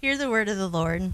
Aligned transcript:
Hear 0.00 0.16
the 0.16 0.30
word 0.30 0.48
of 0.48 0.56
the 0.56 0.66
Lord. 0.66 1.12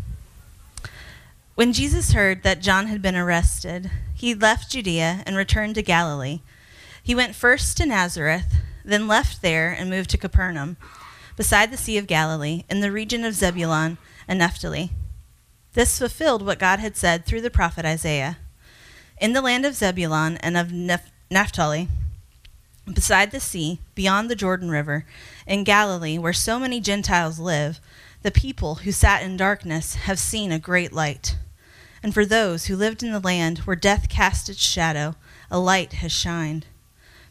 When 1.56 1.73
Jesus 1.73 2.12
heard 2.12 2.44
that 2.44 2.61
John 2.61 2.87
had 2.87 3.03
been 3.03 3.17
arrested, 3.17 3.91
he 4.15 4.33
left 4.33 4.71
Judea 4.71 5.25
and 5.27 5.35
returned 5.35 5.75
to 5.75 5.83
Galilee. 5.83 6.39
He 7.03 7.12
went 7.12 7.35
first 7.35 7.77
to 7.79 7.87
Nazareth, 7.87 8.62
then 8.85 9.09
left 9.09 9.43
there 9.43 9.72
and 9.72 9.91
moved 9.91 10.11
to 10.11 10.17
Capernaum, 10.17 10.77
beside 11.37 11.72
the 11.72 11.77
Sea 11.77 11.99
of 11.99 12.07
Galilee, 12.07 12.62
in 12.71 12.79
the 12.79 12.93
region 12.93 13.25
of 13.25 13.35
Zebulun 13.35 13.99
and 14.29 14.38
Naphtali. 14.38 14.92
This 15.72 15.98
fulfilled 15.98 16.46
what 16.46 16.60
God 16.60 16.78
had 16.78 16.96
said 16.96 17.27
through 17.27 17.41
the 17.41 17.50
prophet 17.50 17.84
Isaiah. 17.84 18.38
In 19.20 19.32
the 19.32 19.42
land 19.42 19.66
of 19.66 19.74
Zebulun 19.74 20.37
and 20.37 20.56
of 20.56 20.70
Naphtali, 21.28 21.88
beside 22.87 23.32
the 23.32 23.41
sea, 23.41 23.80
beyond 23.96 24.30
the 24.30 24.37
Jordan 24.37 24.70
River, 24.70 25.05
in 25.45 25.64
Galilee, 25.64 26.18
where 26.18 26.32
so 26.32 26.60
many 26.60 26.78
Gentiles 26.78 27.41
live, 27.41 27.80
the 28.27 28.33
people 28.33 28.77
who 28.77 28.91
sat 28.91 29.23
in 29.23 29.37
darkness 29.37 29.95
have 29.95 30.19
seen 30.19 30.50
a 30.50 30.59
great 30.59 30.92
light. 30.92 31.37
And 32.02 32.12
for 32.12 32.27
those 32.27 32.64
who 32.64 32.74
lived 32.74 33.05
in 33.05 33.12
the 33.12 33.20
land 33.20 33.59
where 33.59 33.77
death 33.77 34.09
cast 34.09 34.48
its 34.48 34.59
shadow, 34.59 35.14
a 35.48 35.60
light 35.60 35.92
has 35.92 36.10
shined. 36.10 36.66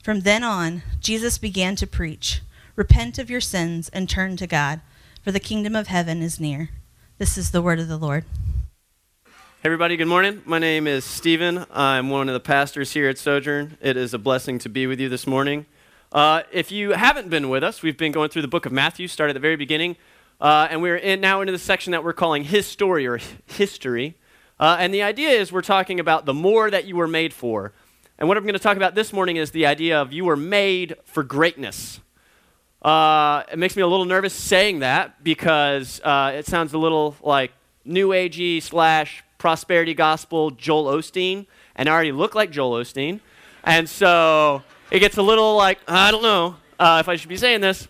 From 0.02 0.22
then 0.22 0.42
on, 0.42 0.84
Jesus 1.02 1.38
began 1.38 1.76
to 1.76 1.86
preach 1.86 2.40
Repent 2.78 3.20
of 3.20 3.30
your 3.30 3.42
sins 3.42 3.90
and 3.90 4.10
turn 4.10 4.38
to 4.38 4.48
God, 4.48 4.80
for 5.22 5.34
the 5.34 5.40
kingdom 5.42 5.76
of 5.76 5.88
heaven 5.88 6.22
is 6.22 6.40
near. 6.40 6.70
This 7.18 7.38
is 7.38 7.52
the 7.52 7.62
word 7.62 7.82
of 7.82 7.90
the 7.90 7.98
Lord. 7.98 8.24
Hey 9.26 9.32
everybody, 9.66 9.98
good 9.98 10.08
morning. 10.08 10.44
My 10.46 10.60
name 10.60 10.88
is 10.88 11.04
Stephen. 11.04 11.66
I'm 11.72 12.10
one 12.10 12.30
of 12.30 12.34
the 12.34 12.40
pastors 12.40 12.94
here 12.94 13.10
at 13.10 13.18
Sojourn. 13.18 13.77
It 13.82 13.98
is 13.98 14.14
a 14.14 14.18
blessing 14.18 14.60
to 14.60 14.70
be 14.70 14.88
with 14.88 15.02
you 15.02 15.10
this 15.10 15.27
morning. 15.27 15.66
Uh, 16.14 16.44
if 16.54 16.72
you 16.72 16.91
haven't 16.91 17.30
been 17.30 17.50
with 17.50 17.66
us, 17.66 17.82
we've 17.82 17.98
been 17.98 18.14
going 18.14 18.30
through 18.30 18.44
the 18.44 18.48
book 18.48 18.66
of 18.66 18.72
Matthew, 18.72 19.10
started 19.10 19.32
at 19.32 19.34
the 19.34 19.41
very 19.41 19.58
beginning. 19.58 19.98
Uh, 20.40 20.68
and 20.70 20.82
we're 20.82 20.98
in, 20.98 21.22
now 21.22 21.42
into 21.42 21.52
the 21.52 21.60
section 21.60 21.92
that 21.92 22.04
we're 22.04 22.14
calling 22.14 22.44
His 22.44 22.66
Story 22.66 23.08
or 23.08 23.20
History. 23.46 24.18
Uh, 24.60 24.78
and 24.80 24.94
the 24.94 25.02
idea 25.02 25.30
is 25.30 25.52
we're 25.52 25.62
talking 25.62 26.00
about 26.00 26.26
the 26.26 26.34
more 26.34 26.70
that 26.70 26.86
you 26.86 26.96
were 26.96 27.08
made 27.08 27.34
for. 27.34 27.74
And 28.18 28.27
what 28.27 28.38
I'm 28.38 28.44
going 28.44 28.54
to 28.54 28.60
talk 28.60 28.77
about 28.77 28.96
this 28.96 29.12
morning 29.12 29.36
is 29.36 29.52
the 29.52 29.66
idea 29.66 30.02
of 30.02 30.14
you 30.14 30.26
were 30.26 30.38
made 30.38 30.96
for 31.04 31.24
greatness. 31.24 32.00
Uh, 32.82 33.44
it 33.52 33.58
makes 33.58 33.76
me 33.76 33.82
a 33.82 33.88
little 33.88 34.05
nervous 34.05 34.34
saying 34.34 34.80
that 34.80 35.24
because 35.24 36.00
uh, 36.04 36.32
it 36.36 36.46
sounds 36.46 36.74
a 36.74 36.77
little 36.77 37.16
like 37.22 37.52
New 37.84 38.10
Agey 38.10 38.62
slash 38.62 39.24
prosperity 39.38 39.94
gospel 39.94 40.52
Joel 40.52 40.86
Osteen, 40.86 41.46
and 41.76 41.90
I 41.90 41.94
already 41.94 42.12
look 42.12 42.36
like 42.36 42.52
Joel 42.52 42.82
Osteen. 42.82 43.20
And 43.64 43.90
so 43.90 44.64
it 44.92 44.99
gets 44.99 45.18
a 45.18 45.24
little 45.24 45.55
like, 45.55 45.80
I 45.88 46.12
don't 46.12 46.22
know 46.22 46.55
uh, 46.80 46.98
if 47.02 47.10
I 47.10 47.16
should 47.16 47.30
be 47.30 47.38
saying 47.38 47.62
this, 47.62 47.88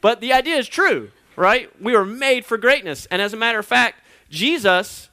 but 0.00 0.20
the 0.20 0.32
idea 0.32 0.56
is 0.56 0.68
true 0.68 1.10
right? 1.36 1.70
We 1.80 1.94
were 1.94 2.04
made 2.04 2.44
for 2.44 2.58
greatness. 2.58 3.06
And 3.06 3.22
as 3.22 3.32
a 3.32 3.36
matter 3.36 3.58
of 3.58 3.66
fact, 3.66 4.00
Jesus, 4.30 5.08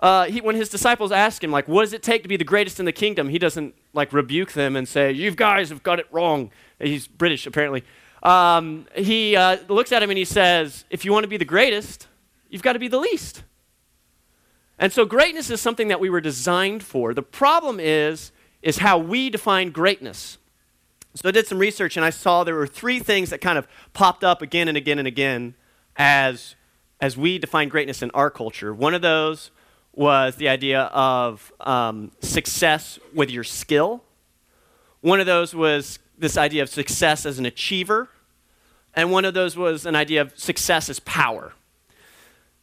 uh, 0.00 0.24
he, 0.26 0.40
when 0.40 0.56
his 0.56 0.68
disciples 0.68 1.12
ask 1.12 1.42
him, 1.42 1.50
like, 1.50 1.68
what 1.68 1.82
does 1.82 1.92
it 1.92 2.02
take 2.02 2.22
to 2.22 2.28
be 2.28 2.36
the 2.36 2.44
greatest 2.44 2.78
in 2.78 2.86
the 2.86 2.92
kingdom? 2.92 3.28
He 3.28 3.38
doesn't, 3.38 3.74
like, 3.92 4.12
rebuke 4.12 4.52
them 4.52 4.76
and 4.76 4.86
say, 4.86 5.12
you 5.12 5.30
guys 5.30 5.70
have 5.70 5.82
got 5.82 5.98
it 5.98 6.06
wrong. 6.10 6.50
He's 6.78 7.06
British, 7.06 7.46
apparently. 7.46 7.84
Um, 8.22 8.86
he 8.94 9.36
uh, 9.36 9.58
looks 9.68 9.92
at 9.92 10.02
him 10.02 10.10
and 10.10 10.18
he 10.18 10.24
says, 10.24 10.84
if 10.90 11.04
you 11.04 11.12
want 11.12 11.24
to 11.24 11.28
be 11.28 11.36
the 11.36 11.44
greatest, 11.44 12.08
you've 12.48 12.62
got 12.62 12.74
to 12.74 12.78
be 12.78 12.88
the 12.88 12.98
least. 12.98 13.42
And 14.78 14.92
so 14.92 15.04
greatness 15.04 15.50
is 15.50 15.60
something 15.60 15.88
that 15.88 16.00
we 16.00 16.10
were 16.10 16.20
designed 16.20 16.82
for. 16.82 17.14
The 17.14 17.22
problem 17.22 17.80
is, 17.80 18.32
is 18.62 18.78
how 18.78 18.98
we 18.98 19.30
define 19.30 19.70
greatness. 19.70 20.38
So 21.14 21.28
I 21.28 21.32
did 21.32 21.46
some 21.46 21.58
research 21.58 21.96
and 21.96 22.04
I 22.04 22.10
saw 22.10 22.44
there 22.44 22.54
were 22.54 22.66
three 22.66 23.00
things 23.00 23.30
that 23.30 23.40
kind 23.40 23.58
of 23.58 23.66
popped 23.92 24.22
up 24.22 24.40
again 24.40 24.68
and 24.68 24.76
again 24.76 24.98
and 24.98 25.08
again 25.08 25.54
as, 25.98 26.54
as 27.00 27.16
we 27.16 27.38
define 27.38 27.68
greatness 27.68 28.00
in 28.00 28.10
our 28.12 28.30
culture. 28.30 28.72
One 28.72 28.94
of 28.94 29.02
those 29.02 29.50
was 29.92 30.36
the 30.36 30.48
idea 30.48 30.82
of 30.82 31.52
um, 31.60 32.12
success 32.20 32.98
with 33.12 33.30
your 33.30 33.44
skill. 33.44 34.04
One 35.00 35.18
of 35.18 35.26
those 35.26 35.54
was 35.54 35.98
this 36.16 36.36
idea 36.36 36.62
of 36.62 36.68
success 36.68 37.26
as 37.26 37.38
an 37.38 37.46
achiever. 37.46 38.08
And 38.94 39.10
one 39.10 39.24
of 39.24 39.34
those 39.34 39.56
was 39.56 39.86
an 39.86 39.96
idea 39.96 40.22
of 40.22 40.38
success 40.38 40.88
as 40.88 41.00
power. 41.00 41.52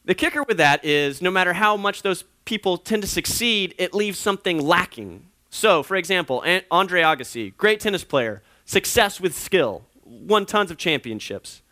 The 0.04 0.14
kicker 0.14 0.42
with 0.42 0.56
that 0.58 0.84
is 0.84 1.20
no 1.20 1.30
matter 1.30 1.52
how 1.52 1.76
much 1.76 2.02
those 2.02 2.24
people 2.44 2.78
tend 2.78 3.02
to 3.02 3.08
succeed, 3.08 3.74
it 3.76 3.92
leaves 3.92 4.18
something 4.18 4.64
lacking. 4.64 5.26
So, 5.50 5.82
for 5.82 5.96
example, 5.96 6.44
Andre 6.70 7.02
Agassi, 7.02 7.56
great 7.56 7.80
tennis 7.80 8.04
player, 8.04 8.42
success 8.64 9.20
with 9.20 9.34
skill, 9.34 9.84
won 10.04 10.46
tons 10.46 10.70
of 10.70 10.76
championships. 10.76 11.62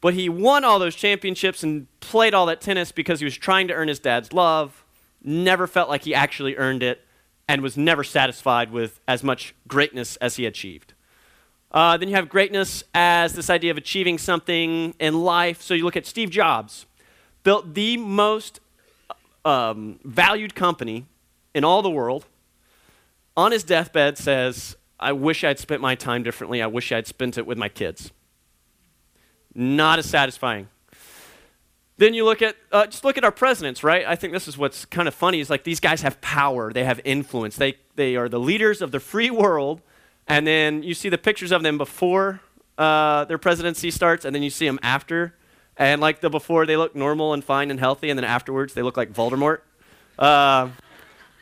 But 0.00 0.14
he 0.14 0.28
won 0.28 0.64
all 0.64 0.78
those 0.78 0.94
championships 0.94 1.62
and 1.62 1.86
played 2.00 2.34
all 2.34 2.46
that 2.46 2.60
tennis 2.60 2.92
because 2.92 3.20
he 3.20 3.24
was 3.24 3.36
trying 3.36 3.68
to 3.68 3.74
earn 3.74 3.88
his 3.88 3.98
dad's 3.98 4.32
love, 4.32 4.84
never 5.22 5.66
felt 5.66 5.88
like 5.88 6.04
he 6.04 6.14
actually 6.14 6.56
earned 6.56 6.82
it, 6.82 7.04
and 7.48 7.62
was 7.62 7.76
never 7.76 8.04
satisfied 8.04 8.70
with 8.70 9.00
as 9.08 9.24
much 9.24 9.54
greatness 9.66 10.16
as 10.16 10.36
he 10.36 10.46
achieved. 10.46 10.94
Uh, 11.72 11.96
then 11.96 12.08
you 12.08 12.14
have 12.14 12.28
greatness 12.28 12.84
as 12.94 13.34
this 13.34 13.50
idea 13.50 13.70
of 13.70 13.76
achieving 13.76 14.18
something 14.18 14.94
in 14.98 15.22
life. 15.22 15.60
So 15.60 15.74
you 15.74 15.84
look 15.84 15.96
at 15.96 16.06
Steve 16.06 16.30
Jobs, 16.30 16.86
built 17.42 17.74
the 17.74 17.96
most 17.96 18.60
um, 19.44 19.98
valued 20.04 20.54
company 20.54 21.06
in 21.54 21.64
all 21.64 21.82
the 21.82 21.90
world. 21.90 22.26
On 23.36 23.52
his 23.52 23.64
deathbed, 23.64 24.18
says, 24.18 24.76
"I 24.98 25.12
wish 25.12 25.44
I'd 25.44 25.58
spent 25.58 25.80
my 25.80 25.94
time 25.94 26.22
differently. 26.22 26.62
I 26.62 26.66
wish 26.66 26.90
I'd 26.92 27.06
spent 27.06 27.38
it 27.38 27.46
with 27.46 27.58
my 27.58 27.68
kids." 27.68 28.12
Not 29.54 29.98
as 29.98 30.06
satisfying. 30.06 30.68
Then 31.96 32.14
you 32.14 32.24
look 32.24 32.42
at, 32.42 32.56
uh, 32.70 32.86
just 32.86 33.04
look 33.04 33.18
at 33.18 33.24
our 33.24 33.32
presidents, 33.32 33.82
right? 33.82 34.06
I 34.06 34.14
think 34.14 34.32
this 34.32 34.46
is 34.46 34.56
what's 34.56 34.84
kind 34.84 35.08
of 35.08 35.14
funny 35.14 35.40
is 35.40 35.50
like 35.50 35.64
these 35.64 35.80
guys 35.80 36.02
have 36.02 36.20
power, 36.20 36.72
they 36.72 36.84
have 36.84 37.00
influence, 37.04 37.56
they, 37.56 37.76
they 37.96 38.14
are 38.14 38.28
the 38.28 38.38
leaders 38.38 38.80
of 38.80 38.92
the 38.92 39.00
free 39.00 39.30
world. 39.30 39.80
And 40.28 40.46
then 40.46 40.82
you 40.82 40.94
see 40.94 41.08
the 41.08 41.18
pictures 41.18 41.50
of 41.50 41.62
them 41.62 41.78
before 41.78 42.40
uh, 42.76 43.24
their 43.24 43.38
presidency 43.38 43.90
starts, 43.90 44.24
and 44.24 44.34
then 44.34 44.42
you 44.42 44.50
see 44.50 44.66
them 44.66 44.78
after. 44.82 45.34
And 45.76 46.00
like 46.00 46.20
the 46.20 46.30
before, 46.30 46.66
they 46.66 46.76
look 46.76 46.94
normal 46.94 47.32
and 47.32 47.42
fine 47.42 47.70
and 47.70 47.80
healthy, 47.80 48.10
and 48.10 48.18
then 48.18 48.24
afterwards, 48.24 48.74
they 48.74 48.82
look 48.82 48.96
like 48.96 49.12
Voldemort. 49.12 49.60
Uh, 50.18 50.68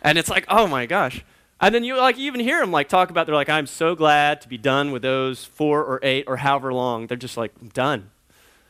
and 0.03 0.19
it's 0.19 0.31
like, 0.31 0.47
oh 0.49 0.67
my 0.67 0.87
gosh. 0.87 1.25
And 1.61 1.75
then 1.75 1.85
you 1.85 1.97
like 1.97 2.19
even 2.19 2.41
hear 2.41 2.61
them 2.61 2.71
like 2.71 2.89
talk 2.89 3.11
about 3.11 3.27
they're 3.27 3.35
like 3.35 3.49
I'm 3.49 3.67
so 3.67 3.95
glad 3.95 4.41
to 4.43 4.49
be 4.49 4.59
done 4.59 4.93
with 4.93 5.03
those 5.03 5.45
4 5.45 5.85
or 5.85 6.01
8 6.03 6.25
or 6.27 6.39
however 6.39 6.73
long. 6.73 7.07
They're 7.07 7.17
just 7.17 7.37
like 7.37 7.73
done. 7.73 8.11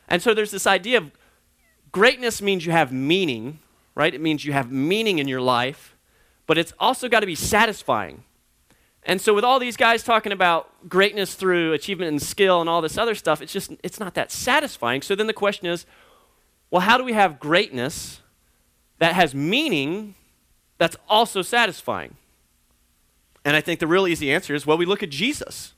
And 0.09 0.23
so 0.23 0.35
there's 0.35 0.53
this 0.53 0.67
idea 0.67 0.99
of 0.99 1.11
greatness 1.91 2.41
means 2.41 2.65
you 2.65 2.73
have 2.73 2.93
meaning, 2.93 3.59
right? 3.95 4.15
It 4.15 4.21
means 4.21 4.45
you 4.45 4.53
have 4.53 4.71
meaning 4.71 5.19
in 5.19 5.27
your 5.27 5.41
life, 5.41 5.97
but 6.47 6.59
it's 6.59 6.73
also 6.79 7.09
got 7.09 7.21
to 7.21 7.27
be 7.27 7.35
satisfying. 7.35 8.23
And 9.03 9.21
so 9.21 9.35
with 9.35 9.45
all 9.45 9.59
these 9.59 9.77
guys 9.77 10.03
talking 10.03 10.33
about 10.33 10.89
greatness 10.89 11.35
through 11.35 11.73
achievement 11.73 12.09
and 12.09 12.23
skill 12.23 12.61
and 12.61 12.69
all 12.69 12.83
this 12.83 12.99
other 12.99 13.15
stuff, 13.15 13.43
it's 13.43 13.53
just 13.53 13.73
it's 13.83 13.99
not 13.99 14.15
that 14.15 14.31
satisfying. 14.31 15.03
So 15.03 15.15
then 15.15 15.27
the 15.27 15.33
question 15.33 15.67
is, 15.67 15.87
well, 16.71 16.83
how 16.83 16.99
do 16.99 17.05
we 17.05 17.15
have 17.15 17.41
greatness 17.41 18.21
that 18.99 19.15
has 19.15 19.35
meaning 19.35 20.15
that's 20.79 20.97
also 21.09 21.43
satisfying? 21.43 22.17
And 23.47 23.55
I 23.55 23.61
think 23.61 23.79
the 23.79 23.87
real 23.87 24.09
easy 24.09 24.33
answer 24.33 24.57
is 24.57 24.67
well, 24.67 24.77
we 24.77 24.85
look 24.85 25.05
at 25.05 25.11
Jesus. 25.11 25.73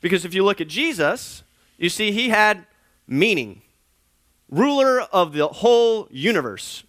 Because 0.00 0.24
if 0.24 0.34
you 0.34 0.44
look 0.44 0.60
at 0.60 0.66
Jesus, 0.66 1.44
you 1.78 1.88
see 1.88 2.10
he 2.10 2.30
had 2.30 2.66
meaning. 3.06 3.62
Ruler 4.50 5.02
of 5.02 5.32
the 5.32 5.46
whole 5.46 6.08
universe. 6.10 6.82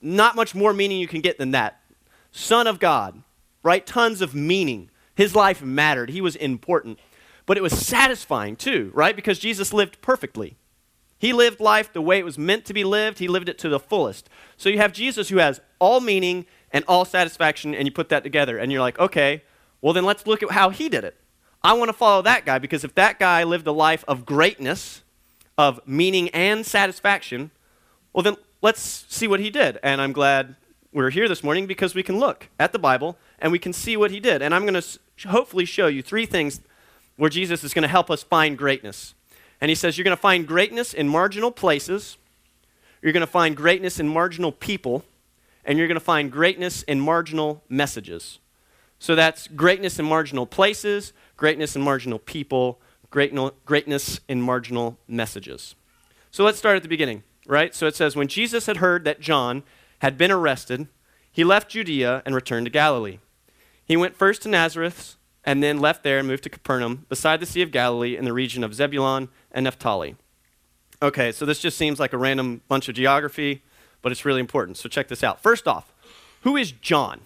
Not 0.00 0.36
much 0.36 0.54
more 0.54 0.72
meaning 0.72 1.00
you 1.00 1.08
can 1.08 1.20
get 1.20 1.36
than 1.36 1.50
that. 1.50 1.80
Son 2.30 2.68
of 2.68 2.78
God, 2.78 3.24
right? 3.64 3.84
Tons 3.84 4.20
of 4.20 4.36
meaning. 4.36 4.88
His 5.16 5.34
life 5.34 5.62
mattered, 5.62 6.10
he 6.10 6.20
was 6.20 6.36
important. 6.36 7.00
But 7.44 7.56
it 7.56 7.62
was 7.62 7.76
satisfying 7.76 8.54
too, 8.54 8.92
right? 8.94 9.16
Because 9.16 9.40
Jesus 9.40 9.72
lived 9.72 10.00
perfectly. 10.00 10.56
He 11.18 11.32
lived 11.32 11.58
life 11.58 11.92
the 11.92 12.00
way 12.00 12.20
it 12.20 12.24
was 12.24 12.38
meant 12.38 12.66
to 12.66 12.72
be 12.72 12.84
lived, 12.84 13.18
he 13.18 13.26
lived 13.26 13.48
it 13.48 13.58
to 13.58 13.68
the 13.68 13.80
fullest. 13.80 14.30
So 14.56 14.68
you 14.68 14.78
have 14.78 14.92
Jesus 14.92 15.28
who 15.28 15.38
has 15.38 15.60
all 15.80 16.00
meaning 16.00 16.46
and 16.72 16.84
all 16.86 17.04
satisfaction, 17.04 17.74
and 17.74 17.86
you 17.86 17.92
put 17.92 18.10
that 18.10 18.22
together, 18.22 18.56
and 18.56 18.70
you're 18.70 18.80
like, 18.80 18.98
okay, 19.00 19.42
well, 19.80 19.92
then 19.92 20.04
let's 20.04 20.26
look 20.26 20.42
at 20.42 20.50
how 20.50 20.70
he 20.70 20.88
did 20.88 21.04
it. 21.04 21.16
I 21.62 21.74
want 21.74 21.88
to 21.88 21.92
follow 21.92 22.22
that 22.22 22.46
guy 22.46 22.58
because 22.58 22.84
if 22.84 22.94
that 22.94 23.18
guy 23.18 23.44
lived 23.44 23.66
a 23.66 23.72
life 23.72 24.04
of 24.08 24.24
greatness, 24.24 25.02
of 25.58 25.80
meaning 25.86 26.30
and 26.30 26.64
satisfaction, 26.64 27.50
well, 28.12 28.22
then 28.22 28.36
let's 28.62 29.04
see 29.08 29.28
what 29.28 29.40
he 29.40 29.50
did. 29.50 29.78
And 29.82 30.00
I'm 30.00 30.12
glad 30.12 30.56
we're 30.92 31.10
here 31.10 31.28
this 31.28 31.44
morning 31.44 31.66
because 31.66 31.94
we 31.94 32.02
can 32.02 32.18
look 32.18 32.48
at 32.58 32.72
the 32.72 32.78
Bible 32.78 33.16
and 33.38 33.52
we 33.52 33.58
can 33.58 33.72
see 33.72 33.96
what 33.96 34.10
he 34.10 34.20
did. 34.20 34.42
And 34.42 34.54
I'm 34.54 34.62
going 34.66 34.80
to 34.80 35.28
hopefully 35.28 35.64
show 35.64 35.86
you 35.86 36.02
three 36.02 36.26
things 36.26 36.60
where 37.16 37.30
Jesus 37.30 37.62
is 37.62 37.74
going 37.74 37.82
to 37.82 37.88
help 37.88 38.10
us 38.10 38.22
find 38.22 38.56
greatness. 38.56 39.14
And 39.60 39.68
he 39.68 39.74
says, 39.74 39.98
You're 39.98 40.04
going 40.04 40.16
to 40.16 40.20
find 40.20 40.48
greatness 40.48 40.94
in 40.94 41.08
marginal 41.08 41.52
places, 41.52 42.16
you're 43.02 43.12
going 43.12 43.20
to 43.20 43.26
find 43.26 43.56
greatness 43.56 44.00
in 44.00 44.08
marginal 44.08 44.52
people, 44.52 45.04
and 45.64 45.78
you're 45.78 45.88
going 45.88 45.96
to 45.96 46.04
find 46.04 46.32
greatness 46.32 46.82
in 46.84 47.00
marginal 47.00 47.62
messages. 47.68 48.38
So 49.00 49.16
that's 49.16 49.48
greatness 49.48 49.98
in 49.98 50.04
marginal 50.04 50.46
places, 50.46 51.12
greatness 51.36 51.74
in 51.74 51.82
marginal 51.82 52.18
people, 52.18 52.80
greatness 53.10 54.20
in 54.28 54.42
marginal 54.42 54.98
messages. 55.08 55.74
So 56.30 56.44
let's 56.44 56.58
start 56.58 56.76
at 56.76 56.82
the 56.82 56.88
beginning. 56.88 57.24
right? 57.46 57.74
So 57.74 57.86
it 57.86 57.96
says, 57.96 58.14
When 58.14 58.28
Jesus 58.28 58.66
had 58.66 58.76
heard 58.76 59.04
that 59.04 59.18
John 59.18 59.64
had 60.00 60.16
been 60.16 60.30
arrested, 60.30 60.86
he 61.32 61.42
left 61.42 61.70
Judea 61.70 62.22
and 62.24 62.34
returned 62.34 62.66
to 62.66 62.70
Galilee. 62.70 63.18
He 63.84 63.96
went 63.96 64.16
first 64.16 64.42
to 64.42 64.48
Nazareth 64.48 65.16
and 65.44 65.62
then 65.62 65.80
left 65.80 66.02
there 66.02 66.18
and 66.18 66.28
moved 66.28 66.42
to 66.42 66.50
Capernaum, 66.50 67.06
beside 67.08 67.40
the 67.40 67.46
Sea 67.46 67.62
of 67.62 67.72
Galilee 67.72 68.16
in 68.16 68.26
the 68.26 68.32
region 68.32 68.62
of 68.62 68.74
Zebulun 68.74 69.30
and 69.50 69.64
Naphtali. 69.64 70.16
Okay, 71.02 71.32
so 71.32 71.46
this 71.46 71.58
just 71.58 71.78
seems 71.78 71.98
like 71.98 72.12
a 72.12 72.18
random 72.18 72.60
bunch 72.68 72.90
of 72.90 72.94
geography, 72.94 73.62
but 74.02 74.12
it's 74.12 74.26
really 74.26 74.40
important. 74.40 74.76
So 74.76 74.88
check 74.90 75.08
this 75.08 75.24
out. 75.24 75.42
First 75.42 75.66
off, 75.66 75.94
who 76.42 76.58
is 76.58 76.72
John? 76.72 77.22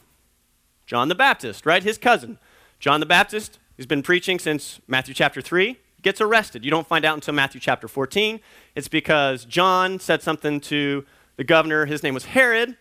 John 0.86 1.08
the 1.08 1.14
Baptist, 1.14 1.66
right? 1.66 1.82
His 1.82 1.98
cousin. 1.98 2.38
John 2.78 3.00
the 3.00 3.06
Baptist, 3.06 3.58
he's 3.76 3.86
been 3.86 4.02
preaching 4.02 4.38
since 4.38 4.80
Matthew 4.86 5.14
chapter 5.14 5.40
3, 5.40 5.78
gets 6.02 6.20
arrested. 6.20 6.64
You 6.64 6.70
don't 6.70 6.86
find 6.86 7.04
out 7.04 7.14
until 7.14 7.34
Matthew 7.34 7.60
chapter 7.60 7.88
14. 7.88 8.40
It's 8.74 8.88
because 8.88 9.44
John 9.44 9.98
said 9.98 10.22
something 10.22 10.60
to 10.60 11.04
the 11.36 11.44
governor. 11.44 11.86
His 11.86 12.02
name 12.02 12.14
was 12.14 12.26
Herod. 12.26 12.76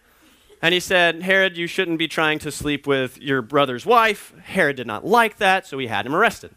And 0.61 0.73
he 0.73 0.79
said, 0.79 1.23
Herod, 1.23 1.57
you 1.57 1.67
shouldn't 1.67 2.00
be 2.00 2.07
trying 2.07 2.39
to 2.39 2.51
sleep 2.51 2.88
with 2.88 3.17
your 3.17 3.41
brother's 3.41 3.85
wife. 3.85 4.33
Herod 4.44 4.77
did 4.77 4.88
not 4.88 5.05
like 5.05 5.38
that, 5.38 5.67
so 5.67 5.77
he 5.77 5.88
had 5.88 6.05
him 6.05 6.15
arrested. 6.15 6.51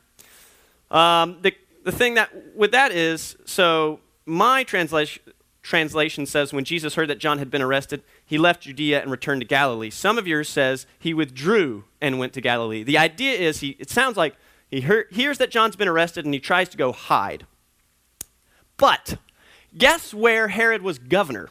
Um, 0.90 1.38
the, 1.42 1.54
the 1.84 1.92
thing 1.92 2.14
that 2.14 2.30
with 2.54 2.70
that 2.72 2.92
is, 2.92 3.36
so 3.44 4.00
my 4.24 4.62
translation, 4.62 5.22
translation 5.62 6.26
says 6.26 6.52
when 6.52 6.64
Jesus 6.64 6.94
heard 6.94 7.08
that 7.08 7.18
John 7.18 7.38
had 7.38 7.50
been 7.50 7.62
arrested, 7.62 8.04
he 8.26 8.38
left 8.38 8.62
Judea 8.62 9.00
and 9.00 9.10
returned 9.10 9.40
to 9.40 9.46
Galilee. 9.46 9.90
Some 9.90 10.18
of 10.18 10.26
yours 10.26 10.48
says 10.48 10.86
he 10.98 11.14
withdrew 11.14 11.84
and 12.00 12.18
went 12.18 12.32
to 12.34 12.40
Galilee. 12.40 12.82
The 12.82 12.98
idea 12.98 13.32
is 13.32 13.60
he, 13.60 13.76
it 13.78 13.88
sounds 13.88 14.16
like 14.16 14.36
he 14.68 14.82
hear, 14.82 15.06
hears 15.10 15.38
that 15.38 15.50
John's 15.50 15.76
been 15.76 15.88
arrested 15.88 16.24
and 16.24 16.34
he 16.34 16.40
tries 16.40 16.68
to 16.70 16.76
go 16.76 16.92
hide. 16.92 17.46
But 18.76 19.16
guess 19.76 20.12
where 20.12 20.48
Herod 20.48 20.82
was 20.82 20.98
governor? 20.98 21.48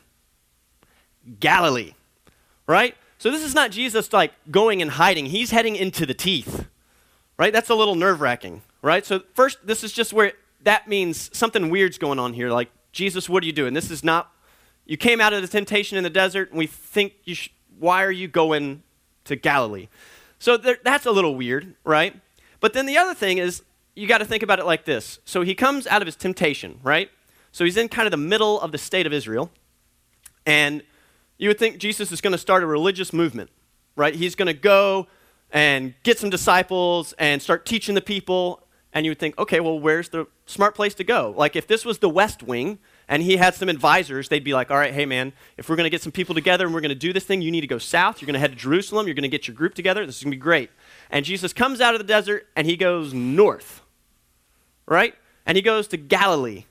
Galilee 1.40 1.94
right? 2.68 2.96
So 3.18 3.32
this 3.32 3.44
is 3.44 3.56
not 3.56 3.72
Jesus 3.72 4.12
like 4.14 4.34
going 4.52 4.82
and 4.82 4.92
hiding. 4.92 5.28
He's 5.28 5.52
heading 5.52 5.76
into 5.76 6.06
the 6.06 6.14
teeth, 6.14 6.68
right? 7.38 7.54
That's 7.54 7.70
a 7.70 7.76
little 7.76 7.96
nerve 7.96 8.22
wracking, 8.22 8.62
right? 8.82 9.06
So 9.06 9.22
first, 9.34 9.66
this 9.66 9.84
is 9.84 9.92
just 9.92 10.14
where 10.14 10.34
that 10.64 10.88
means 10.88 11.30
something 11.36 11.70
weird's 11.70 11.98
going 11.98 12.20
on 12.20 12.34
here. 12.34 12.50
Like, 12.50 12.70
Jesus, 12.92 13.30
what 13.30 13.44
are 13.44 13.46
you 13.46 13.54
doing? 13.54 13.74
This 13.74 13.92
is 13.92 14.04
not, 14.04 14.32
you 14.86 14.98
came 14.98 15.20
out 15.20 15.34
of 15.34 15.42
the 15.42 15.48
temptation 15.48 15.98
in 15.98 16.04
the 16.04 16.10
desert, 16.10 16.50
and 16.50 16.58
we 16.58 16.68
think 16.68 17.14
you 17.24 17.36
sh- 17.36 17.50
why 17.80 18.04
are 18.04 18.12
you 18.12 18.28
going 18.28 18.84
to 19.26 19.36
Galilee? 19.36 19.88
So 20.40 20.58
there, 20.58 20.78
that's 20.84 21.06
a 21.06 21.12
little 21.12 21.36
weird, 21.36 21.76
right? 21.84 22.16
But 22.60 22.74
then 22.74 22.86
the 22.86 22.98
other 22.98 23.14
thing 23.14 23.38
is, 23.38 23.64
you 23.96 24.08
got 24.08 24.20
to 24.20 24.26
think 24.26 24.44
about 24.44 24.60
it 24.60 24.66
like 24.66 24.86
this. 24.86 25.20
So 25.26 25.42
he 25.42 25.56
comes 25.56 25.88
out 25.88 26.02
of 26.02 26.06
his 26.06 26.16
temptation, 26.16 26.80
right? 26.84 27.10
So 27.52 27.64
he's 27.64 27.78
in 27.78 27.88
kind 27.88 28.06
of 28.06 28.12
the 28.12 28.18
middle 28.18 28.60
of 28.60 28.72
the 28.72 28.78
state 28.78 29.06
of 29.06 29.14
Israel, 29.14 29.50
and 30.46 30.84
you 31.38 31.50
would 31.50 31.60
think 31.60 31.78
Jesus 31.78 32.12
is 32.12 32.22
going 32.22 32.32
to 32.32 32.38
start 32.38 32.64
a 32.64 32.66
religious 32.66 33.12
movement, 33.12 33.50
right? 33.96 34.14
He's 34.14 34.36
going 34.36 34.48
to 34.48 34.54
go 34.54 35.08
and 35.52 35.94
get 36.04 36.20
some 36.20 36.30
disciples 36.30 37.14
and 37.18 37.42
start 37.42 37.66
teaching 37.66 37.96
the 37.96 38.02
people. 38.02 38.62
And 38.94 39.06
you 39.06 39.12
would 39.12 39.20
think, 39.20 39.38
okay, 39.38 39.60
well, 39.60 39.80
where's 39.80 40.10
the 40.10 40.28
smart 40.46 40.76
place 40.76 40.94
to 40.96 41.04
go? 41.04 41.34
Like, 41.36 41.56
if 41.56 41.68
this 41.68 41.84
was 41.84 42.00
the 42.00 42.10
West 42.10 42.44
Wing 42.44 42.80
and 43.08 43.22
he 43.22 43.38
had 43.38 43.54
some 43.54 43.70
advisors, 43.70 44.30
they'd 44.30 44.44
be 44.44 44.54
like, 44.54 44.72
all 44.72 44.78
right, 44.78 44.94
hey, 44.94 45.06
man, 45.06 45.34
if 45.58 45.70
we're 45.70 45.76
going 45.76 45.86
to 45.86 45.92
get 45.92 46.02
some 46.02 46.12
people 46.12 46.34
together 46.34 46.66
and 46.66 46.74
we're 46.74 46.82
going 46.82 46.90
to 46.90 46.96
do 46.96 47.14
this 47.14 47.24
thing, 47.24 47.42
you 47.42 47.52
need 47.52 47.62
to 47.62 47.68
go 47.68 47.78
south. 47.78 48.22
You're 48.22 48.28
going 48.28 48.34
to 48.34 48.40
head 48.40 48.52
to 48.52 48.58
Jerusalem. 48.58 49.06
You're 49.08 49.16
going 49.16 49.24
to 49.24 49.30
get 49.30 49.48
your 49.48 49.56
group 49.56 49.76
together. 49.76 50.06
This 50.06 50.18
is 50.18 50.24
going 50.24 50.32
to 50.32 50.38
be 50.38 50.42
great. 50.42 50.72
And 51.12 51.24
Jesus 51.24 51.54
comes 51.54 51.82
out 51.82 51.94
of 51.94 52.00
the 52.00 52.08
desert 52.08 52.48
and 52.56 52.66
he 52.66 52.76
goes 52.76 53.14
north, 53.14 53.82
right? 54.88 55.14
And 55.46 55.56
he 55.56 55.62
goes 55.62 55.88
to 55.90 55.98
Galilee, 55.98 56.66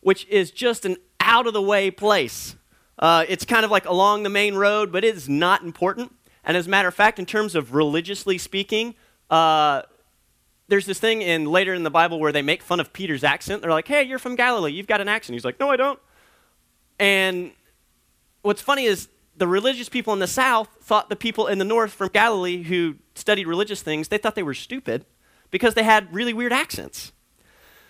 which 0.00 0.26
is 0.28 0.50
just 0.50 0.84
an 0.84 0.96
out 1.20 1.46
of 1.46 1.54
the 1.54 1.62
way 1.62 1.90
place. 1.90 2.56
Uh, 2.98 3.24
it's 3.28 3.44
kind 3.44 3.64
of 3.64 3.70
like 3.70 3.86
along 3.86 4.24
the 4.24 4.30
main 4.30 4.54
road, 4.54 4.92
but 4.92 5.04
it 5.04 5.16
is 5.16 5.28
not 5.28 5.62
important. 5.62 6.14
And 6.44 6.56
as 6.56 6.66
a 6.66 6.70
matter 6.70 6.88
of 6.88 6.94
fact, 6.94 7.18
in 7.18 7.26
terms 7.26 7.54
of 7.54 7.74
religiously 7.74 8.38
speaking, 8.38 8.94
uh, 9.30 9.82
there's 10.68 10.86
this 10.86 10.98
thing 10.98 11.22
in 11.22 11.46
later 11.46 11.74
in 11.74 11.82
the 11.82 11.90
Bible 11.90 12.20
where 12.20 12.32
they 12.32 12.42
make 12.42 12.62
fun 12.62 12.80
of 12.80 12.92
Peter's 12.92 13.24
accent. 13.24 13.62
They're 13.62 13.70
like, 13.70 13.88
"Hey, 13.88 14.02
you're 14.02 14.18
from 14.18 14.36
Galilee. 14.36 14.72
You've 14.72 14.86
got 14.86 15.00
an 15.00 15.08
accent." 15.08 15.34
He's 15.34 15.44
like, 15.44 15.58
"No, 15.58 15.70
I 15.70 15.76
don't." 15.76 15.98
And 16.98 17.52
what's 18.42 18.62
funny 18.62 18.84
is 18.84 19.08
the 19.36 19.46
religious 19.46 19.88
people 19.88 20.12
in 20.12 20.18
the 20.18 20.26
South 20.26 20.68
thought 20.82 21.08
the 21.08 21.16
people 21.16 21.46
in 21.46 21.58
the 21.58 21.64
North 21.64 21.92
from 21.92 22.08
Galilee 22.08 22.64
who 22.64 22.96
studied 23.14 23.46
religious 23.46 23.82
things, 23.82 24.08
they 24.08 24.18
thought 24.18 24.34
they 24.34 24.42
were 24.42 24.54
stupid 24.54 25.04
because 25.50 25.74
they 25.74 25.84
had 25.84 26.12
really 26.12 26.34
weird 26.34 26.52
accents. 26.52 27.12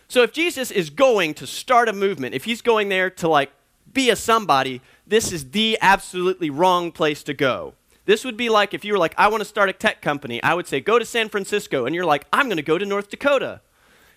So 0.08 0.22
if 0.22 0.32
Jesus 0.32 0.70
is 0.70 0.90
going 0.90 1.34
to 1.34 1.46
start 1.46 1.88
a 1.88 1.92
movement, 1.92 2.34
if 2.34 2.44
he's 2.44 2.62
going 2.62 2.88
there 2.88 3.10
to 3.10 3.28
like 3.28 3.50
be 3.92 4.10
a 4.10 4.16
somebody, 4.16 4.80
this 5.06 5.32
is 5.32 5.50
the 5.50 5.78
absolutely 5.80 6.50
wrong 6.50 6.92
place 6.92 7.22
to 7.24 7.34
go. 7.34 7.74
This 8.08 8.24
would 8.24 8.38
be 8.38 8.48
like 8.48 8.72
if 8.72 8.86
you 8.86 8.94
were 8.94 8.98
like, 8.98 9.12
I 9.18 9.28
want 9.28 9.42
to 9.42 9.44
start 9.44 9.68
a 9.68 9.72
tech 9.74 10.00
company. 10.00 10.42
I 10.42 10.54
would 10.54 10.66
say, 10.66 10.80
go 10.80 10.98
to 10.98 11.04
San 11.04 11.28
Francisco. 11.28 11.84
And 11.84 11.94
you're 11.94 12.06
like, 12.06 12.26
I'm 12.32 12.46
going 12.46 12.56
to 12.56 12.62
go 12.62 12.78
to 12.78 12.86
North 12.86 13.10
Dakota. 13.10 13.60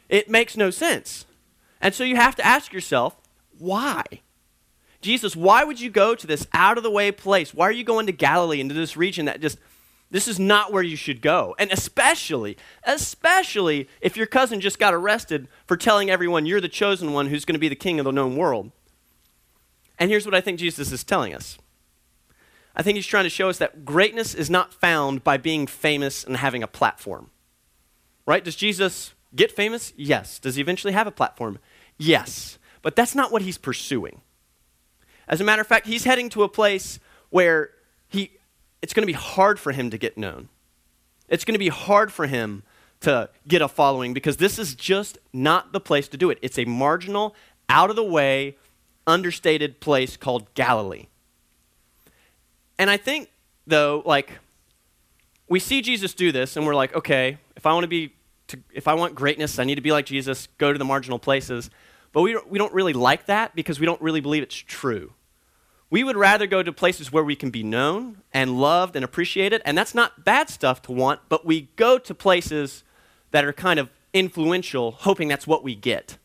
It 0.08 0.30
makes 0.30 0.56
no 0.56 0.70
sense. 0.70 1.26
And 1.82 1.94
so 1.94 2.06
you 2.06 2.16
have 2.16 2.38
to 2.38 2.46
ask 2.46 2.72
yourself, 2.72 3.18
why? 3.60 4.06
Jesus, 5.02 5.36
why 5.36 5.66
would 5.66 5.82
you 5.82 5.90
go 5.90 6.16
to 6.16 6.26
this 6.26 6.48
out 6.54 6.78
of 6.78 6.84
the 6.84 6.90
way 6.90 7.12
place? 7.12 7.54
Why 7.54 7.66
are 7.66 7.74
you 7.74 7.84
going 7.84 8.06
to 8.06 8.14
Galilee, 8.14 8.62
into 8.62 8.74
this 8.74 8.96
region 8.96 9.26
that 9.26 9.42
just, 9.42 9.58
this 10.10 10.26
is 10.26 10.40
not 10.40 10.72
where 10.72 10.84
you 10.84 10.96
should 10.96 11.22
go? 11.22 11.54
And 11.60 11.70
especially, 11.70 12.56
especially 12.86 13.90
if 14.00 14.16
your 14.16 14.26
cousin 14.26 14.62
just 14.62 14.80
got 14.80 14.94
arrested 14.94 15.50
for 15.68 15.76
telling 15.76 16.10
everyone 16.10 16.46
you're 16.46 16.62
the 16.62 16.70
chosen 16.70 17.12
one 17.12 17.28
who's 17.28 17.44
going 17.44 17.56
to 17.56 17.60
be 17.60 17.68
the 17.68 17.76
king 17.76 18.00
of 18.00 18.06
the 18.06 18.14
known 18.14 18.38
world. 18.38 18.72
And 20.00 20.10
here's 20.10 20.26
what 20.26 20.34
I 20.34 20.40
think 20.40 20.60
Jesus 20.60 20.94
is 20.94 21.04
telling 21.04 21.34
us 21.34 21.58
I 22.76 22.84
think 22.84 22.96
he's 22.96 23.08
trying 23.08 23.26
to 23.26 23.30
show 23.30 23.50
us 23.50 23.58
that 23.58 23.86
greatness 23.86 24.34
is 24.34 24.50
not 24.50 24.74
found 24.74 25.24
by 25.24 25.38
being 25.38 25.68
famous 25.68 26.24
and 26.24 26.38
having 26.38 26.64
a 26.64 26.68
platform. 26.68 27.30
Right? 28.26 28.44
Does 28.44 28.56
Jesus 28.56 29.14
get 29.36 29.52
famous? 29.52 29.94
Yes. 29.98 30.40
Does 30.40 30.56
he 30.56 30.62
eventually 30.62 30.94
have 30.94 31.08
a 31.08 31.12
platform? 31.12 31.60
Yes. 31.98 32.58
But 32.82 32.96
that's 32.96 33.16
not 33.16 33.32
what 33.32 33.42
he's 33.42 33.58
pursuing. 33.58 34.22
As 35.28 35.42
a 35.42 35.44
matter 35.44 35.62
of 35.62 35.68
fact, 35.68 35.88
he's 35.88 36.04
heading 36.04 36.30
to 36.30 36.44
a 36.44 36.50
place 36.50 37.00
where 37.30 37.72
he, 38.08 38.32
it's 38.82 38.94
going 38.94 39.04
to 39.04 39.08
be 39.08 39.14
hard 39.14 39.60
for 39.60 39.72
him 39.72 39.90
to 39.90 39.98
get 39.98 40.18
known. 40.18 40.50
It's 41.28 41.46
going 41.46 41.54
to 41.54 41.60
be 41.60 41.70
hard 41.70 42.12
for 42.12 42.28
him 42.28 42.64
to 43.02 43.30
get 43.48 43.62
a 43.62 43.68
following 43.68 44.14
because 44.14 44.38
this 44.38 44.60
is 44.60 44.76
just 44.76 45.18
not 45.34 45.74
the 45.74 45.80
place 45.80 46.08
to 46.10 46.18
do 46.18 46.30
it. 46.30 46.38
It's 46.42 46.60
a 46.60 46.66
marginal, 46.66 47.36
out 47.70 47.90
of 47.90 47.96
the 47.96 48.04
way, 48.04 48.58
understated 49.08 49.80
place 49.80 50.18
called 50.18 50.54
Galilee. 50.54 51.08
And 52.82 52.90
I 52.90 52.98
think, 52.98 53.30
though, 53.68 54.02
like, 54.08 54.40
we 55.48 55.60
see 55.60 55.84
Jesus 55.84 56.16
do 56.16 56.32
this, 56.32 56.58
and 56.58 56.66
we're 56.66 56.74
like, 56.74 56.96
okay, 56.96 57.38
if 57.56 57.68
I 57.68 57.74
want 57.74 57.84
to 57.84 57.88
be, 57.88 58.16
to, 58.48 58.60
if 58.74 58.88
I 58.88 58.96
want 58.96 59.14
greatness, 59.14 59.60
I 59.60 59.66
need 59.66 59.76
to 59.76 59.82
be 59.82 59.92
like 59.92 60.08
Jesus, 60.08 60.48
go 60.58 60.74
to 60.74 60.80
the 60.80 60.84
marginal 60.84 61.20
places. 61.20 61.70
But 62.12 62.24
we 62.24 62.36
we 62.50 62.58
don't 62.58 62.74
really 62.74 62.94
like 62.94 63.28
that 63.28 63.54
because 63.56 63.80
we 63.80 63.86
don't 63.86 64.02
really 64.02 64.20
believe 64.20 64.42
it's 64.42 64.56
true. 64.56 65.14
We 65.92 66.04
would 66.04 66.18
rather 66.18 66.48
go 66.48 66.64
to 66.64 66.74
places 66.74 67.12
where 67.12 67.24
we 67.24 67.36
can 67.36 67.52
be 67.52 67.62
known 67.62 68.24
and 68.34 68.60
loved 68.60 68.96
and 68.96 69.06
appreciated, 69.06 69.62
and 69.64 69.78
that's 69.78 69.94
not 69.94 70.26
bad 70.26 70.50
stuff 70.50 70.82
to 70.84 70.92
want, 70.92 71.20
but 71.30 71.46
we 71.46 71.70
go 71.76 72.00
to 72.00 72.16
places 72.16 72.84
that 73.30 73.46
are 73.46 73.54
kind 73.54 73.80
of 73.80 73.92
influential, 74.12 74.90
hoping 74.90 75.28
that's 75.28 75.46
what 75.46 75.64
we 75.64 75.76
get 75.76 76.18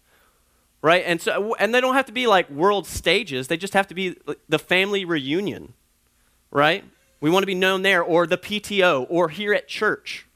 right? 0.82 1.02
And 1.04 1.20
so, 1.20 1.54
and 1.56 1.74
they 1.74 1.80
don't 1.80 1.94
have 1.94 2.06
to 2.06 2.12
be 2.12 2.28
like 2.28 2.48
world 2.48 2.86
stages. 2.86 3.48
They 3.48 3.56
just 3.56 3.74
have 3.74 3.88
to 3.88 3.94
be 3.94 4.16
the 4.48 4.58
family 4.58 5.04
reunion, 5.04 5.72
right? 6.50 6.84
We 7.20 7.30
want 7.30 7.42
to 7.42 7.46
be 7.46 7.54
known 7.54 7.82
there, 7.82 8.02
or 8.02 8.26
the 8.26 8.38
PTO, 8.38 9.06
or 9.08 9.28
here 9.28 9.54
at 9.54 9.68
church, 9.68 10.26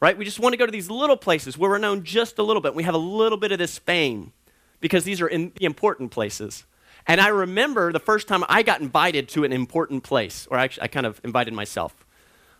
right? 0.00 0.16
We 0.16 0.24
just 0.24 0.40
want 0.40 0.52
to 0.52 0.56
go 0.56 0.66
to 0.66 0.72
these 0.72 0.90
little 0.90 1.16
places 1.16 1.58
where 1.58 1.70
we're 1.70 1.78
known 1.78 2.04
just 2.04 2.38
a 2.38 2.42
little 2.42 2.62
bit. 2.62 2.74
We 2.74 2.84
have 2.84 2.94
a 2.94 2.98
little 2.98 3.38
bit 3.38 3.52
of 3.52 3.58
this 3.58 3.78
fame 3.78 4.32
because 4.80 5.04
these 5.04 5.20
are 5.20 5.28
in 5.28 5.52
the 5.56 5.64
important 5.64 6.10
places. 6.10 6.64
And 7.06 7.20
I 7.20 7.28
remember 7.28 7.92
the 7.92 8.00
first 8.00 8.26
time 8.26 8.44
I 8.48 8.62
got 8.62 8.80
invited 8.80 9.28
to 9.30 9.44
an 9.44 9.52
important 9.52 10.02
place, 10.02 10.48
or 10.50 10.58
actually, 10.58 10.84
I 10.84 10.88
kind 10.88 11.06
of 11.06 11.20
invited 11.22 11.54
myself, 11.54 12.04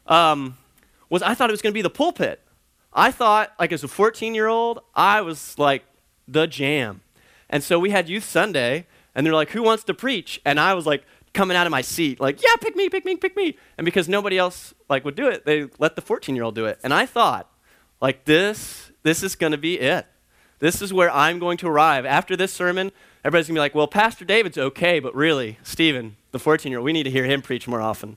um, 0.07 0.57
was 1.09 1.23
I 1.23 1.35
thought 1.35 1.51
it 1.51 1.53
was 1.53 1.63
going 1.63 1.73
to 1.73 1.79
be 1.79 1.83
the 1.83 1.91
pulpit. 1.91 2.41
I 2.93 3.11
thought, 3.11 3.53
like 3.59 3.73
as 3.73 3.85
a 3.85 3.89
14 3.89 4.35
year 4.35 4.47
old, 4.47 4.81
I 4.95 5.21
was 5.21 5.59
like 5.59 5.85
the 6.29 6.47
jam. 6.47 7.03
And 7.51 7.63
so 7.63 7.79
we 7.79 7.91
had 7.91 8.09
Youth 8.09 8.25
Sunday, 8.25 8.87
and 9.15 9.27
they're 9.27 9.35
like, 9.35 9.51
Who 9.51 9.63
wants 9.63 9.85
to 9.85 9.95
preach? 9.95 10.41
And 10.45 10.61
I 10.61 10.75
was 10.75 10.87
like, 10.87 11.05
coming 11.37 11.57
out 11.57 11.67
of 11.67 11.71
my 11.71 11.83
seat, 11.83 12.19
like, 12.19 12.43
Yeah, 12.43 12.57
pick 12.61 12.75
me, 12.75 12.89
pick 12.89 13.05
me, 13.05 13.15
pick 13.17 13.37
me. 13.37 13.57
And 13.79 13.85
because 13.85 14.09
nobody 14.09 14.39
else 14.39 14.75
like 14.89 15.05
would 15.05 15.15
do 15.15 15.29
it, 15.29 15.45
they 15.45 15.69
let 15.79 15.95
the 15.95 16.03
14 16.03 16.35
year 16.35 16.45
old 16.45 16.55
do 16.57 16.65
it. 16.65 16.81
And 16.83 16.93
I 16.93 17.07
thought, 17.07 17.49
like, 18.01 18.25
this, 18.25 18.91
this 19.03 19.23
is 19.23 19.37
going 19.37 19.53
to 19.53 19.59
be 19.59 19.79
it. 19.79 20.07
This 20.59 20.81
is 20.81 20.93
where 20.93 21.11
I'm 21.11 21.39
going 21.39 21.59
to 21.59 21.69
arrive. 21.69 22.07
After 22.07 22.35
this 22.37 22.53
sermon, 22.53 22.91
everybody's 23.23 23.47
to 23.47 23.53
be 23.53 23.61
like, 23.61 23.75
Well, 23.75 23.87
Pastor 23.87 24.25
David's 24.25 24.59
okay, 24.59 24.99
but 24.99 25.15
really, 25.15 25.59
Stephen, 25.63 26.17
the 26.33 26.39
14 26.39 26.73
year 26.73 26.79
old, 26.79 26.85
we 26.87 26.93
need 26.93 27.05
to 27.05 27.11
hear 27.11 27.25
him 27.25 27.43
preach 27.43 27.69
more 27.69 27.83
often. 27.83 28.17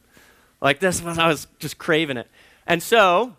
Like, 0.61 0.79
this 0.79 1.01
was, 1.01 1.19
I 1.19 1.27
was 1.27 1.47
just 1.59 1.77
craving 1.77 2.17
it. 2.17 2.27
And 2.65 2.81
so 2.81 3.35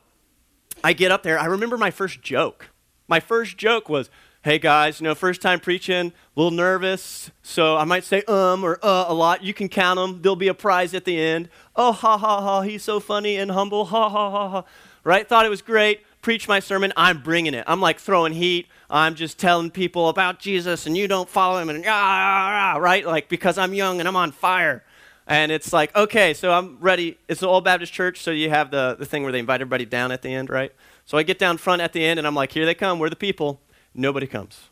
I 0.85 0.93
get 0.93 1.11
up 1.11 1.23
there. 1.23 1.39
I 1.39 1.47
remember 1.47 1.77
my 1.77 1.91
first 1.91 2.23
joke. 2.23 2.69
My 3.09 3.21
first 3.21 3.57
joke 3.57 3.89
was, 3.89 4.11
hey 4.43 4.59
guys, 4.59 5.01
you 5.01 5.05
know, 5.05 5.15
first 5.15 5.43
time 5.43 5.61
preaching, 5.61 6.07
a 6.09 6.13
little 6.35 6.51
nervous, 6.51 7.31
so 7.43 7.77
I 7.77 7.85
might 7.85 8.05
say 8.05 8.23
um 8.23 8.65
or 8.65 8.79
uh 8.83 9.05
a 9.09 9.15
lot. 9.15 9.45
You 9.45 9.53
can 9.53 9.69
count 9.69 9.99
them. 9.99 10.23
There'll 10.23 10.37
be 10.37 10.49
a 10.49 10.55
prize 10.55 10.95
at 10.95 11.05
the 11.05 11.21
end. 11.21 11.51
Oh, 11.77 11.93
ha 11.93 12.17
ha 12.17 12.41
ha, 12.41 12.63
he's 12.63 12.83
so 12.83 13.01
funny 13.01 13.37
and 13.37 13.51
humble. 13.51 13.85
Ha 13.87 14.09
ha 14.09 14.31
ha 14.31 14.49
ha. 14.49 14.65
Right? 15.05 15.29
Thought 15.29 15.45
it 15.45 15.51
was 15.51 15.63
great. 15.63 16.03
Preach 16.23 16.49
my 16.49 16.61
sermon. 16.61 16.93
I'm 16.97 17.23
bringing 17.23 17.55
it. 17.55 17.65
I'm 17.67 17.81
like 17.81 17.99
throwing 17.99 18.33
heat. 18.33 18.67
I'm 18.89 19.15
just 19.15 19.39
telling 19.39 19.71
people 19.71 20.09
about 20.09 20.39
Jesus 20.39 20.87
and 20.87 20.97
you 20.97 21.07
don't 21.07 21.29
follow 21.29 21.59
him 21.59 21.69
and 21.69 21.85
ah, 21.87 22.79
right? 22.81 23.05
Like 23.05 23.29
because 23.29 23.59
I'm 23.59 23.75
young 23.75 23.99
and 23.99 24.09
I'm 24.09 24.17
on 24.17 24.33
fire. 24.33 24.85
And 25.27 25.53
it's 25.53 25.73
like, 25.73 25.95
okay, 25.95 26.35
so 26.35 26.51
I'm 26.51 26.79
ready. 26.81 27.19
It's 27.29 27.43
an 27.43 27.49
old 27.49 27.65
Baptist 27.65 27.93
church, 27.93 28.21
so 28.21 28.33
you 28.33 28.51
have 28.51 28.73
the, 28.73 28.97
the 28.99 29.05
thing 29.05 29.23
where 29.23 29.31
they 29.31 29.39
invite 29.39 29.61
everybody 29.61 29.85
down 29.85 30.11
at 30.11 30.23
the 30.23 30.35
end, 30.35 30.51
right? 30.51 30.73
So 31.05 31.19
I 31.19 31.23
get 31.23 31.39
down 31.39 31.57
front 31.57 31.83
at 31.83 31.93
the 31.93 32.05
end 32.05 32.19
and 32.19 32.27
I'm 32.27 32.35
like, 32.35 32.51
here 32.51 32.67
they 32.67 32.75
come. 32.75 32.99
We're 32.99 33.11
the 33.11 33.17
people. 33.17 33.61
Nobody 33.95 34.27
comes. 34.27 34.69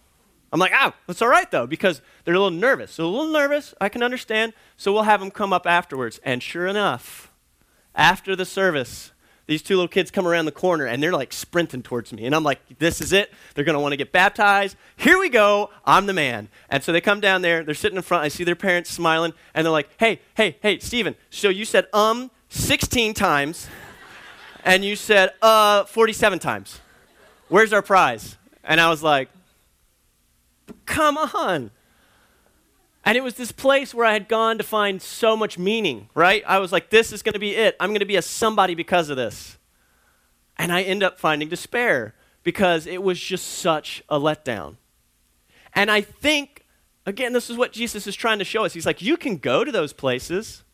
I'm 0.52 0.60
like, 0.60 0.72
oh, 0.74 0.92
that's 1.06 1.20
all 1.20 1.28
right 1.28 1.50
though, 1.50 1.66
because 1.66 2.00
they're 2.24 2.34
a 2.34 2.40
little 2.40 2.58
nervous. 2.58 2.92
So 2.92 3.04
a 3.04 3.06
little 3.06 3.32
nervous, 3.32 3.74
I 3.80 3.88
can 3.88 4.02
understand. 4.02 4.54
So 4.76 4.92
we'll 4.92 5.02
have 5.02 5.20
them 5.20 5.30
come 5.30 5.52
up 5.52 5.66
afterwards. 5.66 6.20
And 6.24 6.42
sure 6.42 6.66
enough, 6.66 7.30
after 7.94 8.34
the 8.34 8.46
service, 8.46 9.12
these 9.48 9.62
two 9.62 9.74
little 9.76 9.88
kids 9.88 10.10
come 10.10 10.26
around 10.26 10.44
the 10.44 10.52
corner 10.52 10.84
and 10.86 11.02
they're 11.02 11.12
like 11.12 11.32
sprinting 11.32 11.82
towards 11.82 12.12
me. 12.12 12.26
And 12.26 12.34
I'm 12.34 12.44
like, 12.44 12.60
this 12.78 13.00
is 13.00 13.12
it. 13.12 13.32
They're 13.54 13.64
going 13.64 13.74
to 13.74 13.80
want 13.80 13.92
to 13.92 13.96
get 13.96 14.12
baptized. 14.12 14.76
Here 14.96 15.18
we 15.18 15.30
go. 15.30 15.70
I'm 15.84 16.06
the 16.06 16.12
man. 16.12 16.48
And 16.68 16.84
so 16.84 16.92
they 16.92 17.00
come 17.00 17.20
down 17.20 17.40
there. 17.40 17.64
They're 17.64 17.74
sitting 17.74 17.96
in 17.96 18.02
front. 18.02 18.24
I 18.24 18.28
see 18.28 18.44
their 18.44 18.54
parents 18.54 18.90
smiling. 18.90 19.32
And 19.54 19.64
they're 19.64 19.72
like, 19.72 19.88
hey, 19.98 20.20
hey, 20.34 20.58
hey, 20.60 20.78
Stephen, 20.78 21.14
so 21.30 21.48
you 21.48 21.64
said 21.64 21.86
um 21.94 22.30
16 22.50 23.14
times 23.14 23.68
and 24.64 24.84
you 24.84 24.96
said 24.96 25.30
uh 25.40 25.84
47 25.84 26.38
times. 26.38 26.80
Where's 27.48 27.72
our 27.72 27.82
prize? 27.82 28.36
And 28.64 28.80
I 28.80 28.90
was 28.90 29.02
like, 29.02 29.28
come 30.86 31.16
on. 31.16 31.70
And 33.04 33.16
it 33.16 33.22
was 33.22 33.34
this 33.34 33.52
place 33.52 33.94
where 33.94 34.04
I 34.04 34.12
had 34.12 34.28
gone 34.28 34.58
to 34.58 34.64
find 34.64 35.00
so 35.00 35.36
much 35.36 35.56
meaning, 35.58 36.10
right? 36.14 36.42
I 36.46 36.58
was 36.58 36.72
like, 36.72 36.90
this 36.90 37.12
is 37.12 37.22
going 37.22 37.32
to 37.32 37.38
be 37.38 37.54
it. 37.54 37.76
I'm 37.80 37.90
going 37.90 38.00
to 38.00 38.06
be 38.06 38.16
a 38.16 38.22
somebody 38.22 38.74
because 38.74 39.08
of 39.08 39.16
this. 39.16 39.56
And 40.58 40.72
I 40.72 40.82
end 40.82 41.02
up 41.02 41.18
finding 41.18 41.48
despair 41.48 42.14
because 42.42 42.86
it 42.86 43.02
was 43.02 43.18
just 43.18 43.46
such 43.46 44.02
a 44.08 44.18
letdown. 44.18 44.76
And 45.74 45.90
I 45.90 46.00
think, 46.00 46.66
again, 47.06 47.32
this 47.32 47.48
is 47.48 47.56
what 47.56 47.72
Jesus 47.72 48.06
is 48.06 48.16
trying 48.16 48.40
to 48.40 48.44
show 48.44 48.64
us. 48.64 48.74
He's 48.74 48.86
like, 48.86 49.00
you 49.00 49.16
can 49.16 49.36
go 49.36 49.64
to 49.64 49.72
those 49.72 49.92
places. 49.92 50.64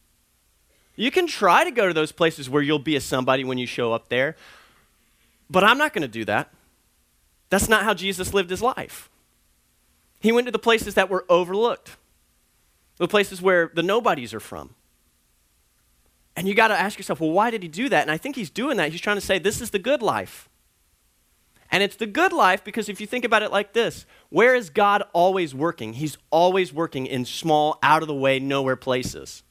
You 0.96 1.10
can 1.10 1.26
try 1.26 1.64
to 1.64 1.70
go 1.70 1.86
to 1.86 1.94
those 1.94 2.12
places 2.12 2.48
where 2.48 2.62
you'll 2.62 2.78
be 2.78 2.96
a 2.96 3.00
somebody 3.00 3.44
when 3.44 3.58
you 3.58 3.66
show 3.66 3.92
up 3.92 4.08
there. 4.08 4.36
But 5.50 5.62
I'm 5.62 5.78
not 5.78 5.92
going 5.92 6.02
to 6.02 6.08
do 6.08 6.24
that. 6.24 6.50
That's 7.50 7.68
not 7.68 7.84
how 7.84 7.94
Jesus 7.94 8.34
lived 8.34 8.50
his 8.50 8.62
life. 8.62 9.10
He 10.20 10.32
went 10.32 10.46
to 10.46 10.52
the 10.52 10.58
places 10.58 10.94
that 10.94 11.10
were 11.10 11.24
overlooked, 11.28 11.96
the 12.96 13.08
places 13.08 13.42
where 13.42 13.70
the 13.74 13.82
nobodies 13.82 14.32
are 14.32 14.40
from. 14.40 14.74
And 16.36 16.48
you 16.48 16.54
got 16.54 16.68
to 16.68 16.80
ask 16.80 16.98
yourself, 16.98 17.20
well, 17.20 17.30
why 17.30 17.50
did 17.50 17.62
he 17.62 17.68
do 17.68 17.88
that? 17.88 18.02
And 18.02 18.10
I 18.10 18.16
think 18.16 18.34
he's 18.34 18.50
doing 18.50 18.76
that. 18.78 18.90
He's 18.90 19.00
trying 19.00 19.16
to 19.16 19.20
say, 19.20 19.38
this 19.38 19.60
is 19.60 19.70
the 19.70 19.78
good 19.78 20.02
life. 20.02 20.48
And 21.70 21.82
it's 21.82 21.96
the 21.96 22.06
good 22.06 22.32
life 22.32 22.64
because 22.64 22.88
if 22.88 23.00
you 23.00 23.06
think 23.06 23.24
about 23.24 23.42
it 23.42 23.50
like 23.50 23.72
this, 23.72 24.06
where 24.30 24.54
is 24.54 24.70
God 24.70 25.02
always 25.12 25.54
working? 25.54 25.94
He's 25.94 26.18
always 26.30 26.72
working 26.72 27.06
in 27.06 27.24
small, 27.24 27.78
out 27.82 28.02
of 28.02 28.08
the 28.08 28.14
way, 28.14 28.38
nowhere 28.38 28.76
places. 28.76 29.42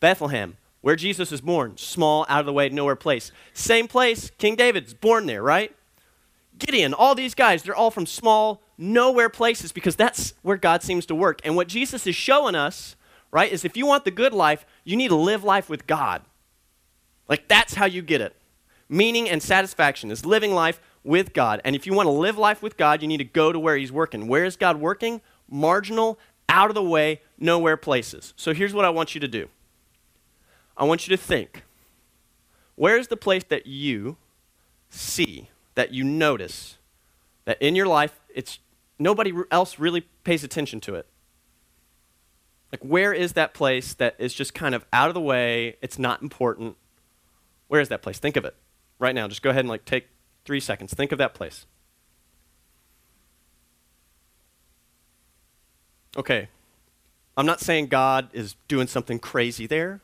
Bethlehem, 0.00 0.56
where 0.80 0.96
Jesus 0.96 1.30
was 1.30 1.40
born, 1.40 1.76
small, 1.76 2.24
out 2.28 2.40
of 2.40 2.46
the 2.46 2.52
way, 2.52 2.68
nowhere 2.68 2.96
place. 2.96 3.32
Same 3.52 3.88
place, 3.88 4.30
King 4.38 4.56
David's 4.56 4.94
born 4.94 5.26
there, 5.26 5.42
right? 5.42 5.74
Gideon, 6.58 6.94
all 6.94 7.14
these 7.14 7.34
guys, 7.34 7.62
they're 7.62 7.76
all 7.76 7.90
from 7.90 8.06
small, 8.06 8.62
nowhere 8.76 9.28
places 9.28 9.72
because 9.72 9.96
that's 9.96 10.34
where 10.42 10.56
God 10.56 10.82
seems 10.82 11.06
to 11.06 11.14
work. 11.14 11.40
And 11.44 11.56
what 11.56 11.68
Jesus 11.68 12.06
is 12.06 12.14
showing 12.14 12.54
us, 12.54 12.96
right, 13.30 13.50
is 13.50 13.64
if 13.64 13.76
you 13.76 13.86
want 13.86 14.04
the 14.04 14.10
good 14.10 14.32
life, 14.32 14.66
you 14.84 14.96
need 14.96 15.08
to 15.08 15.16
live 15.16 15.44
life 15.44 15.68
with 15.68 15.86
God. 15.86 16.22
Like 17.28 17.48
that's 17.48 17.74
how 17.74 17.86
you 17.86 18.02
get 18.02 18.20
it. 18.20 18.34
Meaning 18.88 19.28
and 19.28 19.42
satisfaction 19.42 20.10
is 20.10 20.24
living 20.24 20.52
life 20.52 20.80
with 21.04 21.32
God. 21.32 21.60
And 21.64 21.76
if 21.76 21.86
you 21.86 21.92
want 21.92 22.06
to 22.06 22.12
live 22.12 22.38
life 22.38 22.62
with 22.62 22.76
God, 22.76 23.02
you 23.02 23.08
need 23.08 23.18
to 23.18 23.24
go 23.24 23.52
to 23.52 23.58
where 23.58 23.76
He's 23.76 23.92
working. 23.92 24.28
Where 24.28 24.44
is 24.44 24.56
God 24.56 24.78
working? 24.78 25.20
Marginal, 25.50 26.18
out 26.48 26.70
of 26.70 26.74
the 26.74 26.82
way, 26.82 27.20
nowhere 27.38 27.76
places. 27.76 28.32
So 28.36 28.54
here's 28.54 28.74
what 28.74 28.84
I 28.84 28.90
want 28.90 29.14
you 29.14 29.20
to 29.20 29.28
do 29.28 29.48
I 30.76 30.84
want 30.84 31.06
you 31.06 31.16
to 31.16 31.22
think 31.22 31.64
where's 32.76 33.08
the 33.08 33.16
place 33.16 33.44
that 33.44 33.66
you 33.66 34.16
see 34.88 35.50
that 35.78 35.92
you 35.92 36.02
notice 36.02 36.76
that 37.44 37.56
in 37.62 37.76
your 37.76 37.86
life 37.86 38.18
it's 38.34 38.58
nobody 38.98 39.32
else 39.48 39.78
really 39.78 40.00
pays 40.24 40.42
attention 40.42 40.80
to 40.80 40.96
it. 40.96 41.06
Like 42.72 42.82
where 42.82 43.12
is 43.12 43.34
that 43.34 43.54
place 43.54 43.94
that 43.94 44.16
is 44.18 44.34
just 44.34 44.54
kind 44.54 44.74
of 44.74 44.84
out 44.92 45.06
of 45.06 45.14
the 45.14 45.20
way 45.20 45.76
it's 45.80 45.96
not 45.96 46.20
important? 46.20 46.74
Where 47.68 47.80
is 47.80 47.90
that 47.90 48.02
place? 48.02 48.18
Think 48.18 48.36
of 48.36 48.44
it 48.44 48.56
right 48.98 49.14
now. 49.14 49.28
Just 49.28 49.40
go 49.40 49.50
ahead 49.50 49.60
and 49.60 49.68
like 49.68 49.84
take 49.84 50.08
three 50.44 50.58
seconds. 50.58 50.92
Think 50.94 51.12
of 51.12 51.18
that 51.18 51.32
place. 51.32 51.64
Okay. 56.16 56.48
I'm 57.36 57.46
not 57.46 57.60
saying 57.60 57.86
god 57.86 58.30
is 58.32 58.56
doing 58.66 58.88
something 58.88 59.20
crazy 59.20 59.68
there 59.68 60.00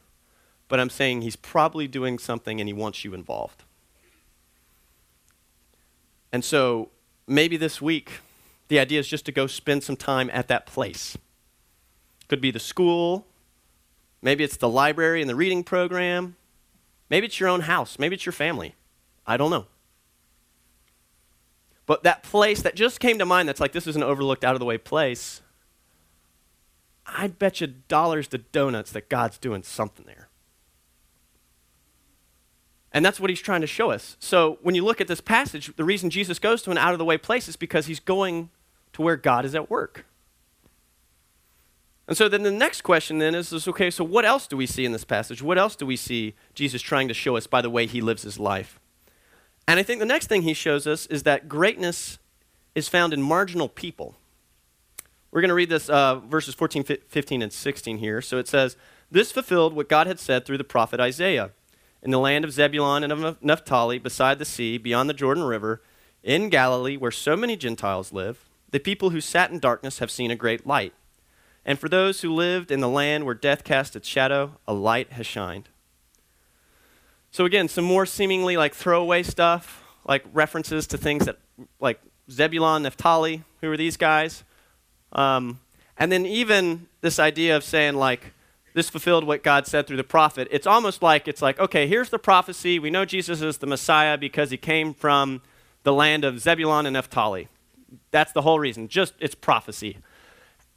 but 0.68 0.78
i'm 0.78 0.90
saying 0.90 1.22
he's 1.22 1.36
probably 1.36 1.88
doing 1.88 2.18
something 2.18 2.60
and 2.60 2.68
he 2.68 2.72
wants 2.72 3.04
you 3.04 3.12
involved 3.12 3.64
and 6.34 6.44
so 6.44 6.88
maybe 7.28 7.56
this 7.56 7.80
week, 7.80 8.10
the 8.66 8.80
idea 8.80 8.98
is 8.98 9.06
just 9.06 9.24
to 9.26 9.30
go 9.30 9.46
spend 9.46 9.84
some 9.84 9.94
time 9.94 10.28
at 10.32 10.48
that 10.48 10.66
place. 10.66 11.16
Could 12.26 12.40
be 12.40 12.50
the 12.50 12.58
school, 12.58 13.24
maybe 14.20 14.42
it's 14.42 14.56
the 14.56 14.68
library 14.68 15.20
and 15.20 15.30
the 15.30 15.36
reading 15.36 15.62
program, 15.62 16.34
maybe 17.08 17.26
it's 17.26 17.38
your 17.38 17.48
own 17.48 17.60
house, 17.60 18.00
maybe 18.00 18.16
it's 18.16 18.26
your 18.26 18.32
family. 18.32 18.74
I 19.24 19.36
don't 19.36 19.52
know. 19.52 19.66
But 21.86 22.02
that 22.02 22.24
place 22.24 22.62
that 22.62 22.74
just 22.74 22.98
came 22.98 23.16
to 23.20 23.24
mind 23.24 23.48
that's 23.48 23.60
like 23.60 23.70
this 23.70 23.86
is 23.86 23.94
an 23.94 24.02
overlooked, 24.02 24.42
out 24.42 24.56
of 24.56 24.58
the 24.58 24.66
way 24.66 24.76
place, 24.76 25.40
I'd 27.06 27.38
bet 27.38 27.60
you 27.60 27.68
dollars 27.86 28.26
to 28.28 28.38
donuts 28.38 28.90
that 28.90 29.08
God's 29.08 29.38
doing 29.38 29.62
something 29.62 30.04
there. 30.04 30.23
And 32.94 33.04
that's 33.04 33.18
what 33.18 33.28
he's 33.28 33.40
trying 33.40 33.60
to 33.60 33.66
show 33.66 33.90
us. 33.90 34.16
So 34.20 34.58
when 34.62 34.76
you 34.76 34.84
look 34.84 35.00
at 35.00 35.08
this 35.08 35.20
passage, 35.20 35.74
the 35.74 35.84
reason 35.84 36.10
Jesus 36.10 36.38
goes 36.38 36.62
to 36.62 36.70
an 36.70 36.78
out 36.78 36.92
of 36.92 36.98
the 36.98 37.04
way 37.04 37.18
place 37.18 37.48
is 37.48 37.56
because 37.56 37.86
he's 37.86 37.98
going 37.98 38.50
to 38.92 39.02
where 39.02 39.16
God 39.16 39.44
is 39.44 39.54
at 39.56 39.68
work. 39.68 40.06
And 42.06 42.16
so 42.16 42.28
then 42.28 42.44
the 42.44 42.52
next 42.52 42.82
question 42.82 43.18
then 43.18 43.34
is, 43.34 43.52
is 43.52 43.66
okay, 43.66 43.90
so 43.90 44.04
what 44.04 44.24
else 44.24 44.46
do 44.46 44.56
we 44.56 44.66
see 44.66 44.84
in 44.84 44.92
this 44.92 45.04
passage? 45.04 45.42
What 45.42 45.58
else 45.58 45.74
do 45.74 45.84
we 45.84 45.96
see 45.96 46.34
Jesus 46.54 46.80
trying 46.80 47.08
to 47.08 47.14
show 47.14 47.36
us 47.36 47.48
by 47.48 47.60
the 47.60 47.70
way 47.70 47.86
he 47.86 48.00
lives 48.00 48.22
his 48.22 48.38
life? 48.38 48.78
And 49.66 49.80
I 49.80 49.82
think 49.82 49.98
the 49.98 50.06
next 50.06 50.28
thing 50.28 50.42
he 50.42 50.54
shows 50.54 50.86
us 50.86 51.06
is 51.06 51.24
that 51.24 51.48
greatness 51.48 52.18
is 52.76 52.88
found 52.88 53.12
in 53.12 53.22
marginal 53.22 53.68
people. 53.68 54.14
We're 55.32 55.40
going 55.40 55.48
to 55.48 55.54
read 55.54 55.70
this 55.70 55.88
uh, 55.88 56.16
verses 56.16 56.54
14, 56.54 56.84
15, 56.84 57.42
and 57.42 57.52
16 57.52 57.98
here. 57.98 58.22
So 58.22 58.38
it 58.38 58.46
says, 58.46 58.76
This 59.10 59.32
fulfilled 59.32 59.74
what 59.74 59.88
God 59.88 60.06
had 60.06 60.20
said 60.20 60.44
through 60.44 60.58
the 60.58 60.64
prophet 60.64 61.00
Isaiah 61.00 61.50
in 62.04 62.10
the 62.10 62.18
land 62.18 62.44
of 62.44 62.52
Zebulun 62.52 63.02
and 63.02 63.12
of 63.12 63.42
Naphtali, 63.42 63.98
beside 63.98 64.38
the 64.38 64.44
sea, 64.44 64.76
beyond 64.76 65.08
the 65.08 65.14
Jordan 65.14 65.44
River, 65.44 65.82
in 66.22 66.50
Galilee, 66.50 66.96
where 66.96 67.10
so 67.10 67.34
many 67.34 67.56
Gentiles 67.56 68.12
live, 68.12 68.44
the 68.70 68.78
people 68.78 69.10
who 69.10 69.20
sat 69.20 69.50
in 69.50 69.58
darkness 69.58 69.98
have 69.98 70.10
seen 70.10 70.30
a 70.30 70.36
great 70.36 70.66
light. 70.66 70.92
And 71.64 71.78
for 71.78 71.88
those 71.88 72.20
who 72.20 72.32
lived 72.32 72.70
in 72.70 72.80
the 72.80 72.88
land 72.88 73.24
where 73.24 73.34
death 73.34 73.64
cast 73.64 73.96
its 73.96 74.06
shadow, 74.06 74.58
a 74.68 74.74
light 74.74 75.12
has 75.12 75.26
shined. 75.26 75.70
So, 77.30 77.46
again, 77.46 77.68
some 77.68 77.84
more 77.84 78.06
seemingly 78.06 78.56
like 78.56 78.74
throwaway 78.74 79.22
stuff, 79.22 79.82
like 80.06 80.24
references 80.32 80.86
to 80.88 80.98
things 80.98 81.24
that, 81.24 81.38
like 81.80 82.00
Zebulun, 82.30 82.82
Naphtali, 82.82 83.42
who 83.60 83.72
are 83.72 83.76
these 83.76 83.96
guys? 83.96 84.44
Um, 85.12 85.60
and 85.96 86.12
then 86.12 86.26
even 86.26 86.86
this 87.00 87.18
idea 87.18 87.56
of 87.56 87.64
saying, 87.64 87.94
like, 87.94 88.32
this 88.74 88.90
fulfilled 88.90 89.24
what 89.24 89.42
God 89.42 89.66
said 89.66 89.86
through 89.86 89.96
the 89.96 90.04
prophet. 90.04 90.48
It's 90.50 90.66
almost 90.66 91.00
like 91.00 91.26
it's 91.26 91.40
like, 91.40 91.58
okay, 91.58 91.86
here's 91.86 92.10
the 92.10 92.18
prophecy. 92.18 92.78
We 92.78 92.90
know 92.90 93.04
Jesus 93.04 93.40
is 93.40 93.58
the 93.58 93.66
Messiah 93.66 94.18
because 94.18 94.50
he 94.50 94.56
came 94.56 94.92
from 94.92 95.40
the 95.84 95.92
land 95.92 96.24
of 96.24 96.40
Zebulun 96.40 96.84
and 96.84 96.94
Naphtali. 96.94 97.48
That's 98.10 98.32
the 98.32 98.42
whole 98.42 98.58
reason. 98.58 98.88
Just 98.88 99.14
it's 99.20 99.34
prophecy. 99.34 99.98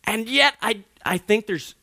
And 0.04 0.30
yet 0.30 0.56
I 0.62 0.84
I 1.04 1.18
think 1.18 1.48
there's 1.48 1.74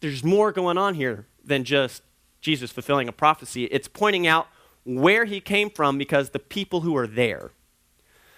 there's 0.00 0.22
more 0.22 0.52
going 0.52 0.76
on 0.76 0.94
here 0.94 1.26
than 1.42 1.64
just 1.64 2.02
Jesus 2.42 2.70
fulfilling 2.70 3.08
a 3.08 3.12
prophecy. 3.12 3.64
It's 3.64 3.88
pointing 3.88 4.26
out 4.26 4.48
where 4.84 5.24
he 5.24 5.40
came 5.40 5.70
from 5.70 5.96
because 5.96 6.30
the 6.30 6.38
people 6.38 6.82
who 6.82 6.94
are 6.94 7.06
there. 7.06 7.52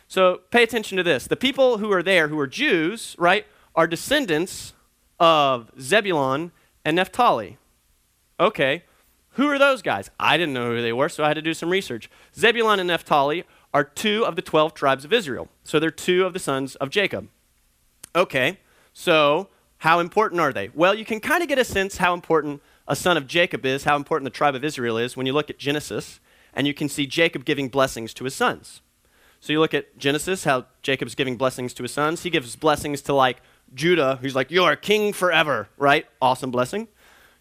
So 0.06 0.42
pay 0.52 0.62
attention 0.62 0.96
to 0.96 1.02
this. 1.02 1.26
The 1.26 1.34
people 1.34 1.78
who 1.78 1.90
are 1.90 2.04
there, 2.04 2.28
who 2.28 2.38
are 2.38 2.46
Jews, 2.46 3.16
right, 3.18 3.44
are 3.74 3.88
descendants 3.88 4.74
of 5.18 5.72
Zebulun 5.80 6.52
and 6.86 6.96
Naphtali. 6.96 7.58
Okay, 8.38 8.84
who 9.30 9.48
are 9.48 9.58
those 9.58 9.82
guys? 9.82 10.08
I 10.20 10.38
didn't 10.38 10.54
know 10.54 10.70
who 10.70 10.80
they 10.80 10.92
were, 10.92 11.08
so 11.08 11.24
I 11.24 11.28
had 11.28 11.34
to 11.34 11.42
do 11.42 11.52
some 11.52 11.68
research. 11.68 12.08
Zebulun 12.34 12.78
and 12.78 12.86
Naphtali 12.86 13.44
are 13.74 13.82
two 13.84 14.24
of 14.24 14.36
the 14.36 14.42
12 14.42 14.72
tribes 14.72 15.04
of 15.04 15.12
Israel. 15.12 15.48
So 15.64 15.80
they're 15.80 15.90
two 15.90 16.24
of 16.24 16.32
the 16.32 16.38
sons 16.38 16.76
of 16.76 16.88
Jacob. 16.88 17.28
Okay, 18.14 18.60
so 18.92 19.48
how 19.78 19.98
important 19.98 20.40
are 20.40 20.52
they? 20.52 20.70
Well, 20.74 20.94
you 20.94 21.04
can 21.04 21.18
kind 21.18 21.42
of 21.42 21.48
get 21.48 21.58
a 21.58 21.64
sense 21.64 21.96
how 21.96 22.14
important 22.14 22.62
a 22.86 22.94
son 22.94 23.16
of 23.16 23.26
Jacob 23.26 23.66
is, 23.66 23.82
how 23.82 23.96
important 23.96 24.24
the 24.24 24.38
tribe 24.38 24.54
of 24.54 24.64
Israel 24.64 24.96
is, 24.96 25.16
when 25.16 25.26
you 25.26 25.32
look 25.32 25.50
at 25.50 25.58
Genesis, 25.58 26.20
and 26.54 26.68
you 26.68 26.72
can 26.72 26.88
see 26.88 27.04
Jacob 27.04 27.44
giving 27.44 27.68
blessings 27.68 28.14
to 28.14 28.24
his 28.24 28.34
sons. 28.34 28.80
So 29.40 29.52
you 29.52 29.58
look 29.58 29.74
at 29.74 29.98
Genesis, 29.98 30.44
how 30.44 30.66
Jacob's 30.82 31.16
giving 31.16 31.36
blessings 31.36 31.74
to 31.74 31.82
his 31.82 31.92
sons. 31.92 32.22
He 32.22 32.30
gives 32.30 32.54
blessings 32.54 33.02
to 33.02 33.12
like 33.12 33.42
Judah, 33.74 34.18
who's 34.20 34.34
like, 34.34 34.50
You 34.50 34.64
are 34.64 34.76
king 34.76 35.12
forever, 35.12 35.68
right? 35.76 36.06
Awesome 36.20 36.50
blessing. 36.50 36.88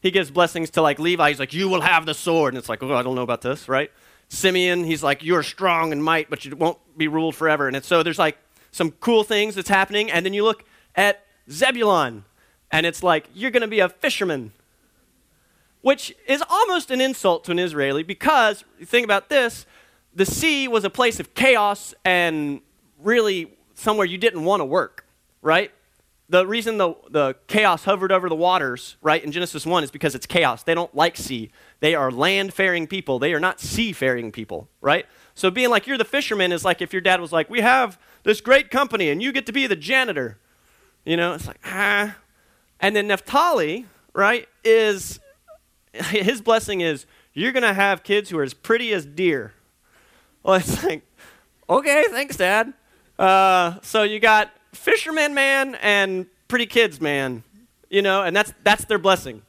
He 0.01 0.11
gives 0.11 0.29
blessings 0.29 0.69
to 0.71 0.81
like 0.81 0.99
Levi, 0.99 1.29
he's 1.29 1.39
like, 1.39 1.53
You 1.53 1.69
will 1.69 1.81
have 1.81 2.05
the 2.05 2.13
sword. 2.13 2.53
And 2.53 2.57
it's 2.57 2.69
like, 2.69 2.83
Oh, 2.83 2.93
I 2.93 3.01
don't 3.01 3.15
know 3.15 3.21
about 3.21 3.41
this, 3.41 3.67
right? 3.67 3.91
Simeon, 4.29 4.83
he's 4.83 5.03
like, 5.03 5.23
You're 5.23 5.43
strong 5.43 5.91
and 5.91 6.03
might, 6.03 6.29
but 6.29 6.45
you 6.45 6.55
won't 6.55 6.77
be 6.97 7.07
ruled 7.07 7.35
forever. 7.35 7.67
And 7.67 7.75
it's, 7.75 7.87
so 7.87 8.03
there's 8.03 8.19
like 8.19 8.37
some 8.71 8.91
cool 8.91 9.23
things 9.23 9.55
that's 9.55 9.69
happening. 9.69 10.11
And 10.11 10.25
then 10.25 10.33
you 10.33 10.43
look 10.43 10.63
at 10.95 11.25
Zebulon, 11.49 12.25
and 12.71 12.85
it's 12.85 13.03
like, 13.03 13.29
You're 13.33 13.51
going 13.51 13.61
to 13.61 13.67
be 13.67 13.79
a 13.79 13.89
fisherman, 13.89 14.51
which 15.81 16.15
is 16.27 16.43
almost 16.49 16.91
an 16.91 17.01
insult 17.01 17.43
to 17.45 17.51
an 17.51 17.59
Israeli 17.59 18.03
because, 18.03 18.63
think 18.83 19.05
about 19.05 19.29
this, 19.29 19.65
the 20.13 20.25
sea 20.25 20.67
was 20.67 20.83
a 20.83 20.89
place 20.89 21.19
of 21.19 21.33
chaos 21.33 21.93
and 22.03 22.61
really 23.01 23.53
somewhere 23.75 24.05
you 24.05 24.17
didn't 24.17 24.43
want 24.43 24.61
to 24.61 24.65
work, 24.65 25.05
right? 25.41 25.71
The 26.27 26.47
reason 26.47 26.77
the, 26.77 26.95
the 27.09 27.35
chaos 27.47 27.83
hovered 27.83 28.11
over 28.11 28.29
the 28.29 28.35
waters, 28.35 28.97
right, 29.01 29.23
in 29.23 29.31
Genesis 29.31 29.63
1 29.63 29.83
is 29.83 29.91
because 29.91 30.15
it's 30.15 30.25
chaos. 30.25 30.63
They 30.63 30.73
don't 30.73 30.93
like 30.95 31.17
sea. 31.17 31.51
They 31.81 31.93
are 31.93 32.09
land 32.09 32.51
faring 32.51 32.87
people. 32.87 33.19
They 33.19 33.33
are 33.33 33.39
not 33.39 33.59
sea 33.59 33.93
faring 33.93 34.31
people, 34.31 34.67
right? 34.81 35.05
So 35.35 35.51
being 35.51 35.69
like 35.69 35.85
you're 35.85 35.99
the 35.99 36.05
fisherman 36.05 36.51
is 36.51 36.65
like 36.65 36.81
if 36.81 36.93
your 36.93 37.01
dad 37.01 37.21
was 37.21 37.31
like, 37.31 37.49
We 37.49 37.61
have 37.61 37.99
this 38.23 38.41
great 38.41 38.71
company 38.71 39.09
and 39.09 39.21
you 39.21 39.31
get 39.31 39.45
to 39.45 39.51
be 39.51 39.67
the 39.67 39.75
janitor. 39.75 40.39
You 41.05 41.15
know, 41.15 41.33
it's 41.33 41.45
like, 41.45 41.59
ah. 41.63 42.15
And 42.79 42.95
then 42.95 43.07
Naphtali, 43.07 43.85
right, 44.13 44.47
is 44.63 45.19
his 45.93 46.41
blessing 46.41 46.81
is 46.81 47.05
you're 47.33 47.51
going 47.51 47.63
to 47.63 47.73
have 47.73 48.03
kids 48.03 48.29
who 48.29 48.39
are 48.39 48.43
as 48.43 48.53
pretty 48.53 48.93
as 48.93 49.05
deer. 49.05 49.53
Well, 50.41 50.55
it's 50.55 50.83
like, 50.83 51.03
okay, 51.69 52.05
thanks, 52.09 52.37
Dad. 52.37 52.73
Uh, 53.19 53.75
so 53.81 54.03
you 54.03 54.19
got 54.19 54.51
fisherman 54.75 55.33
man 55.33 55.75
and 55.75 56.27
pretty 56.47 56.65
kids 56.65 57.01
man, 57.01 57.43
you 57.89 58.01
know, 58.01 58.23
and 58.23 58.35
that's 58.35 58.53
that's 58.63 58.85
their 58.85 58.99
blessing. 58.99 59.41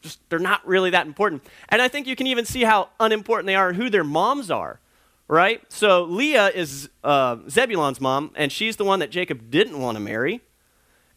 Just 0.00 0.18
they're 0.28 0.38
not 0.38 0.66
really 0.66 0.90
that 0.90 1.06
important. 1.06 1.44
And 1.68 1.80
I 1.80 1.88
think 1.88 2.06
you 2.06 2.16
can 2.16 2.26
even 2.26 2.44
see 2.44 2.62
how 2.64 2.88
unimportant 2.98 3.46
they 3.46 3.54
are 3.54 3.68
and 3.68 3.76
who 3.76 3.88
their 3.88 4.04
moms 4.04 4.50
are, 4.50 4.80
right? 5.28 5.62
So 5.70 6.04
Leah 6.04 6.48
is 6.48 6.88
uh, 7.04 7.36
Zebulon's 7.48 8.00
mom, 8.00 8.32
and 8.34 8.50
she's 8.50 8.76
the 8.76 8.84
one 8.84 8.98
that 8.98 9.10
Jacob 9.10 9.50
didn't 9.50 9.78
want 9.78 9.96
to 9.96 10.00
marry. 10.00 10.40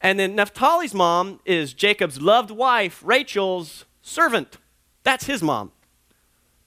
And 0.00 0.20
then 0.20 0.36
Naphtali's 0.36 0.94
mom 0.94 1.40
is 1.44 1.72
Jacob's 1.72 2.20
loved 2.20 2.50
wife, 2.50 3.02
Rachel's 3.04 3.86
servant. 4.02 4.58
That's 5.02 5.26
his 5.26 5.42
mom. 5.42 5.72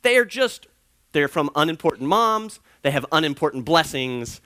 They 0.01 0.17
are 0.17 0.25
just, 0.25 0.67
they're 1.11 1.27
from 1.27 1.49
unimportant 1.55 2.07
moms, 2.07 2.59
they 2.81 2.91
have 2.91 3.05
unimportant 3.11 3.65
blessings, 3.65 4.41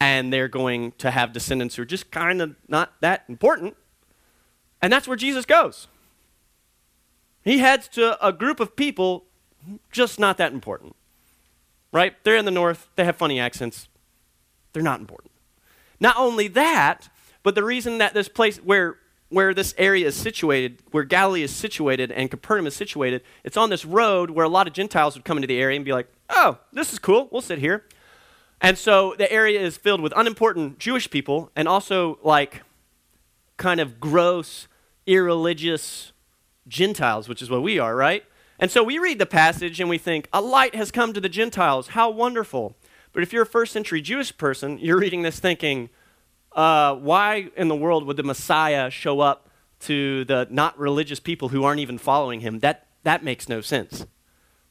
and 0.00 0.32
they're 0.32 0.48
going 0.48 0.92
to 0.98 1.10
have 1.10 1.32
descendants 1.32 1.76
who 1.76 1.82
are 1.82 1.86
just 1.86 2.10
kind 2.10 2.40
of 2.40 2.56
not 2.68 2.92
that 3.00 3.24
important. 3.28 3.76
And 4.80 4.92
that's 4.92 5.08
where 5.08 5.16
Jesus 5.16 5.44
goes. 5.44 5.88
He 7.42 7.58
heads 7.58 7.88
to 7.88 8.24
a 8.24 8.32
group 8.32 8.60
of 8.60 8.76
people 8.76 9.24
just 9.90 10.20
not 10.20 10.36
that 10.38 10.52
important. 10.52 10.94
Right? 11.90 12.14
They're 12.22 12.36
in 12.36 12.44
the 12.44 12.50
north, 12.50 12.88
they 12.96 13.04
have 13.04 13.16
funny 13.16 13.40
accents. 13.40 13.88
They're 14.72 14.82
not 14.82 15.00
important. 15.00 15.32
Not 15.98 16.16
only 16.16 16.48
that, 16.48 17.08
but 17.42 17.54
the 17.54 17.64
reason 17.64 17.98
that 17.98 18.14
this 18.14 18.28
place 18.28 18.58
where 18.58 18.98
where 19.30 19.52
this 19.52 19.74
area 19.76 20.06
is 20.06 20.16
situated, 20.16 20.82
where 20.90 21.04
Galilee 21.04 21.42
is 21.42 21.54
situated 21.54 22.10
and 22.10 22.30
Capernaum 22.30 22.66
is 22.66 22.74
situated, 22.74 23.22
it's 23.44 23.56
on 23.56 23.68
this 23.68 23.84
road 23.84 24.30
where 24.30 24.44
a 24.44 24.48
lot 24.48 24.66
of 24.66 24.72
Gentiles 24.72 25.14
would 25.14 25.24
come 25.24 25.36
into 25.36 25.46
the 25.46 25.60
area 25.60 25.76
and 25.76 25.84
be 25.84 25.92
like, 25.92 26.08
oh, 26.30 26.58
this 26.72 26.92
is 26.92 26.98
cool, 26.98 27.28
we'll 27.30 27.42
sit 27.42 27.58
here. 27.58 27.84
And 28.60 28.76
so 28.76 29.14
the 29.16 29.30
area 29.30 29.60
is 29.60 29.76
filled 29.76 30.00
with 30.00 30.12
unimportant 30.16 30.78
Jewish 30.78 31.10
people 31.10 31.50
and 31.54 31.68
also 31.68 32.18
like 32.22 32.62
kind 33.56 33.80
of 33.80 34.00
gross, 34.00 34.66
irreligious 35.06 36.12
Gentiles, 36.66 37.28
which 37.28 37.40
is 37.40 37.50
what 37.50 37.62
we 37.62 37.78
are, 37.78 37.94
right? 37.94 38.24
And 38.58 38.70
so 38.70 38.82
we 38.82 38.98
read 38.98 39.18
the 39.18 39.26
passage 39.26 39.80
and 39.80 39.88
we 39.88 39.98
think, 39.98 40.28
a 40.32 40.40
light 40.40 40.74
has 40.74 40.90
come 40.90 41.12
to 41.12 41.20
the 41.20 41.28
Gentiles. 41.28 41.88
How 41.88 42.10
wonderful. 42.10 42.74
But 43.12 43.22
if 43.22 43.32
you're 43.32 43.44
a 43.44 43.46
first 43.46 43.72
century 43.72 44.00
Jewish 44.00 44.36
person, 44.36 44.78
you're 44.78 44.98
reading 44.98 45.22
this 45.22 45.38
thinking, 45.38 45.90
uh, 46.52 46.96
why 46.96 47.48
in 47.56 47.68
the 47.68 47.76
world 47.76 48.04
would 48.06 48.16
the 48.16 48.22
Messiah 48.24 48.90
show 48.90 49.20
up 49.20 49.48
to 49.80 50.24
the 50.24 50.48
not 50.50 50.76
religious 50.78 51.20
people 51.20 51.50
who 51.50 51.62
aren't 51.62 51.80
even 51.80 51.98
following 51.98 52.40
him? 52.40 52.58
That, 52.58 52.88
that 53.04 53.22
makes 53.22 53.48
no 53.48 53.60
sense. 53.60 54.06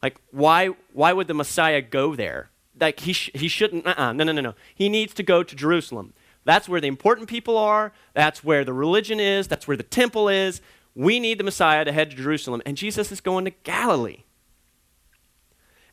Like, 0.04 0.18
why, 0.32 0.68
why 0.92 1.14
would 1.14 1.28
the 1.28 1.34
Messiah 1.34 1.82
go 1.82 2.16
there? 2.16 2.50
Like, 2.80 3.00
he, 3.02 3.14
sh- 3.14 3.32
he 3.34 3.48
shouldn't, 3.48 3.88
uh-uh, 3.88 4.14
no, 4.14 4.24
no, 4.24 4.32
no, 4.32 4.42
no. 4.42 4.56
He 4.76 4.90
needs 4.90 5.14
to 5.16 5.24
go 5.24 5.44
to 5.44 5.56
Jerusalem. 5.56 6.14
That's 6.46 6.70
where 6.70 6.80
the 6.80 6.88
important 6.88 7.28
people 7.28 7.58
are. 7.58 7.92
That's 8.14 8.44
where 8.44 8.64
the 8.64 8.74
religion 8.74 9.20
is. 9.20 9.48
That's 9.48 9.68
where 9.68 9.78
the 9.78 9.84
temple 9.84 10.30
is. 10.30 10.62
We 10.96 11.20
need 11.20 11.38
the 11.38 11.44
Messiah 11.44 11.84
to 11.86 11.92
head 11.92 12.12
to 12.12 12.16
Jerusalem. 12.16 12.62
And 12.66 12.78
Jesus 12.78 13.12
is 13.12 13.22
going 13.22 13.46
to 13.46 13.52
Galilee. 13.52 14.24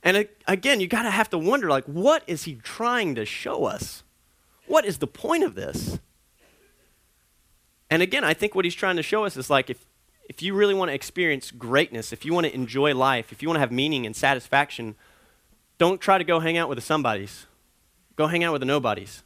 And 0.03 0.29
again, 0.47 0.81
you 0.81 0.87
got 0.87 1.05
to 1.05 1.11
have 1.11 1.31
to 1.31 1.39
wonder, 1.39 1.69
like, 1.69 1.85
what 1.87 2.23
is 2.27 2.45
he 2.45 2.57
trying 2.57 3.15
to 3.15 3.25
show 3.25 3.65
us? 3.65 4.03
What 4.67 4.85
is 4.85 4.99
the 4.99 5.07
point 5.07 5.45
of 5.45 5.55
this? 5.55 5.99
And 7.91 8.03
again, 8.03 8.25
I 8.25 8.35
think 8.35 8.55
what 8.55 8.65
he's 8.65 8.75
trying 8.75 8.97
to 8.97 9.03
show 9.03 9.25
us 9.25 9.37
is 9.37 9.51
like 9.51 9.71
if, 9.71 9.87
if 10.29 10.43
you 10.43 10.55
really 10.55 10.75
want 10.75 10.91
to 10.91 10.95
experience 10.95 11.51
greatness, 11.51 12.13
if 12.13 12.25
you 12.25 12.33
want 12.35 12.47
to 12.47 12.55
enjoy 12.55 12.95
life, 12.95 13.33
if 13.33 13.43
you 13.43 13.49
want 13.49 13.57
to 13.57 13.61
have 13.61 13.73
meaning 13.73 14.05
and 14.07 14.17
satisfaction, 14.17 14.95
don't 15.79 16.01
try 16.01 16.19
to 16.19 16.25
go 16.25 16.41
hang 16.41 16.57
out 16.57 16.69
with 16.69 16.77
the 16.77 16.83
somebodies. 16.83 17.47
Go 18.17 18.27
hang 18.27 18.45
out 18.45 18.53
with 18.53 18.61
the 18.61 18.67
nobodies. 18.67 19.23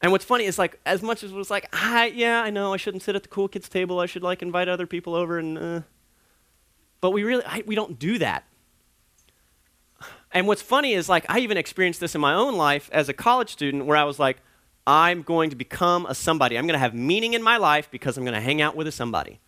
And 0.00 0.12
what's 0.12 0.24
funny 0.24 0.44
is 0.44 0.58
like 0.58 0.78
as 0.86 1.02
much 1.02 1.24
as 1.24 1.32
it 1.32 1.36
was 1.36 1.50
like, 1.50 1.68
I 1.72 2.06
yeah, 2.14 2.42
I 2.42 2.50
know 2.50 2.72
I 2.72 2.76
shouldn't 2.76 3.02
sit 3.02 3.16
at 3.16 3.22
the 3.22 3.28
cool 3.28 3.48
kids 3.48 3.68
table. 3.68 3.98
I 3.98 4.06
should 4.06 4.22
like 4.22 4.42
invite 4.42 4.68
other 4.68 4.86
people 4.86 5.14
over 5.14 5.38
and 5.38 5.58
uh, 5.58 5.80
but 7.00 7.10
we 7.10 7.24
really 7.24 7.44
I, 7.44 7.62
we 7.66 7.74
don't 7.74 7.98
do 7.98 8.18
that. 8.18 8.44
And 10.32 10.46
what's 10.46 10.62
funny 10.62 10.92
is, 10.92 11.08
like, 11.08 11.24
I 11.28 11.38
even 11.38 11.56
experienced 11.56 12.00
this 12.00 12.14
in 12.14 12.20
my 12.20 12.34
own 12.34 12.56
life 12.56 12.90
as 12.92 13.08
a 13.08 13.14
college 13.14 13.50
student 13.50 13.86
where 13.86 13.96
I 13.96 14.04
was 14.04 14.18
like, 14.18 14.38
I'm 14.86 15.22
going 15.22 15.50
to 15.50 15.56
become 15.56 16.06
a 16.06 16.14
somebody. 16.14 16.56
I'm 16.56 16.66
going 16.66 16.74
to 16.74 16.78
have 16.78 16.94
meaning 16.94 17.34
in 17.34 17.42
my 17.42 17.56
life 17.56 17.90
because 17.90 18.16
I'm 18.16 18.24
going 18.24 18.34
to 18.34 18.40
hang 18.40 18.60
out 18.60 18.76
with 18.76 18.86
a 18.86 18.92
somebody. 18.92 19.40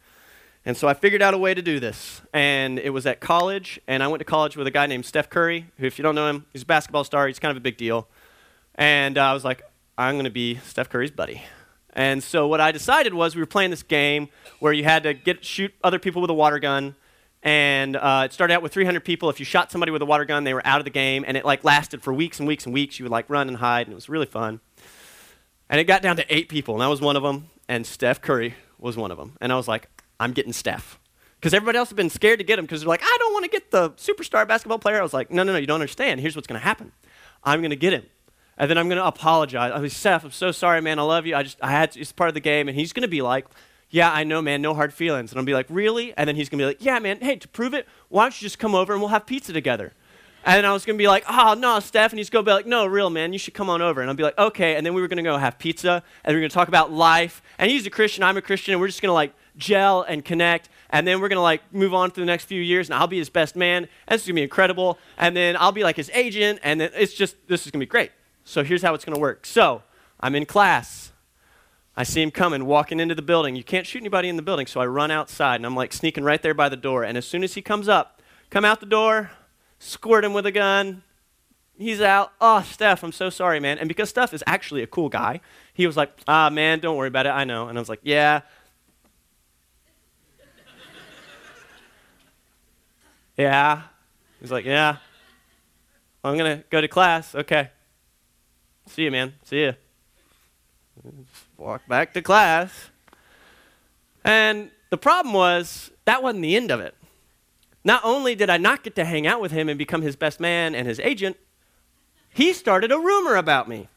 And 0.64 0.76
so 0.76 0.88
I 0.88 0.94
figured 0.94 1.22
out 1.22 1.32
a 1.32 1.38
way 1.38 1.54
to 1.54 1.62
do 1.62 1.80
this. 1.80 2.20
And 2.32 2.78
it 2.78 2.90
was 2.90 3.06
at 3.06 3.20
college, 3.20 3.80
and 3.86 4.02
I 4.02 4.08
went 4.08 4.20
to 4.20 4.24
college 4.24 4.56
with 4.56 4.66
a 4.66 4.70
guy 4.70 4.86
named 4.86 5.06
Steph 5.06 5.30
Curry, 5.30 5.66
who, 5.78 5.86
if 5.86 5.98
you 5.98 6.02
don't 6.02 6.14
know 6.14 6.28
him, 6.28 6.46
he's 6.52 6.62
a 6.62 6.66
basketball 6.66 7.04
star. 7.04 7.26
He's 7.26 7.38
kind 7.38 7.50
of 7.50 7.56
a 7.56 7.60
big 7.60 7.76
deal. 7.76 8.08
And 8.74 9.16
uh, 9.16 9.22
I 9.22 9.32
was 9.32 9.44
like, 9.44 9.62
I'm 9.96 10.14
going 10.14 10.24
to 10.24 10.30
be 10.30 10.56
Steph 10.56 10.88
Curry's 10.90 11.10
buddy. 11.10 11.42
And 11.92 12.22
so 12.22 12.46
what 12.46 12.60
I 12.60 12.72
decided 12.72 13.14
was 13.14 13.34
we 13.34 13.42
were 13.42 13.46
playing 13.46 13.70
this 13.70 13.82
game 13.82 14.28
where 14.60 14.72
you 14.72 14.84
had 14.84 15.02
to 15.02 15.14
get 15.14 15.44
shoot 15.44 15.74
other 15.82 15.98
people 15.98 16.22
with 16.22 16.30
a 16.30 16.34
water 16.34 16.58
gun 16.58 16.94
and 17.42 17.96
uh, 17.96 18.22
it 18.26 18.32
started 18.32 18.54
out 18.54 18.62
with 18.62 18.72
300 18.72 19.04
people. 19.04 19.30
If 19.30 19.38
you 19.38 19.46
shot 19.46 19.72
somebody 19.72 19.92
with 19.92 20.02
a 20.02 20.06
water 20.06 20.24
gun, 20.24 20.44
they 20.44 20.52
were 20.52 20.66
out 20.66 20.80
of 20.80 20.84
the 20.84 20.90
game, 20.90 21.24
and 21.26 21.36
it 21.36 21.44
like 21.44 21.64
lasted 21.64 22.02
for 22.02 22.12
weeks 22.12 22.38
and 22.38 22.46
weeks 22.46 22.66
and 22.66 22.74
weeks. 22.74 22.98
You 22.98 23.04
would 23.04 23.12
like 23.12 23.30
run 23.30 23.48
and 23.48 23.56
hide, 23.56 23.86
and 23.86 23.92
it 23.92 23.94
was 23.94 24.08
really 24.08 24.26
fun. 24.26 24.60
And 25.68 25.80
it 25.80 25.84
got 25.84 26.02
down 26.02 26.16
to 26.16 26.34
eight 26.34 26.48
people, 26.48 26.74
and 26.74 26.82
I 26.82 26.88
was 26.88 27.00
one 27.00 27.16
of 27.16 27.22
them, 27.22 27.48
and 27.68 27.86
Steph 27.86 28.20
Curry 28.20 28.56
was 28.78 28.96
one 28.96 29.10
of 29.10 29.16
them. 29.16 29.36
And 29.40 29.52
I 29.52 29.56
was 29.56 29.68
like, 29.68 29.88
I'm 30.20 30.32
getting 30.32 30.52
Steph. 30.52 31.00
Because 31.40 31.54
everybody 31.54 31.78
else 31.78 31.88
had 31.88 31.96
been 31.96 32.10
scared 32.10 32.38
to 32.38 32.44
get 32.44 32.58
him 32.58 32.66
because 32.66 32.82
they're 32.82 32.88
like, 32.88 33.02
I 33.02 33.16
don't 33.18 33.32
want 33.32 33.46
to 33.46 33.50
get 33.50 33.70
the 33.70 33.90
superstar 33.92 34.46
basketball 34.46 34.78
player. 34.78 35.00
I 35.00 35.02
was 35.02 35.14
like, 35.14 35.30
no, 35.30 35.42
no, 35.42 35.52
no, 35.52 35.58
you 35.58 35.66
don't 35.66 35.80
understand. 35.80 36.20
Here's 36.20 36.36
what's 36.36 36.46
going 36.46 36.60
to 36.60 36.64
happen. 36.64 36.92
I'm 37.42 37.60
going 37.60 37.70
to 37.70 37.76
get 37.76 37.94
him. 37.94 38.04
And 38.58 38.70
then 38.70 38.76
I'm 38.76 38.88
going 38.88 38.98
to 38.98 39.06
apologize. 39.06 39.72
I 39.74 39.78
was 39.78 39.96
Steph, 39.96 40.22
I'm 40.22 40.32
so 40.32 40.52
sorry, 40.52 40.82
man. 40.82 40.98
I 40.98 41.02
love 41.02 41.26
you. 41.26 41.34
I 41.34 41.42
just, 41.42 41.56
I 41.62 41.70
had 41.70 41.92
to, 41.92 42.00
it's 42.00 42.12
part 42.12 42.28
of 42.28 42.34
the 42.34 42.40
game. 42.40 42.68
And 42.68 42.76
he's 42.76 42.92
going 42.92 43.02
to 43.02 43.08
be 43.08 43.22
like, 43.22 43.46
yeah, 43.88 44.12
I 44.12 44.22
know, 44.22 44.42
man, 44.42 44.60
no 44.60 44.74
hard 44.74 44.92
feelings. 44.92 45.32
And 45.32 45.38
I'll 45.38 45.46
be 45.46 45.54
like, 45.54 45.66
really? 45.70 46.12
And 46.18 46.28
then 46.28 46.36
he's 46.36 46.50
going 46.50 46.58
to 46.58 46.64
be 46.64 46.66
like, 46.66 46.84
yeah, 46.84 46.98
man, 46.98 47.20
hey, 47.22 47.36
to 47.36 47.48
prove 47.48 47.72
it, 47.72 47.88
why 48.10 48.24
don't 48.24 48.40
you 48.40 48.44
just 48.44 48.58
come 48.58 48.74
over 48.74 48.92
and 48.92 49.00
we'll 49.00 49.08
have 49.08 49.24
pizza 49.24 49.54
together? 49.54 49.94
And 50.44 50.66
I 50.66 50.72
was 50.74 50.84
going 50.84 50.98
to 50.98 51.02
be 51.02 51.08
like, 51.08 51.24
oh, 51.28 51.54
no, 51.54 51.80
Steph. 51.80 52.12
And 52.12 52.18
he's 52.18 52.28
going 52.28 52.44
to 52.44 52.50
be 52.50 52.52
like, 52.52 52.66
no, 52.66 52.84
real, 52.84 53.08
man, 53.08 53.32
you 53.32 53.38
should 53.38 53.54
come 53.54 53.70
on 53.70 53.80
over. 53.80 54.02
And 54.02 54.10
I'll 54.10 54.16
be 54.16 54.22
like, 54.22 54.38
okay. 54.38 54.76
And 54.76 54.84
then 54.84 54.92
we 54.92 55.00
were 55.00 55.08
going 55.08 55.16
to 55.16 55.22
go 55.22 55.38
have 55.38 55.58
pizza 55.58 56.02
and 56.24 56.34
we 56.34 56.38
are 56.38 56.40
going 56.40 56.50
to 56.50 56.54
talk 56.54 56.68
about 56.68 56.92
life. 56.92 57.42
And 57.58 57.70
he's 57.70 57.86
a 57.86 57.90
Christian, 57.90 58.22
I'm 58.22 58.36
a 58.36 58.42
Christian, 58.42 58.72
and 58.72 58.80
we're 58.80 58.88
just 58.88 59.00
going 59.00 59.08
to 59.08 59.14
like 59.14 59.32
gel 59.60 60.02
and 60.02 60.24
connect. 60.24 60.68
And 60.90 61.06
then 61.06 61.20
we're 61.20 61.28
going 61.28 61.36
to 61.36 61.42
like 61.42 61.62
move 61.72 61.94
on 61.94 62.10
for 62.10 62.18
the 62.18 62.26
next 62.26 62.46
few 62.46 62.60
years 62.60 62.88
and 62.88 62.94
I'll 62.94 63.06
be 63.06 63.18
his 63.18 63.30
best 63.30 63.54
man. 63.54 63.88
And 64.08 64.14
it's 64.16 64.24
going 64.24 64.34
to 64.34 64.40
be 64.40 64.42
incredible. 64.42 64.98
And 65.16 65.36
then 65.36 65.56
I'll 65.56 65.70
be 65.70 65.84
like 65.84 65.96
his 65.96 66.10
agent. 66.12 66.58
And 66.64 66.80
then 66.80 66.90
it's 66.94 67.14
just, 67.14 67.36
this 67.46 67.66
is 67.66 67.70
going 67.70 67.80
to 67.80 67.86
be 67.86 67.90
great. 67.90 68.10
So 68.44 68.64
here's 68.64 68.82
how 68.82 68.94
it's 68.94 69.04
going 69.04 69.14
to 69.14 69.20
work. 69.20 69.46
So 69.46 69.82
I'm 70.18 70.34
in 70.34 70.46
class 70.46 71.10
I 72.00 72.02
see 72.02 72.22
him 72.22 72.30
coming, 72.30 72.64
walking 72.64 72.98
into 72.98 73.14
the 73.14 73.20
building. 73.20 73.56
You 73.56 73.62
can't 73.62 73.86
shoot 73.86 73.98
anybody 73.98 74.30
in 74.30 74.36
the 74.36 74.42
building, 74.42 74.66
so 74.66 74.80
I 74.80 74.86
run 74.86 75.10
outside 75.10 75.56
and 75.56 75.66
I'm 75.66 75.74
like 75.74 75.92
sneaking 75.92 76.24
right 76.24 76.40
there 76.40 76.54
by 76.54 76.70
the 76.70 76.76
door. 76.76 77.04
And 77.04 77.18
as 77.18 77.26
soon 77.26 77.44
as 77.44 77.52
he 77.52 77.62
comes 77.62 77.88
up, 77.88 78.22
come 78.48 78.64
out 78.64 78.80
the 78.80 78.86
door, 78.86 79.32
squirt 79.78 80.24
him 80.24 80.32
with 80.32 80.46
a 80.46 80.50
gun, 80.50 81.02
he's 81.76 82.00
out. 82.00 82.32
Oh, 82.40 82.62
Steph, 82.62 83.02
I'm 83.02 83.12
so 83.12 83.28
sorry, 83.28 83.60
man. 83.60 83.78
And 83.78 83.86
because 83.86 84.08
Steph 84.08 84.32
is 84.32 84.44
actually 84.46 84.82
a 84.82 84.86
cool 84.86 85.10
guy, 85.10 85.40
he 85.74 85.86
was 85.86 85.96
like, 85.96 86.10
ah, 86.26 86.48
man, 86.48 86.78
don't 86.78 86.96
worry 86.96 87.08
about 87.08 87.26
it. 87.26 87.30
I 87.30 87.44
know. 87.44 87.68
And 87.68 87.76
I 87.76 87.80
was 87.82 87.90
like, 87.90 88.00
yeah. 88.02 88.42
Yeah. 93.40 93.82
He's 94.40 94.50
like, 94.50 94.64
yeah. 94.64 94.96
I'm 96.22 96.36
going 96.36 96.58
to 96.58 96.64
go 96.68 96.80
to 96.80 96.88
class. 96.88 97.34
Okay. 97.34 97.70
See 98.86 99.04
you, 99.04 99.10
man. 99.10 99.34
See 99.44 99.60
you. 99.60 99.74
walk 101.56 101.86
back 101.88 102.12
to 102.14 102.22
class. 102.22 102.90
And 104.24 104.70
the 104.90 104.98
problem 104.98 105.34
was, 105.34 105.90
that 106.04 106.22
wasn't 106.22 106.42
the 106.42 106.56
end 106.56 106.70
of 106.70 106.80
it. 106.80 106.94
Not 107.84 108.02
only 108.04 108.34
did 108.34 108.50
I 108.50 108.58
not 108.58 108.82
get 108.82 108.94
to 108.96 109.04
hang 109.04 109.26
out 109.26 109.40
with 109.40 109.52
him 109.52 109.68
and 109.68 109.78
become 109.78 110.02
his 110.02 110.16
best 110.16 110.40
man 110.40 110.74
and 110.74 110.86
his 110.86 111.00
agent, 111.00 111.36
he 112.28 112.52
started 112.52 112.92
a 112.92 112.98
rumor 112.98 113.36
about 113.36 113.68
me. 113.68 113.88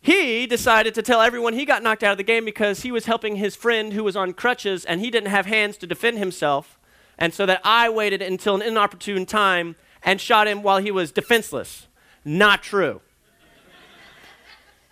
He 0.00 0.46
decided 0.46 0.94
to 0.94 1.02
tell 1.02 1.20
everyone 1.20 1.54
he 1.54 1.64
got 1.64 1.82
knocked 1.82 2.02
out 2.02 2.12
of 2.12 2.18
the 2.18 2.24
game 2.24 2.44
because 2.44 2.82
he 2.82 2.92
was 2.92 3.06
helping 3.06 3.36
his 3.36 3.56
friend 3.56 3.92
who 3.92 4.04
was 4.04 4.16
on 4.16 4.32
crutches 4.32 4.84
and 4.84 5.00
he 5.00 5.10
didn't 5.10 5.30
have 5.30 5.46
hands 5.46 5.76
to 5.78 5.86
defend 5.86 6.18
himself. 6.18 6.77
And 7.18 7.34
so 7.34 7.46
that 7.46 7.60
I 7.64 7.88
waited 7.88 8.22
until 8.22 8.54
an 8.54 8.62
inopportune 8.62 9.26
time 9.26 9.76
and 10.02 10.20
shot 10.20 10.46
him 10.46 10.62
while 10.62 10.78
he 10.78 10.90
was 10.90 11.10
defenseless. 11.10 11.88
Not 12.24 12.62
true. 12.62 13.00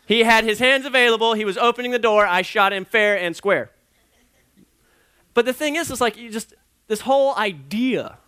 he 0.07 0.25
had 0.25 0.45
his 0.45 0.59
hands 0.59 0.85
available, 0.85 1.35
he 1.35 1.45
was 1.45 1.57
opening 1.57 1.93
the 1.93 1.99
door, 1.99 2.27
I 2.27 2.43
shot 2.43 2.73
him 2.73 2.85
fair 2.85 3.19
and 3.19 3.37
square. 3.37 3.71
But 5.35 5.45
the 5.45 5.53
thing 5.53 5.77
is, 5.77 5.91
it's 5.91 6.01
like 6.01 6.17
you 6.17 6.31
just, 6.31 6.55
this 6.89 7.03
whole 7.03 7.37
idea 7.37 8.19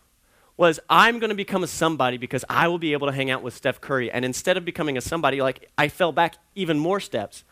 was 0.58 0.78
I'm 0.90 1.20
going 1.20 1.30
to 1.30 1.37
become 1.37 1.62
a 1.62 1.66
somebody 1.68 2.18
because 2.18 2.44
I 2.50 2.68
will 2.68 2.78
be 2.78 2.92
able 2.92 3.06
to 3.06 3.12
hang 3.12 3.30
out 3.30 3.42
with 3.42 3.54
Steph 3.54 3.80
Curry. 3.80 4.11
And 4.11 4.24
instead 4.24 4.56
of 4.56 4.64
becoming 4.64 4.98
a 4.98 5.00
somebody, 5.00 5.40
like 5.40 5.70
I 5.78 5.88
fell 5.88 6.12
back 6.12 6.37
even 6.54 6.78
more 6.78 7.00
steps, 7.00 7.44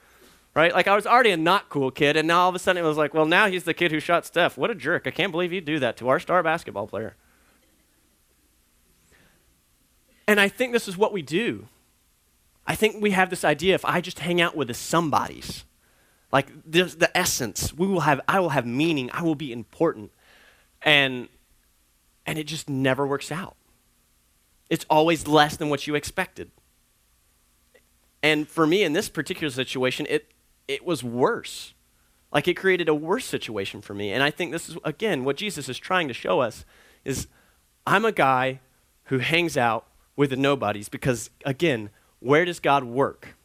right? 0.56 0.74
Like 0.74 0.88
I 0.88 0.96
was 0.96 1.06
already 1.06 1.30
a 1.30 1.36
not 1.36 1.68
cool 1.68 1.92
kid, 1.92 2.16
and 2.16 2.26
now 2.26 2.40
all 2.40 2.48
of 2.48 2.54
a 2.54 2.58
sudden 2.58 2.82
it 2.82 2.88
was 2.88 2.96
like, 2.96 3.14
well, 3.14 3.26
now 3.26 3.46
he's 3.46 3.64
the 3.64 3.74
kid 3.74 3.92
who 3.92 4.00
shot 4.00 4.26
Steph. 4.26 4.56
What 4.56 4.70
a 4.70 4.74
jerk! 4.74 5.06
I 5.06 5.10
can't 5.10 5.30
believe 5.30 5.52
you'd 5.52 5.66
do 5.66 5.78
that 5.78 5.96
to 5.98 6.08
our 6.08 6.18
star 6.18 6.42
basketball 6.42 6.88
player. 6.88 7.14
And 10.26 10.40
I 10.40 10.48
think 10.48 10.72
this 10.72 10.88
is 10.88 10.96
what 10.96 11.12
we 11.12 11.22
do. 11.22 11.68
I 12.66 12.74
think 12.74 13.00
we 13.00 13.12
have 13.12 13.30
this 13.30 13.44
idea 13.44 13.76
if 13.76 13.84
I 13.84 14.00
just 14.00 14.18
hang 14.18 14.40
out 14.40 14.56
with 14.56 14.66
the 14.66 14.74
somebodies, 14.74 15.64
like 16.32 16.48
the 16.68 17.10
essence. 17.14 17.72
We 17.72 17.86
will 17.86 18.00
have, 18.00 18.20
I 18.26 18.40
will 18.40 18.48
have 18.48 18.66
meaning. 18.66 19.08
I 19.12 19.22
will 19.22 19.36
be 19.36 19.52
important. 19.52 20.10
And, 20.82 21.28
and 22.24 22.38
it 22.40 22.44
just 22.44 22.68
never 22.68 23.06
works 23.06 23.30
out. 23.30 23.54
It's 24.68 24.84
always 24.90 25.28
less 25.28 25.56
than 25.56 25.68
what 25.68 25.86
you 25.86 25.94
expected. 25.94 26.50
And 28.20 28.48
for 28.48 28.66
me, 28.66 28.82
in 28.82 28.94
this 28.94 29.08
particular 29.08 29.52
situation, 29.52 30.06
it, 30.10 30.32
it 30.68 30.84
was 30.84 31.02
worse. 31.04 31.74
Like 32.32 32.48
it 32.48 32.54
created 32.54 32.88
a 32.88 32.94
worse 32.94 33.24
situation 33.24 33.80
for 33.80 33.94
me. 33.94 34.12
And 34.12 34.22
I 34.22 34.30
think 34.30 34.52
this 34.52 34.68
is, 34.68 34.76
again, 34.84 35.24
what 35.24 35.36
Jesus 35.36 35.68
is 35.68 35.78
trying 35.78 36.08
to 36.08 36.14
show 36.14 36.40
us 36.40 36.64
is 37.04 37.28
I'm 37.86 38.04
a 38.04 38.12
guy 38.12 38.60
who 39.04 39.18
hangs 39.18 39.56
out 39.56 39.86
with 40.16 40.30
the 40.30 40.36
nobodies 40.36 40.88
because, 40.88 41.30
again, 41.44 41.90
where 42.20 42.44
does 42.44 42.60
God 42.60 42.84
work? 42.84 43.36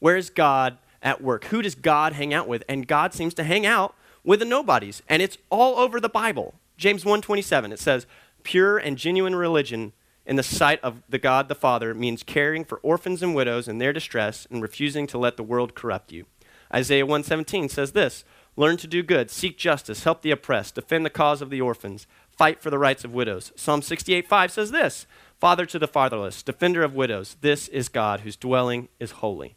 Where 0.00 0.16
is 0.16 0.30
God 0.30 0.78
at 1.02 1.22
work? 1.22 1.46
Who 1.46 1.62
does 1.62 1.74
God 1.74 2.14
hang 2.14 2.34
out 2.34 2.48
with? 2.48 2.64
And 2.68 2.88
God 2.88 3.14
seems 3.14 3.34
to 3.34 3.44
hang 3.44 3.64
out 3.64 3.94
with 4.24 4.40
the 4.40 4.44
nobodies, 4.44 5.02
and 5.08 5.22
it's 5.22 5.38
all 5.50 5.78
over 5.78 6.00
the 6.00 6.08
Bible. 6.08 6.56
James 6.76 7.04
1:27 7.04 7.72
it 7.72 7.78
says, 7.78 8.06
"Pure 8.42 8.78
and 8.78 8.98
genuine 8.98 9.36
religion 9.36 9.92
in 10.26 10.34
the 10.34 10.42
sight 10.42 10.80
of 10.82 11.00
the 11.08 11.18
God 11.18 11.48
the 11.48 11.54
Father 11.54 11.94
means 11.94 12.24
caring 12.24 12.64
for 12.64 12.78
orphans 12.78 13.22
and 13.22 13.36
widows 13.36 13.68
in 13.68 13.78
their 13.78 13.92
distress 13.92 14.46
and 14.50 14.60
refusing 14.60 15.06
to 15.06 15.16
let 15.16 15.36
the 15.36 15.44
world 15.44 15.76
corrupt 15.76 16.10
you." 16.10 16.26
Isaiah 16.72 17.06
1:17 17.06 17.68
says 17.68 17.92
this, 17.92 18.24
"Learn 18.56 18.76
to 18.78 18.86
do 18.86 19.02
good, 19.02 19.30
seek 19.30 19.58
justice, 19.58 20.04
help 20.04 20.22
the 20.22 20.30
oppressed, 20.30 20.74
defend 20.74 21.04
the 21.04 21.10
cause 21.10 21.42
of 21.42 21.50
the 21.50 21.60
orphans, 21.60 22.06
fight 22.30 22.62
for 22.62 22.70
the 22.70 22.78
rights 22.78 23.04
of 23.04 23.12
widows." 23.12 23.52
Psalm 23.56 23.82
68:5 23.82 24.50
says 24.50 24.70
this, 24.70 25.06
"Father 25.38 25.66
to 25.66 25.78
the 25.78 25.88
fatherless, 25.88 26.42
defender 26.42 26.82
of 26.82 26.94
widows, 26.94 27.36
this 27.40 27.68
is 27.68 27.88
God 27.88 28.20
whose 28.20 28.36
dwelling 28.36 28.88
is 28.98 29.12
holy." 29.22 29.56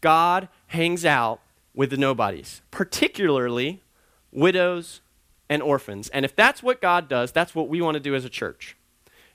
God 0.00 0.48
hangs 0.68 1.04
out 1.04 1.40
with 1.74 1.90
the 1.90 1.96
nobodies, 1.96 2.62
particularly 2.70 3.82
widows 4.30 5.00
and 5.48 5.62
orphans. 5.62 6.08
And 6.10 6.24
if 6.24 6.34
that's 6.34 6.62
what 6.62 6.80
God 6.80 7.08
does, 7.08 7.32
that's 7.32 7.54
what 7.54 7.68
we 7.68 7.80
want 7.80 7.94
to 7.94 8.00
do 8.00 8.14
as 8.14 8.24
a 8.24 8.28
church. 8.28 8.76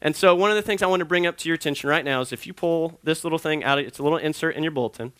And 0.02 0.16
so, 0.16 0.34
one 0.34 0.50
of 0.50 0.56
the 0.56 0.62
things 0.62 0.82
I 0.82 0.88
want 0.88 1.02
to 1.02 1.06
bring 1.06 1.28
up 1.28 1.38
to 1.38 1.50
your 1.50 1.56
attention 1.56 1.90
right 1.90 2.06
now 2.06 2.22
is 2.22 2.32
if 2.32 2.48
you 2.48 2.54
pull 2.54 3.00
this 3.04 3.24
little 3.24 3.40
thing 3.40 3.64
out, 3.64 3.80
it's 3.80 4.00
a 4.00 4.04
little 4.04 4.18
insert 4.18 4.56
in 4.56 4.64
your 4.64 4.72
bulletin. 4.72 5.12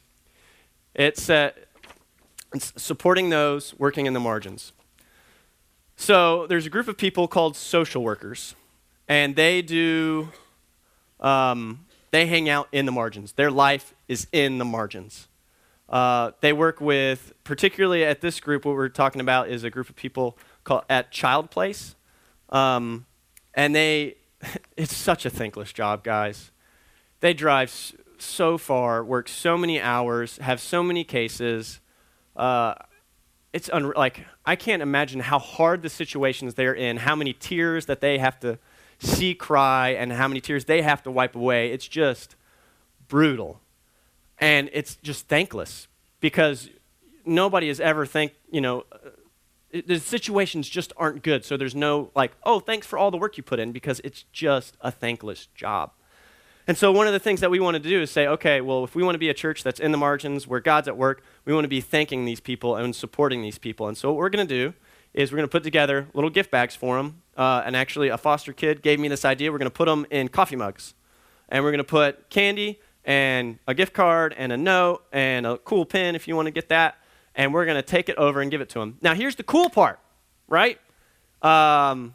It's, 0.96 1.30
uh, 1.30 1.52
it's 2.54 2.74
supporting 2.82 3.30
those 3.30 3.78
working 3.78 4.06
in 4.06 4.14
the 4.14 4.20
margins. 4.20 4.74
So, 5.96 6.48
there's 6.48 6.66
a 6.66 6.70
group 6.70 6.88
of 6.88 6.98
people 6.98 7.28
called 7.28 7.56
social 7.56 8.02
workers, 8.04 8.56
and 9.08 9.36
they 9.36 9.62
do, 9.62 10.30
um, 11.20 11.86
they 12.12 12.26
hang 12.26 12.48
out 12.48 12.70
in 12.72 12.86
the 12.86 12.92
margins. 12.92 13.34
Their 13.34 13.52
life 13.52 13.94
is 14.08 14.28
in 14.32 14.58
the 14.60 14.66
margins. 14.66 15.28
Uh, 15.90 16.32
they 16.42 16.54
work 16.54 16.80
with, 16.80 17.34
particularly 17.44 18.06
at 18.06 18.22
this 18.22 18.40
group, 18.40 18.64
what 18.64 18.76
we're 18.76 18.90
talking 18.90 19.22
about 19.22 19.50
is 19.50 19.64
a 19.64 19.70
group 19.70 19.90
of 19.90 19.96
people 19.96 20.38
called 20.64 20.84
at 20.90 21.12
Child 21.12 21.50
Place. 21.50 21.96
Um, 22.50 23.06
and 23.54 23.76
they, 23.76 24.16
it's 24.78 24.96
such 24.96 25.26
a 25.26 25.30
thankless 25.30 25.74
job, 25.74 26.04
guys. 26.04 26.52
They 27.22 27.34
drive 27.34 27.74
so 28.20 28.58
far, 28.58 29.04
work 29.04 29.28
so 29.28 29.58
many 29.58 29.82
hours, 29.82 30.38
have 30.38 30.62
so 30.62 30.84
many 30.84 31.04
cases. 31.04 31.80
Uh, 32.40 32.74
it's 33.52 33.70
un- 33.72 33.92
like, 33.96 34.26
I 34.46 34.56
can't 34.56 34.82
imagine 34.82 35.20
how 35.20 35.40
hard 35.40 35.82
the 35.82 35.90
situations 35.90 36.54
they're 36.54 36.74
in, 36.74 36.98
how 36.98 37.16
many 37.16 37.34
tears 37.34 37.86
that 37.88 38.00
they 38.00 38.18
have 38.18 38.40
to 38.40 38.58
see 39.00 39.36
cry, 39.36 39.90
and 39.90 40.14
how 40.14 40.28
many 40.28 40.40
tears 40.40 40.66
they 40.66 40.82
have 40.82 41.04
to 41.04 41.12
wipe 41.12 41.36
away. 41.36 41.72
It's 41.72 41.88
just 41.88 42.36
brutal. 43.10 43.60
And 44.38 44.70
it's 44.72 44.96
just 44.96 45.28
thankless 45.28 45.88
because 46.22 46.70
nobody 47.26 47.68
has 47.68 47.82
ever 47.82 48.06
thanked, 48.06 48.36
you 48.50 48.62
know, 48.62 48.86
it, 49.72 49.88
the 49.88 50.00
situations 50.00 50.70
just 50.70 50.94
aren't 50.96 51.22
good. 51.22 51.44
So 51.44 51.58
there's 51.58 51.76
no 51.76 52.10
like, 52.16 52.32
oh, 52.44 52.62
thanks 52.62 52.88
for 52.88 52.98
all 52.98 53.12
the 53.12 53.18
work 53.18 53.36
you 53.36 53.44
put 53.44 53.60
in 53.60 53.74
because 53.74 54.00
it's 54.06 54.24
just 54.32 54.78
a 54.80 54.92
thankless 54.92 55.48
job. 55.56 55.92
And 56.68 56.78
so 56.78 56.92
one 56.92 57.08
of 57.08 57.14
the 57.14 57.20
things 57.20 57.42
that 57.42 57.52
we 57.52 57.60
want 57.60 57.76
to 57.76 57.84
do 57.84 58.02
is 58.02 58.12
say, 58.12 58.28
okay, 58.28 58.62
well, 58.62 58.84
if 58.84 58.96
we 58.96 59.04
want 59.04 59.16
to 59.16 59.20
be 59.20 59.30
a 59.30 59.34
church 59.34 59.64
that's 59.64 59.80
in 59.80 59.92
the 59.92 59.98
margins 59.98 60.48
where 60.48 60.60
God's 60.60 60.88
at 60.88 60.96
work, 60.96 61.22
we 61.46 61.54
want 61.54 61.66
to 61.66 61.70
be 61.70 61.82
thanking 61.82 62.26
these 62.26 62.40
people 62.40 62.76
and 62.76 62.96
supporting 62.96 63.42
these 63.42 63.58
people. 63.58 63.88
And 63.88 63.98
so 63.98 64.10
what 64.10 64.18
we're 64.18 64.30
going 64.30 64.48
to 64.48 64.54
do 64.54 64.74
is 65.14 65.32
we're 65.32 65.38
going 65.38 65.48
to 65.48 65.52
put 65.52 65.64
together 65.64 66.08
little 66.14 66.30
gift 66.30 66.52
bags 66.52 66.76
for 66.76 66.98
them. 66.98 67.22
Uh, 67.36 67.64
and 67.66 67.76
actually, 67.76 68.10
a 68.10 68.18
foster 68.18 68.54
kid 68.54 68.82
gave 68.82 69.00
me 69.00 69.08
this 69.08 69.26
idea. 69.26 69.52
We're 69.52 69.58
going 69.58 69.72
to 69.72 69.76
put 69.76 69.86
them 69.86 70.06
in 70.12 70.28
coffee 70.28 70.56
mugs. 70.56 70.94
And 71.48 71.64
we're 71.64 71.72
going 71.72 71.80
to 71.80 71.84
put 71.84 72.30
candy 72.30 72.80
and 73.06 73.58
a 73.66 73.74
gift 73.74 73.94
card 73.94 74.36
and 74.38 74.52
a 74.52 74.58
note 74.58 75.04
and 75.12 75.48
a 75.48 75.58
cool 75.58 75.86
pen 75.86 76.16
if 76.16 76.28
you 76.28 76.36
want 76.36 76.46
to 76.46 76.52
get 76.52 76.70
that. 76.70 76.98
And 77.34 77.54
we're 77.54 77.66
going 77.66 77.78
to 77.78 77.82
take 77.82 78.10
it 78.10 78.18
over 78.18 78.42
and 78.42 78.52
give 78.52 78.62
it 78.62 78.70
to 78.70 78.80
them. 78.80 78.98
Now, 79.02 79.14
here's 79.14 79.36
the 79.36 79.44
cool 79.44 79.70
part, 79.70 80.00
right? 80.48 80.80
Um, 81.42 82.14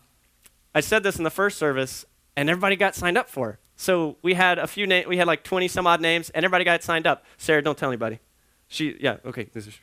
I 0.74 0.80
said 0.80 1.02
this 1.02 1.16
in 1.16 1.24
the 1.24 1.30
first 1.30 1.56
service, 1.58 2.04
and 2.36 2.50
everybody 2.50 2.76
got 2.76 2.94
signed 2.94 3.16
up 3.16 3.28
for. 3.28 3.50
It. 3.50 3.56
So 3.76 4.16
we 4.22 4.34
had 4.34 4.58
a 4.58 4.66
few 4.66 4.86
names. 4.86 5.06
We 5.06 5.16
had 5.16 5.26
like 5.26 5.42
20 5.42 5.68
some 5.68 5.86
odd 5.86 6.00
names, 6.00 6.30
and 6.30 6.44
everybody 6.44 6.64
got 6.64 6.82
signed 6.82 7.06
up. 7.06 7.24
Sarah, 7.38 7.62
don't 7.62 7.78
tell 7.78 7.90
anybody. 7.90 8.20
She, 8.74 8.96
yeah, 9.00 9.18
okay. 9.24 9.48
Is, 9.54 9.78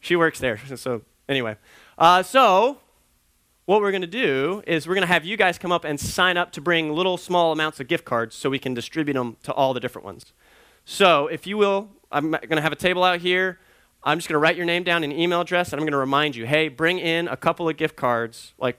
she 0.00 0.16
works 0.16 0.40
there. 0.40 0.58
So 0.76 1.02
anyway, 1.28 1.56
uh, 1.96 2.22
so 2.22 2.78
what 3.64 3.80
we're 3.80 3.92
going 3.92 4.02
to 4.02 4.06
do 4.06 4.62
is 4.66 4.88
we're 4.88 4.94
going 4.94 5.06
to 5.06 5.12
have 5.12 5.24
you 5.24 5.36
guys 5.36 5.56
come 5.56 5.70
up 5.70 5.84
and 5.84 5.98
sign 5.98 6.36
up 6.36 6.50
to 6.52 6.60
bring 6.60 6.92
little 6.92 7.16
small 7.16 7.52
amounts 7.52 7.78
of 7.78 7.86
gift 7.86 8.04
cards 8.04 8.34
so 8.34 8.50
we 8.50 8.58
can 8.58 8.74
distribute 8.74 9.14
them 9.14 9.36
to 9.44 9.52
all 9.52 9.72
the 9.72 9.80
different 9.80 10.04
ones. 10.04 10.32
So, 10.84 11.28
if 11.28 11.46
you 11.46 11.56
will, 11.56 11.88
I'm 12.10 12.32
going 12.32 12.56
to 12.56 12.60
have 12.60 12.72
a 12.72 12.76
table 12.76 13.04
out 13.04 13.20
here. 13.20 13.60
I'm 14.02 14.18
just 14.18 14.28
going 14.28 14.34
to 14.34 14.40
write 14.40 14.56
your 14.56 14.66
name 14.66 14.82
down 14.82 15.02
and 15.04 15.12
email 15.12 15.40
address, 15.40 15.72
and 15.72 15.80
I'm 15.80 15.84
going 15.84 15.92
to 15.92 15.98
remind 15.98 16.36
you, 16.36 16.44
hey, 16.44 16.68
bring 16.68 16.98
in 16.98 17.28
a 17.28 17.36
couple 17.36 17.68
of 17.68 17.76
gift 17.76 17.96
cards, 17.96 18.52
like 18.58 18.78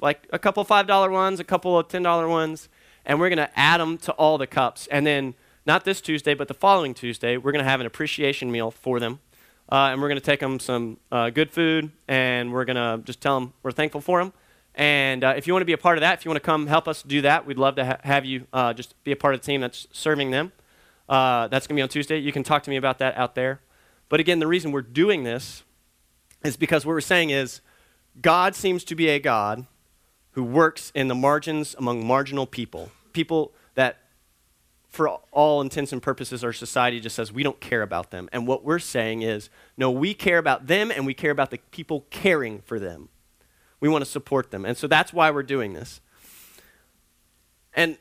like 0.00 0.26
a 0.32 0.38
couple 0.38 0.64
five 0.64 0.86
dollar 0.86 1.10
ones, 1.10 1.38
a 1.38 1.44
couple 1.44 1.78
of 1.78 1.88
ten 1.88 2.02
dollar 2.02 2.26
ones, 2.26 2.68
and 3.04 3.20
we're 3.20 3.28
going 3.28 3.36
to 3.36 3.58
add 3.58 3.80
them 3.80 3.98
to 3.98 4.12
all 4.12 4.38
the 4.38 4.46
cups. 4.46 4.88
And 4.90 5.06
then 5.06 5.34
not 5.66 5.84
this 5.84 6.00
Tuesday, 6.00 6.34
but 6.34 6.48
the 6.48 6.54
following 6.54 6.92
Tuesday, 6.94 7.36
we're 7.36 7.52
going 7.52 7.64
to 7.64 7.70
have 7.70 7.80
an 7.80 7.86
appreciation 7.86 8.52
meal 8.52 8.70
for 8.70 9.00
them, 9.00 9.20
uh, 9.72 9.90
and 9.90 10.00
we're 10.00 10.08
going 10.08 10.20
to 10.20 10.24
take 10.24 10.40
them 10.40 10.60
some 10.60 10.98
uh, 11.10 11.30
good 11.30 11.50
food, 11.50 11.90
and 12.06 12.52
we're 12.52 12.64
going 12.64 12.76
to 12.76 13.02
just 13.04 13.20
tell 13.20 13.40
them 13.40 13.54
we're 13.62 13.72
thankful 13.72 14.00
for 14.00 14.22
them. 14.22 14.32
And 14.74 15.24
uh, 15.24 15.34
if 15.36 15.46
you 15.46 15.54
want 15.54 15.62
to 15.62 15.66
be 15.66 15.72
a 15.72 15.78
part 15.78 15.96
of 15.96 16.02
that, 16.02 16.18
if 16.18 16.24
you 16.24 16.30
want 16.30 16.42
to 16.42 16.46
come 16.46 16.66
help 16.66 16.88
us 16.88 17.02
do 17.02 17.22
that, 17.22 17.46
we'd 17.46 17.58
love 17.58 17.76
to 17.76 17.84
ha- 17.84 17.98
have 18.02 18.24
you 18.24 18.46
uh, 18.52 18.74
just 18.74 19.02
be 19.04 19.12
a 19.12 19.16
part 19.16 19.34
of 19.34 19.40
the 19.40 19.46
team 19.46 19.60
that's 19.60 19.86
serving 19.92 20.32
them. 20.32 20.52
Uh, 21.08 21.48
that's 21.48 21.66
going 21.66 21.76
to 21.76 21.78
be 21.78 21.82
on 21.82 21.88
Tuesday. 21.88 22.18
You 22.18 22.32
can 22.32 22.42
talk 22.42 22.62
to 22.64 22.70
me 22.70 22.76
about 22.76 22.98
that 22.98 23.16
out 23.16 23.34
there. 23.34 23.60
But 24.08 24.20
again, 24.20 24.40
the 24.40 24.46
reason 24.46 24.72
we're 24.72 24.82
doing 24.82 25.22
this 25.22 25.62
is 26.44 26.56
because 26.56 26.84
what 26.84 26.92
we're 26.92 27.00
saying 27.00 27.30
is 27.30 27.60
God 28.20 28.54
seems 28.54 28.84
to 28.84 28.94
be 28.94 29.08
a 29.08 29.18
God 29.18 29.66
who 30.32 30.42
works 30.42 30.90
in 30.94 31.08
the 31.08 31.14
margins 31.14 31.74
among 31.78 32.04
marginal 32.04 32.46
people, 32.46 32.90
people 33.12 33.52
that 33.76 33.98
for 34.94 35.08
all 35.08 35.60
intents 35.60 35.92
and 35.92 36.00
purposes, 36.00 36.44
our 36.44 36.52
society 36.52 37.00
just 37.00 37.16
says 37.16 37.32
we 37.32 37.42
don't 37.42 37.58
care 37.58 37.82
about 37.82 38.12
them. 38.12 38.28
And 38.32 38.46
what 38.46 38.64
we're 38.64 38.78
saying 38.78 39.22
is, 39.22 39.50
no, 39.76 39.90
we 39.90 40.14
care 40.14 40.38
about 40.38 40.68
them 40.68 40.92
and 40.92 41.04
we 41.04 41.14
care 41.14 41.32
about 41.32 41.50
the 41.50 41.58
people 41.72 42.06
caring 42.10 42.60
for 42.60 42.78
them. 42.78 43.08
We 43.80 43.88
want 43.88 44.04
to 44.04 44.10
support 44.10 44.52
them. 44.52 44.64
And 44.64 44.76
so 44.76 44.86
that's 44.86 45.12
why 45.12 45.32
we're 45.32 45.42
doing 45.42 45.72
this. 45.72 46.00
And 47.74 47.98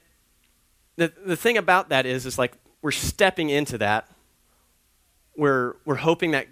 the, 0.95 1.12
the 1.25 1.36
thing 1.36 1.58
about 1.58 1.89
that 1.89 2.06
is, 2.06 2.27
is 2.27 2.38
like 2.38 2.53
we're 2.84 2.91
stepping 2.91 3.49
into 3.49 3.79
that. 3.79 4.08
We're, 5.36 5.77
we're 5.86 5.95
hoping 5.95 6.29
that, 6.32 6.47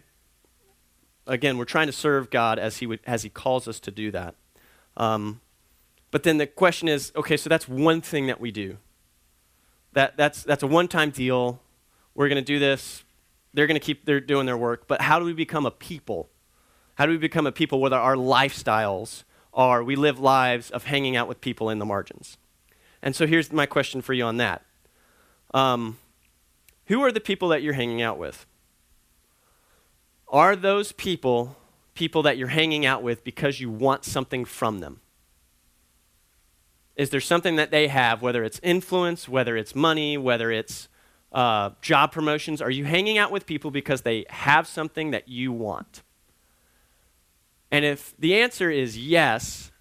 again, 1.28 1.60
we're 1.60 1.66
trying 1.66 1.86
to 1.86 1.94
serve 1.94 2.32
God 2.32 2.58
as 2.58 2.78
He, 2.78 2.88
would, 2.88 3.00
as 3.06 3.22
he 3.22 3.30
calls 3.30 3.68
us 3.68 3.80
to 3.82 3.92
do 3.92 4.10
that. 4.10 4.34
Um, 4.98 5.40
but 6.10 6.24
then 6.24 6.40
the 6.40 6.48
question 6.48 6.88
is 6.88 7.12
okay, 7.16 7.38
so 7.38 7.48
that's 7.48 7.68
one 7.68 8.02
thing 8.02 8.26
that 8.26 8.42
we 8.42 8.50
do 8.50 8.80
that, 9.94 10.18
that's, 10.18 10.44
that's 10.44 10.64
a 10.64 10.68
one 10.68 10.88
time 10.88 11.12
deal. 11.12 11.60
We're 12.16 12.28
going 12.28 12.44
to 12.44 12.54
do 12.54 12.60
this. 12.60 13.04
They're 13.54 13.68
going 13.68 13.80
to 13.80 13.86
keep 13.86 14.06
their, 14.06 14.20
doing 14.20 14.46
their 14.46 14.58
work. 14.58 14.88
But 14.88 15.02
how 15.02 15.20
do 15.20 15.26
we 15.26 15.34
become 15.34 15.66
a 15.66 15.72
people? 15.72 16.30
How 16.96 17.06
do 17.06 17.12
we 17.12 17.18
become 17.18 17.48
a 17.48 17.52
people 17.52 17.80
where 17.80 17.94
our 17.94 18.16
lifestyles 18.16 19.24
are 19.54 19.84
we 19.84 19.96
live 19.96 20.20
lives 20.20 20.70
of 20.72 20.86
hanging 20.86 21.16
out 21.16 21.28
with 21.28 21.42
people 21.42 21.70
in 21.70 21.80
the 21.80 21.86
margins? 21.86 22.38
And 23.02 23.16
so 23.16 23.28
here's 23.28 23.52
my 23.52 23.66
question 23.66 24.02
for 24.02 24.14
you 24.14 24.24
on 24.24 24.38
that. 24.38 24.64
Um, 25.54 25.98
who 26.86 27.02
are 27.02 27.12
the 27.12 27.20
people 27.20 27.50
that 27.50 27.62
you're 27.62 27.74
hanging 27.74 28.02
out 28.02 28.18
with? 28.18 28.46
Are 30.28 30.56
those 30.56 30.92
people 30.92 31.58
people 31.94 32.24
that 32.24 32.38
you're 32.38 32.48
hanging 32.48 32.86
out 32.86 33.04
with 33.04 33.24
because 33.24 33.60
you 33.60 33.70
want 33.70 34.06
something 34.06 34.46
from 34.46 34.80
them? 34.80 35.01
Is 36.96 37.10
there 37.10 37.22
something 37.22 37.56
that 37.56 37.72
they 37.72 37.88
have, 37.88 38.22
whether 38.22 38.44
it's 38.44 38.60
influence, 38.62 39.28
whether 39.30 39.56
it's 39.56 39.74
money, 39.74 40.18
whether 40.18 40.52
it's 40.52 40.90
uh, 41.32 41.72
job 41.82 42.12
promotions? 42.12 42.62
Are 42.62 42.70
you 42.70 42.86
hanging 42.86 43.18
out 43.18 43.32
with 43.32 43.46
people 43.46 43.72
because 43.72 44.02
they 44.02 44.26
have 44.30 44.68
something 44.68 45.12
that 45.12 45.28
you 45.28 45.52
want? 45.52 46.04
And 47.72 47.86
if 47.86 48.14
the 48.20 48.36
answer 48.36 48.70
is 48.70 48.98
yes, 48.98 49.72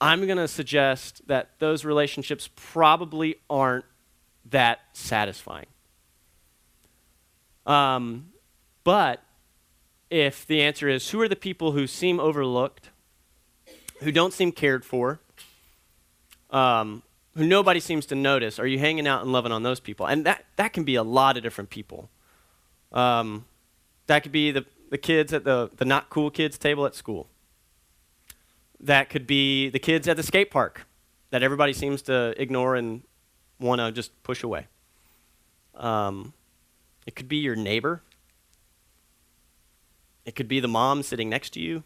I'm 0.00 0.26
going 0.26 0.38
to 0.38 0.48
suggest 0.48 1.26
that 1.26 1.50
those 1.58 1.84
relationships 1.84 2.48
probably 2.54 3.36
aren't 3.50 3.84
that 4.50 4.80
satisfying. 4.92 5.66
Um, 7.66 8.28
but 8.84 9.22
if 10.08 10.46
the 10.46 10.62
answer 10.62 10.88
is 10.88 11.10
who 11.10 11.20
are 11.20 11.28
the 11.28 11.34
people 11.34 11.72
who 11.72 11.88
seem 11.88 12.20
overlooked, 12.20 12.90
who 14.00 14.12
don't 14.12 14.32
seem 14.32 14.52
cared 14.52 14.84
for, 14.84 15.20
um, 16.50 17.02
who 17.34 17.46
nobody 17.46 17.80
seems 17.80 18.06
to 18.06 18.14
notice, 18.14 18.58
are 18.58 18.66
you 18.66 18.78
hanging 18.78 19.06
out 19.06 19.22
and 19.22 19.32
loving 19.32 19.52
on 19.52 19.62
those 19.62 19.80
people? 19.80 20.06
And 20.06 20.24
that, 20.24 20.44
that 20.56 20.72
can 20.72 20.84
be 20.84 20.94
a 20.94 21.02
lot 21.02 21.36
of 21.36 21.42
different 21.42 21.70
people. 21.70 22.08
Um, 22.92 23.44
that 24.06 24.22
could 24.22 24.32
be 24.32 24.50
the, 24.50 24.64
the 24.90 24.98
kids 24.98 25.32
at 25.32 25.44
the, 25.44 25.70
the 25.76 25.84
not 25.84 26.08
cool 26.08 26.30
kids 26.30 26.56
table 26.56 26.86
at 26.86 26.94
school. 26.94 27.28
That 28.80 29.10
could 29.10 29.26
be 29.26 29.68
the 29.68 29.78
kids 29.78 30.08
at 30.08 30.16
the 30.16 30.22
skate 30.22 30.50
park 30.50 30.86
that 31.30 31.42
everybody 31.42 31.72
seems 31.72 32.02
to 32.02 32.34
ignore 32.40 32.76
and 32.76 33.02
want 33.58 33.80
to 33.80 33.92
just 33.92 34.22
push 34.22 34.42
away. 34.42 34.66
Um, 35.74 36.32
it 37.06 37.14
could 37.14 37.28
be 37.28 37.36
your 37.36 37.56
neighbor. 37.56 38.02
It 40.24 40.34
could 40.34 40.48
be 40.48 40.60
the 40.60 40.68
mom 40.68 41.02
sitting 41.02 41.28
next 41.28 41.50
to 41.50 41.60
you. 41.60 41.82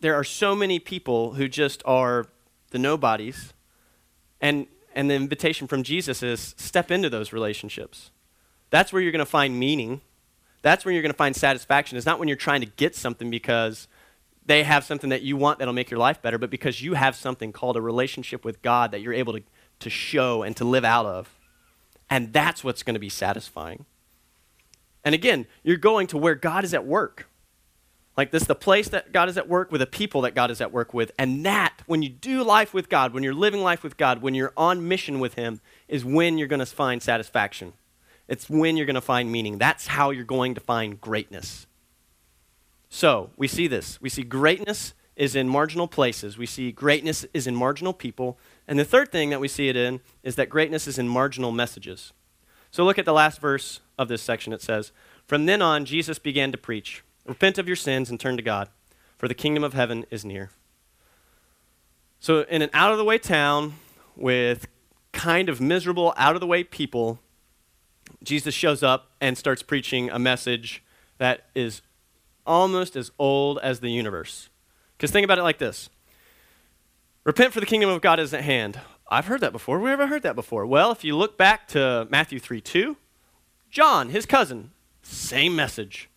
There 0.00 0.14
are 0.14 0.24
so 0.24 0.54
many 0.54 0.78
people 0.78 1.34
who 1.34 1.48
just 1.48 1.82
are 1.84 2.26
the 2.72 2.78
nobodies. 2.78 3.52
And, 4.40 4.66
and 4.94 5.08
the 5.08 5.14
invitation 5.14 5.66
from 5.68 5.82
Jesus 5.82 6.22
is 6.22 6.54
step 6.58 6.90
into 6.90 7.08
those 7.08 7.32
relationships. 7.32 8.10
That's 8.70 8.92
where 8.92 9.00
you're 9.00 9.12
going 9.12 9.20
to 9.20 9.26
find 9.26 9.58
meaning. 9.58 10.00
That's 10.62 10.84
where 10.84 10.92
you're 10.92 11.02
going 11.02 11.12
to 11.12 11.16
find 11.16 11.36
satisfaction. 11.36 11.96
It's 11.96 12.06
not 12.06 12.18
when 12.18 12.28
you're 12.28 12.36
trying 12.36 12.60
to 12.60 12.66
get 12.66 12.96
something 12.96 13.30
because 13.30 13.86
they 14.44 14.64
have 14.64 14.84
something 14.84 15.10
that 15.10 15.22
you 15.22 15.36
want 15.36 15.58
that'll 15.58 15.74
make 15.74 15.90
your 15.90 15.98
life 15.98 16.20
better, 16.20 16.38
but 16.38 16.50
because 16.50 16.82
you 16.82 16.94
have 16.94 17.14
something 17.14 17.52
called 17.52 17.76
a 17.76 17.80
relationship 17.80 18.44
with 18.44 18.60
God 18.62 18.90
that 18.90 19.00
you're 19.00 19.12
able 19.12 19.34
to, 19.34 19.42
to 19.80 19.90
show 19.90 20.42
and 20.42 20.56
to 20.56 20.64
live 20.64 20.84
out 20.84 21.06
of. 21.06 21.38
And 22.10 22.32
that's 22.32 22.64
what's 22.64 22.82
going 22.82 22.94
to 22.94 23.00
be 23.00 23.08
satisfying. 23.08 23.84
And 25.04 25.14
again, 25.14 25.46
you're 25.62 25.76
going 25.76 26.06
to 26.08 26.18
where 26.18 26.34
God 26.34 26.64
is 26.64 26.74
at 26.74 26.84
work. 26.84 27.28
Like 28.16 28.30
this, 28.30 28.44
the 28.44 28.54
place 28.54 28.88
that 28.90 29.12
God 29.12 29.28
is 29.30 29.38
at 29.38 29.48
work 29.48 29.72
with 29.72 29.80
the 29.80 29.86
people 29.86 30.20
that 30.22 30.34
God 30.34 30.50
is 30.50 30.60
at 30.60 30.70
work 30.70 30.92
with. 30.92 31.12
And 31.18 31.46
that, 31.46 31.82
when 31.86 32.02
you 32.02 32.10
do 32.10 32.42
life 32.42 32.74
with 32.74 32.90
God, 32.90 33.14
when 33.14 33.22
you're 33.22 33.32
living 33.32 33.62
life 33.62 33.82
with 33.82 33.96
God, 33.96 34.20
when 34.20 34.34
you're 34.34 34.52
on 34.56 34.86
mission 34.86 35.18
with 35.18 35.34
Him, 35.34 35.60
is 35.88 36.04
when 36.04 36.36
you're 36.36 36.48
going 36.48 36.60
to 36.60 36.66
find 36.66 37.02
satisfaction. 37.02 37.72
It's 38.28 38.50
when 38.50 38.76
you're 38.76 38.86
going 38.86 38.94
to 38.94 39.00
find 39.00 39.32
meaning. 39.32 39.56
That's 39.58 39.86
how 39.86 40.10
you're 40.10 40.24
going 40.24 40.54
to 40.54 40.60
find 40.60 41.00
greatness. 41.00 41.66
So, 42.90 43.30
we 43.38 43.48
see 43.48 43.66
this. 43.66 44.00
We 44.02 44.10
see 44.10 44.22
greatness 44.22 44.92
is 45.16 45.34
in 45.34 45.48
marginal 45.48 45.88
places, 45.88 46.36
we 46.36 46.46
see 46.46 46.72
greatness 46.72 47.24
is 47.32 47.46
in 47.46 47.54
marginal 47.54 47.92
people. 47.92 48.38
And 48.68 48.78
the 48.78 48.84
third 48.84 49.12
thing 49.12 49.30
that 49.30 49.40
we 49.40 49.48
see 49.48 49.68
it 49.68 49.76
in 49.76 50.00
is 50.22 50.36
that 50.36 50.48
greatness 50.48 50.86
is 50.86 50.98
in 50.98 51.08
marginal 51.08 51.52
messages. 51.52 52.12
So, 52.70 52.84
look 52.84 52.98
at 52.98 53.06
the 53.06 53.12
last 53.12 53.40
verse 53.40 53.80
of 53.98 54.08
this 54.08 54.22
section. 54.22 54.52
It 54.52 54.60
says, 54.60 54.92
From 55.26 55.46
then 55.46 55.62
on, 55.62 55.86
Jesus 55.86 56.18
began 56.18 56.52
to 56.52 56.58
preach. 56.58 57.02
Repent 57.26 57.58
of 57.58 57.66
your 57.66 57.76
sins 57.76 58.10
and 58.10 58.18
turn 58.18 58.36
to 58.36 58.42
God, 58.42 58.68
for 59.16 59.28
the 59.28 59.34
kingdom 59.34 59.62
of 59.62 59.74
heaven 59.74 60.04
is 60.10 60.24
near. 60.24 60.50
So, 62.18 62.42
in 62.42 62.62
an 62.62 62.70
out 62.72 62.92
of 62.92 62.98
the 62.98 63.04
way 63.04 63.18
town 63.18 63.74
with 64.16 64.66
kind 65.12 65.48
of 65.48 65.60
miserable, 65.60 66.14
out 66.16 66.34
of 66.34 66.40
the 66.40 66.46
way 66.46 66.64
people, 66.64 67.20
Jesus 68.22 68.54
shows 68.54 68.82
up 68.82 69.10
and 69.20 69.36
starts 69.36 69.62
preaching 69.62 70.10
a 70.10 70.18
message 70.18 70.82
that 71.18 71.46
is 71.54 71.82
almost 72.46 72.96
as 72.96 73.10
old 73.18 73.58
as 73.58 73.80
the 73.80 73.90
universe. 73.90 74.48
Because 74.96 75.10
think 75.10 75.24
about 75.24 75.38
it 75.38 75.42
like 75.42 75.58
this 75.58 75.90
Repent, 77.24 77.52
for 77.52 77.60
the 77.60 77.66
kingdom 77.66 77.90
of 77.90 78.00
God 78.00 78.18
is 78.18 78.34
at 78.34 78.42
hand. 78.42 78.80
I've 79.08 79.26
heard 79.26 79.40
that 79.42 79.52
before. 79.52 79.86
Have 79.88 80.00
I 80.00 80.06
heard 80.06 80.22
that 80.22 80.34
before? 80.34 80.66
Well, 80.66 80.90
if 80.90 81.04
you 81.04 81.16
look 81.16 81.36
back 81.36 81.68
to 81.68 82.06
Matthew 82.10 82.40
3 82.40 82.60
2, 82.60 82.96
John, 83.70 84.08
his 84.08 84.26
cousin, 84.26 84.72
same 85.02 85.54
message. 85.54 86.08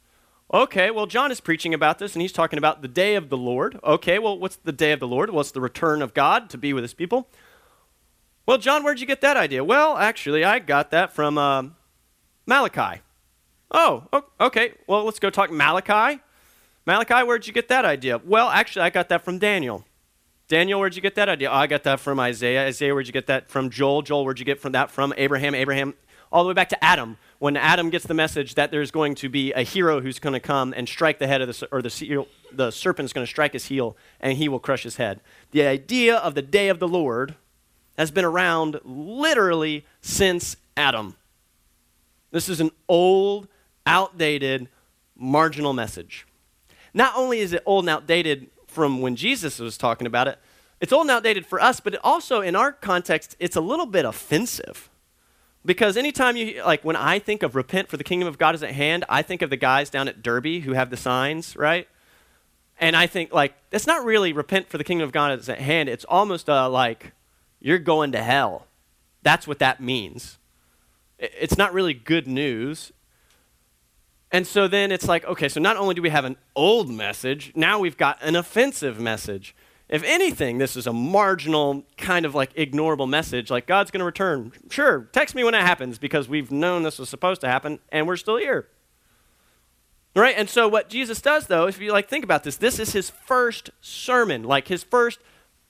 Okay, 0.53 0.91
well, 0.91 1.07
John 1.07 1.31
is 1.31 1.41
preaching 1.41 1.73
about 1.73 1.97
this 1.97 2.13
and 2.13 2.21
he's 2.21 2.31
talking 2.31 2.57
about 2.57 2.81
the 2.81 2.87
day 2.87 3.15
of 3.15 3.29
the 3.29 3.37
Lord. 3.37 3.79
Okay, 3.83 4.19
well, 4.19 4.37
what's 4.37 4.57
the 4.57 4.71
day 4.71 4.91
of 4.91 4.99
the 4.99 5.07
Lord? 5.07 5.31
What's 5.31 5.51
the 5.51 5.61
return 5.61 6.01
of 6.01 6.13
God 6.13 6.49
to 6.51 6.57
be 6.57 6.71
with 6.71 6.83
his 6.83 6.93
people? 6.93 7.27
Well, 8.45 8.59
John, 8.59 8.83
where'd 8.83 8.99
you 8.99 9.07
get 9.07 9.21
that 9.21 9.37
idea? 9.37 9.63
Well, 9.63 9.97
actually, 9.97 10.43
I 10.43 10.59
got 10.59 10.91
that 10.91 11.11
from 11.13 11.39
uh, 11.39 11.63
Malachi. 12.45 13.01
Oh, 13.71 14.07
okay. 14.39 14.73
Well, 14.85 15.03
let's 15.03 15.17
go 15.17 15.31
talk 15.31 15.51
Malachi. 15.51 16.21
Malachi, 16.85 17.25
where'd 17.25 17.47
you 17.47 17.53
get 17.53 17.67
that 17.69 17.83
idea? 17.83 18.21
Well, 18.23 18.49
actually, 18.49 18.83
I 18.83 18.91
got 18.91 19.09
that 19.09 19.25
from 19.25 19.39
Daniel. 19.39 19.83
Daniel, 20.47 20.79
where'd 20.79 20.95
you 20.95 21.01
get 21.01 21.15
that 21.15 21.27
idea? 21.27 21.49
Oh, 21.49 21.55
I 21.55 21.65
got 21.65 21.83
that 21.83 21.99
from 21.99 22.19
Isaiah. 22.19 22.67
Isaiah, 22.67 22.93
where'd 22.93 23.07
you 23.07 23.13
get 23.13 23.25
that 23.25 23.49
from 23.49 23.71
Joel? 23.71 24.03
Joel, 24.03 24.23
where'd 24.23 24.37
you 24.37 24.45
get 24.45 24.59
from 24.59 24.73
that 24.73 24.91
from 24.91 25.11
Abraham? 25.17 25.55
Abraham, 25.55 25.95
all 26.35 26.43
the 26.43 26.49
way 26.49 26.53
back 26.53 26.67
to 26.67 26.83
Adam 26.83 27.17
when 27.39 27.55
Adam 27.55 27.89
gets 27.89 28.05
the 28.05 28.13
message 28.13 28.55
that 28.55 28.69
there's 28.69 28.91
going 28.91 29.15
to 29.15 29.29
be 29.29 29.53
a 29.53 29.61
hero 29.61 30.01
who's 30.01 30.19
going 30.19 30.33
to 30.33 30.39
come 30.41 30.73
and 30.75 30.89
strike 30.89 31.17
the 31.17 31.27
head 31.27 31.41
of 31.41 31.47
the, 31.47 31.67
or 31.71 31.81
the, 31.81 32.27
the 32.51 32.71
serpent's 32.71 33.13
going 33.13 33.25
to 33.25 33.29
strike 33.29 33.53
his 33.53 33.67
heel 33.67 33.95
and 34.19 34.37
he 34.37 34.49
will 34.49 34.59
crush 34.59 34.83
his 34.83 34.97
head. 34.97 35.21
The 35.51 35.63
idea 35.63 36.17
of 36.17 36.35
the 36.35 36.41
day 36.41 36.67
of 36.67 36.79
the 36.79 36.89
Lord 36.89 37.35
has 37.97 38.11
been 38.11 38.25
around 38.25 38.81
literally 38.83 39.85
since 40.01 40.57
Adam. 40.75 41.15
This 42.31 42.49
is 42.49 42.59
an 42.59 42.71
old, 42.89 43.47
outdated, 43.85 44.67
marginal 45.15 45.71
message. 45.71 46.27
Not 46.93 47.13
only 47.15 47.39
is 47.39 47.53
it 47.53 47.63
old 47.65 47.85
and 47.85 47.89
outdated 47.89 48.49
from 48.67 48.99
when 48.99 49.15
Jesus 49.15 49.57
was 49.57 49.77
talking 49.77 50.05
about 50.05 50.27
it, 50.27 50.37
it's 50.81 50.91
old 50.91 51.03
and 51.03 51.11
outdated 51.11 51.45
for 51.45 51.61
us, 51.61 51.79
but 51.79 51.97
also, 52.03 52.41
in 52.41 52.57
our 52.57 52.73
context, 52.73 53.37
it's 53.39 53.55
a 53.55 53.61
little 53.61 53.85
bit 53.85 54.03
offensive. 54.03 54.89
Because 55.65 55.97
anytime 55.97 56.37
you, 56.37 56.63
like 56.63 56.85
when 56.85 56.95
I 56.95 57.17
think 57.17 57.41
of 57.41 57.55
repent 57.55 57.89
for 57.89 57.97
the 57.97 58.03
kingdom 58.03 58.27
of 58.27 58.37
God 58.37 58.53
is 58.53 58.61
at 58.61 58.71
hand, 58.71 59.03
I 59.09 59.23
think 59.23 59.41
of 59.41 59.49
the 59.49 59.57
guys 59.57 59.89
down 59.89 60.07
at 60.07 60.21
Derby 60.21 60.59
who 60.59 60.73
have 60.73 60.91
the 60.91 60.97
signs, 60.97 61.55
right? 61.55 61.87
And 62.77 62.95
I 62.95 63.07
think, 63.07 63.33
like, 63.33 63.53
that's 63.69 63.87
not 63.87 64.05
really 64.05 64.33
repent 64.33 64.69
for 64.69 64.77
the 64.77 64.83
kingdom 64.83 65.05
of 65.05 65.11
God 65.11 65.39
is 65.39 65.49
at 65.49 65.59
hand. 65.59 65.89
It's 65.89 66.05
almost 66.05 66.49
uh, 66.49 66.69
like 66.69 67.13
you're 67.59 67.79
going 67.79 68.11
to 68.11 68.21
hell. 68.21 68.67
That's 69.23 69.47
what 69.47 69.59
that 69.59 69.81
means. 69.81 70.37
It's 71.17 71.57
not 71.57 71.73
really 71.73 71.93
good 71.93 72.27
news. 72.27 72.91
And 74.31 74.45
so 74.45 74.67
then 74.67 74.91
it's 74.91 75.07
like, 75.07 75.25
okay, 75.25 75.47
so 75.47 75.61
not 75.61 75.77
only 75.77 75.95
do 75.95 76.01
we 76.01 76.09
have 76.09 76.25
an 76.25 76.35
old 76.55 76.89
message, 76.89 77.53
now 77.55 77.79
we've 77.79 77.97
got 77.97 78.21
an 78.21 78.35
offensive 78.35 78.99
message. 78.99 79.55
If 79.87 80.03
anything, 80.03 80.57
this 80.57 80.75
is 80.75 80.87
a 80.87 80.93
marginal, 80.93 81.85
kind 81.97 82.25
of 82.25 82.33
like 82.33 82.53
ignorable 82.55 83.07
message, 83.07 83.51
like 83.51 83.67
God's 83.67 83.91
going 83.91 83.99
to 83.99 84.05
return. 84.05 84.51
Sure, 84.69 85.07
text 85.11 85.35
me 85.35 85.43
when 85.43 85.53
it 85.53 85.61
happens 85.61 85.99
because 85.99 86.27
we've 86.27 86.51
known 86.51 86.83
this 86.83 86.97
was 86.97 87.09
supposed 87.09 87.41
to 87.41 87.47
happen 87.47 87.79
and 87.91 88.07
we're 88.07 88.17
still 88.17 88.37
here. 88.37 88.67
Right? 90.15 90.35
And 90.37 90.49
so 90.49 90.67
what 90.67 90.89
Jesus 90.89 91.21
does 91.21 91.47
though, 91.47 91.67
if 91.67 91.79
you 91.79 91.91
like 91.91 92.09
think 92.09 92.23
about 92.23 92.43
this, 92.43 92.57
this 92.57 92.79
is 92.79 92.93
his 92.93 93.09
first 93.09 93.69
sermon, 93.79 94.43
like 94.43 94.69
his 94.69 94.83
first 94.83 95.19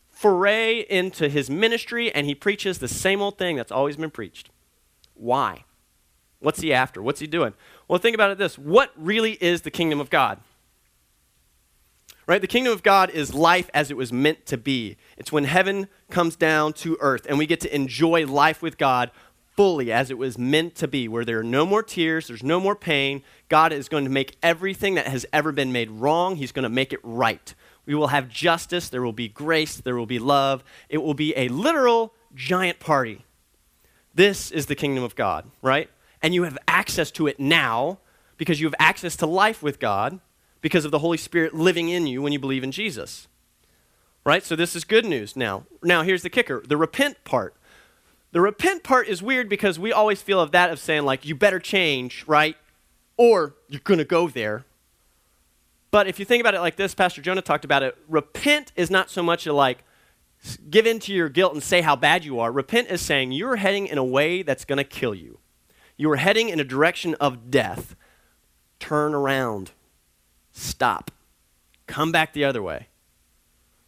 foray 0.10 0.86
into 0.90 1.28
his 1.28 1.50
ministry 1.50 2.14
and 2.14 2.26
he 2.26 2.34
preaches 2.34 2.78
the 2.78 2.88
same 2.88 3.22
old 3.22 3.38
thing 3.38 3.58
that's 3.58 3.72
always 3.72 3.98
been 3.98 4.12
preached. 4.12 4.50
Why? 5.14 5.66
What's 6.40 6.62
he 6.62 6.72
after? 6.72 7.02
What's 7.02 7.20
he 7.20 7.28
doing? 7.28 7.54
Well, 7.88 8.00
think 8.00 8.16
about 8.16 8.32
it 8.32 8.38
this 8.38 8.58
what 8.58 8.94
really 8.96 9.34
is 9.34 9.64
the 9.64 9.72
kingdom 9.72 10.00
of 10.00 10.10
God? 10.10 10.40
Right? 12.28 12.42
The 12.42 12.48
kingdom 12.48 12.74
of 12.74 12.82
God 12.82 13.12
is 13.12 13.36
life 13.36 13.70
as 13.74 13.92
it 13.92 13.98
was 13.98 14.12
meant 14.12 14.48
to 14.48 14.58
be. 14.58 14.98
It's 15.16 15.32
when 15.32 15.44
heaven 15.44 15.88
comes 16.10 16.36
down 16.36 16.74
to 16.74 16.98
earth 17.00 17.28
and 17.30 17.38
we 17.38 17.46
get 17.46 17.60
to 17.62 17.76
enjoy 17.76 18.26
life 18.26 18.64
with 18.64 18.78
God 18.80 19.12
fully 19.56 19.92
as 19.92 20.12
it 20.12 20.18
was 20.18 20.38
meant 20.38 20.76
to 20.76 20.88
be, 20.88 21.08
where 21.08 21.24
there 21.24 21.40
are 21.40 21.44
no 21.44 21.66
more 21.66 21.84
tears, 21.84 22.28
there's 22.28 22.44
no 22.44 22.60
more 22.60 22.76
pain. 22.76 23.24
God 23.48 23.72
is 23.72 23.88
going 23.88 24.04
to 24.04 24.10
make 24.10 24.38
everything 24.44 24.96
that 24.96 25.08
has 25.08 25.26
ever 25.32 25.52
been 25.52 25.72
made 25.72 25.90
wrong, 25.90 26.36
He's 26.36 26.52
going 26.52 26.64
to 26.64 26.70
make 26.70 26.92
it 26.92 27.00
right. 27.04 27.54
We 27.86 27.96
will 27.96 28.08
have 28.08 28.28
justice, 28.28 28.90
there 28.90 29.02
will 29.02 29.14
be 29.14 29.28
grace, 29.28 29.78
there 29.78 29.96
will 29.96 30.06
be 30.06 30.20
love. 30.20 30.64
It 30.90 30.98
will 30.98 31.14
be 31.14 31.34
a 31.38 31.48
literal 31.50 32.14
giant 32.34 32.80
party. 32.80 33.24
This 34.14 34.50
is 34.50 34.66
the 34.66 34.76
kingdom 34.76 35.04
of 35.04 35.16
God, 35.16 35.46
right? 35.62 35.90
And 36.22 36.34
you 36.34 36.44
have 36.44 36.58
access 36.68 37.12
to 37.12 37.28
it 37.28 37.40
now 37.40 38.00
because 38.38 38.60
you 38.60 38.68
have 38.68 38.76
access 38.80 39.16
to 39.18 39.28
life 39.28 39.62
with 39.62 39.80
God 39.80 40.20
because 40.62 40.86
of 40.86 40.92
the 40.92 41.00
Holy 41.00 41.18
Spirit 41.18 41.54
living 41.54 41.90
in 41.90 42.08
you 42.08 42.22
when 42.22 42.34
you 42.34 42.40
believe 42.40 42.64
in 42.64 42.72
Jesus. 42.72 43.28
Right? 44.24 44.44
So 44.44 44.56
this 44.56 44.76
is 44.76 44.84
good 44.84 45.06
news 45.06 45.36
now. 45.36 45.66
Now 45.84 46.02
here's 46.02 46.24
the 46.24 46.30
kicker, 46.30 46.64
the 46.68 46.78
repent 46.78 47.24
part. 47.24 47.56
The 48.32 48.42
repent 48.42 48.84
part 48.84 49.08
is 49.08 49.22
weird 49.22 49.48
because 49.48 49.80
we 49.80 49.94
always 49.94 50.22
feel 50.22 50.42
of 50.42 50.52
that 50.52 50.70
of 50.70 50.80
saying 50.80 51.04
like 51.04 51.26
you 51.26 51.36
better 51.36 51.60
change, 51.60 52.26
right? 52.28 52.58
Or 53.18 53.56
you're 53.70 53.82
going 53.84 54.00
to 54.00 54.06
go 54.06 54.28
there. 54.28 54.66
But 55.92 56.08
if 56.08 56.20
you 56.20 56.26
think 56.26 56.42
about 56.42 56.56
it 56.56 56.60
like 56.60 56.76
this, 56.76 56.94
Pastor 56.94 57.22
Jonah 57.22 57.42
talked 57.42 57.64
about 57.64 57.82
it, 57.82 57.98
repent 58.10 58.74
is 58.76 58.92
not 58.92 59.10
so 59.10 59.24
much 59.24 59.48
a 59.48 59.54
like 59.54 59.84
give 60.70 60.86
in 60.86 61.00
to 61.00 61.14
your 61.14 61.30
guilt 61.30 61.54
and 61.54 61.64
say 61.64 61.82
how 61.82 61.96
bad 61.96 62.26
you 62.26 62.40
are. 62.40 62.52
Repent 62.52 62.90
is 62.90 63.02
saying 63.02 63.32
you're 63.32 63.56
heading 63.56 63.88
in 63.88 63.98
a 63.98 64.04
way 64.04 64.42
that's 64.42 64.66
going 64.66 64.78
to 64.78 64.84
kill 64.84 65.16
you. 65.16 65.40
You 65.98 66.12
are 66.12 66.18
heading 66.18 66.50
in 66.50 66.60
a 66.60 66.64
direction 66.64 67.16
of 67.16 67.50
death. 67.50 67.96
Turn 68.80 69.14
around 69.14 69.72
stop. 70.56 71.12
Come 71.88 72.12
back 72.12 72.34
the 72.34 72.46
other 72.46 72.64
way. 72.64 72.88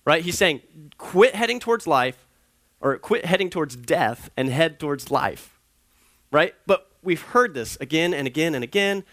Right? 0.05 0.23
He's 0.23 0.37
saying, 0.37 0.61
quit 0.97 1.35
heading 1.35 1.59
towards 1.59 1.87
life, 1.87 2.27
or 2.79 2.97
quit 2.97 3.25
heading 3.25 3.49
towards 3.49 3.75
death 3.75 4.29
and 4.37 4.49
head 4.49 4.79
towards 4.79 5.09
life. 5.09 5.59
Right? 6.31 6.53
But 6.65 6.91
we've 7.01 7.21
heard 7.21 7.53
this 7.53 7.77
again 7.81 8.13
and 8.13 8.27
again 8.27 8.53
and 8.53 8.63
again, 8.63 9.03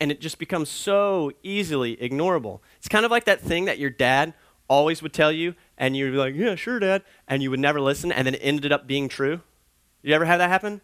and 0.00 0.10
it 0.10 0.20
just 0.20 0.38
becomes 0.38 0.68
so 0.68 1.32
easily 1.42 1.96
ignorable. 1.96 2.60
It's 2.78 2.88
kind 2.88 3.04
of 3.04 3.10
like 3.10 3.24
that 3.24 3.40
thing 3.40 3.66
that 3.66 3.78
your 3.78 3.90
dad 3.90 4.34
always 4.68 5.02
would 5.02 5.12
tell 5.12 5.32
you, 5.32 5.54
and 5.76 5.96
you'd 5.96 6.12
be 6.12 6.16
like, 6.16 6.34
yeah, 6.34 6.54
sure, 6.54 6.78
dad, 6.78 7.02
and 7.28 7.42
you 7.42 7.50
would 7.50 7.60
never 7.60 7.80
listen, 7.80 8.10
and 8.10 8.26
then 8.26 8.34
it 8.34 8.40
ended 8.42 8.72
up 8.72 8.86
being 8.86 9.08
true. 9.08 9.40
You 10.02 10.14
ever 10.14 10.24
have 10.24 10.38
that 10.38 10.48
happen? 10.48 10.80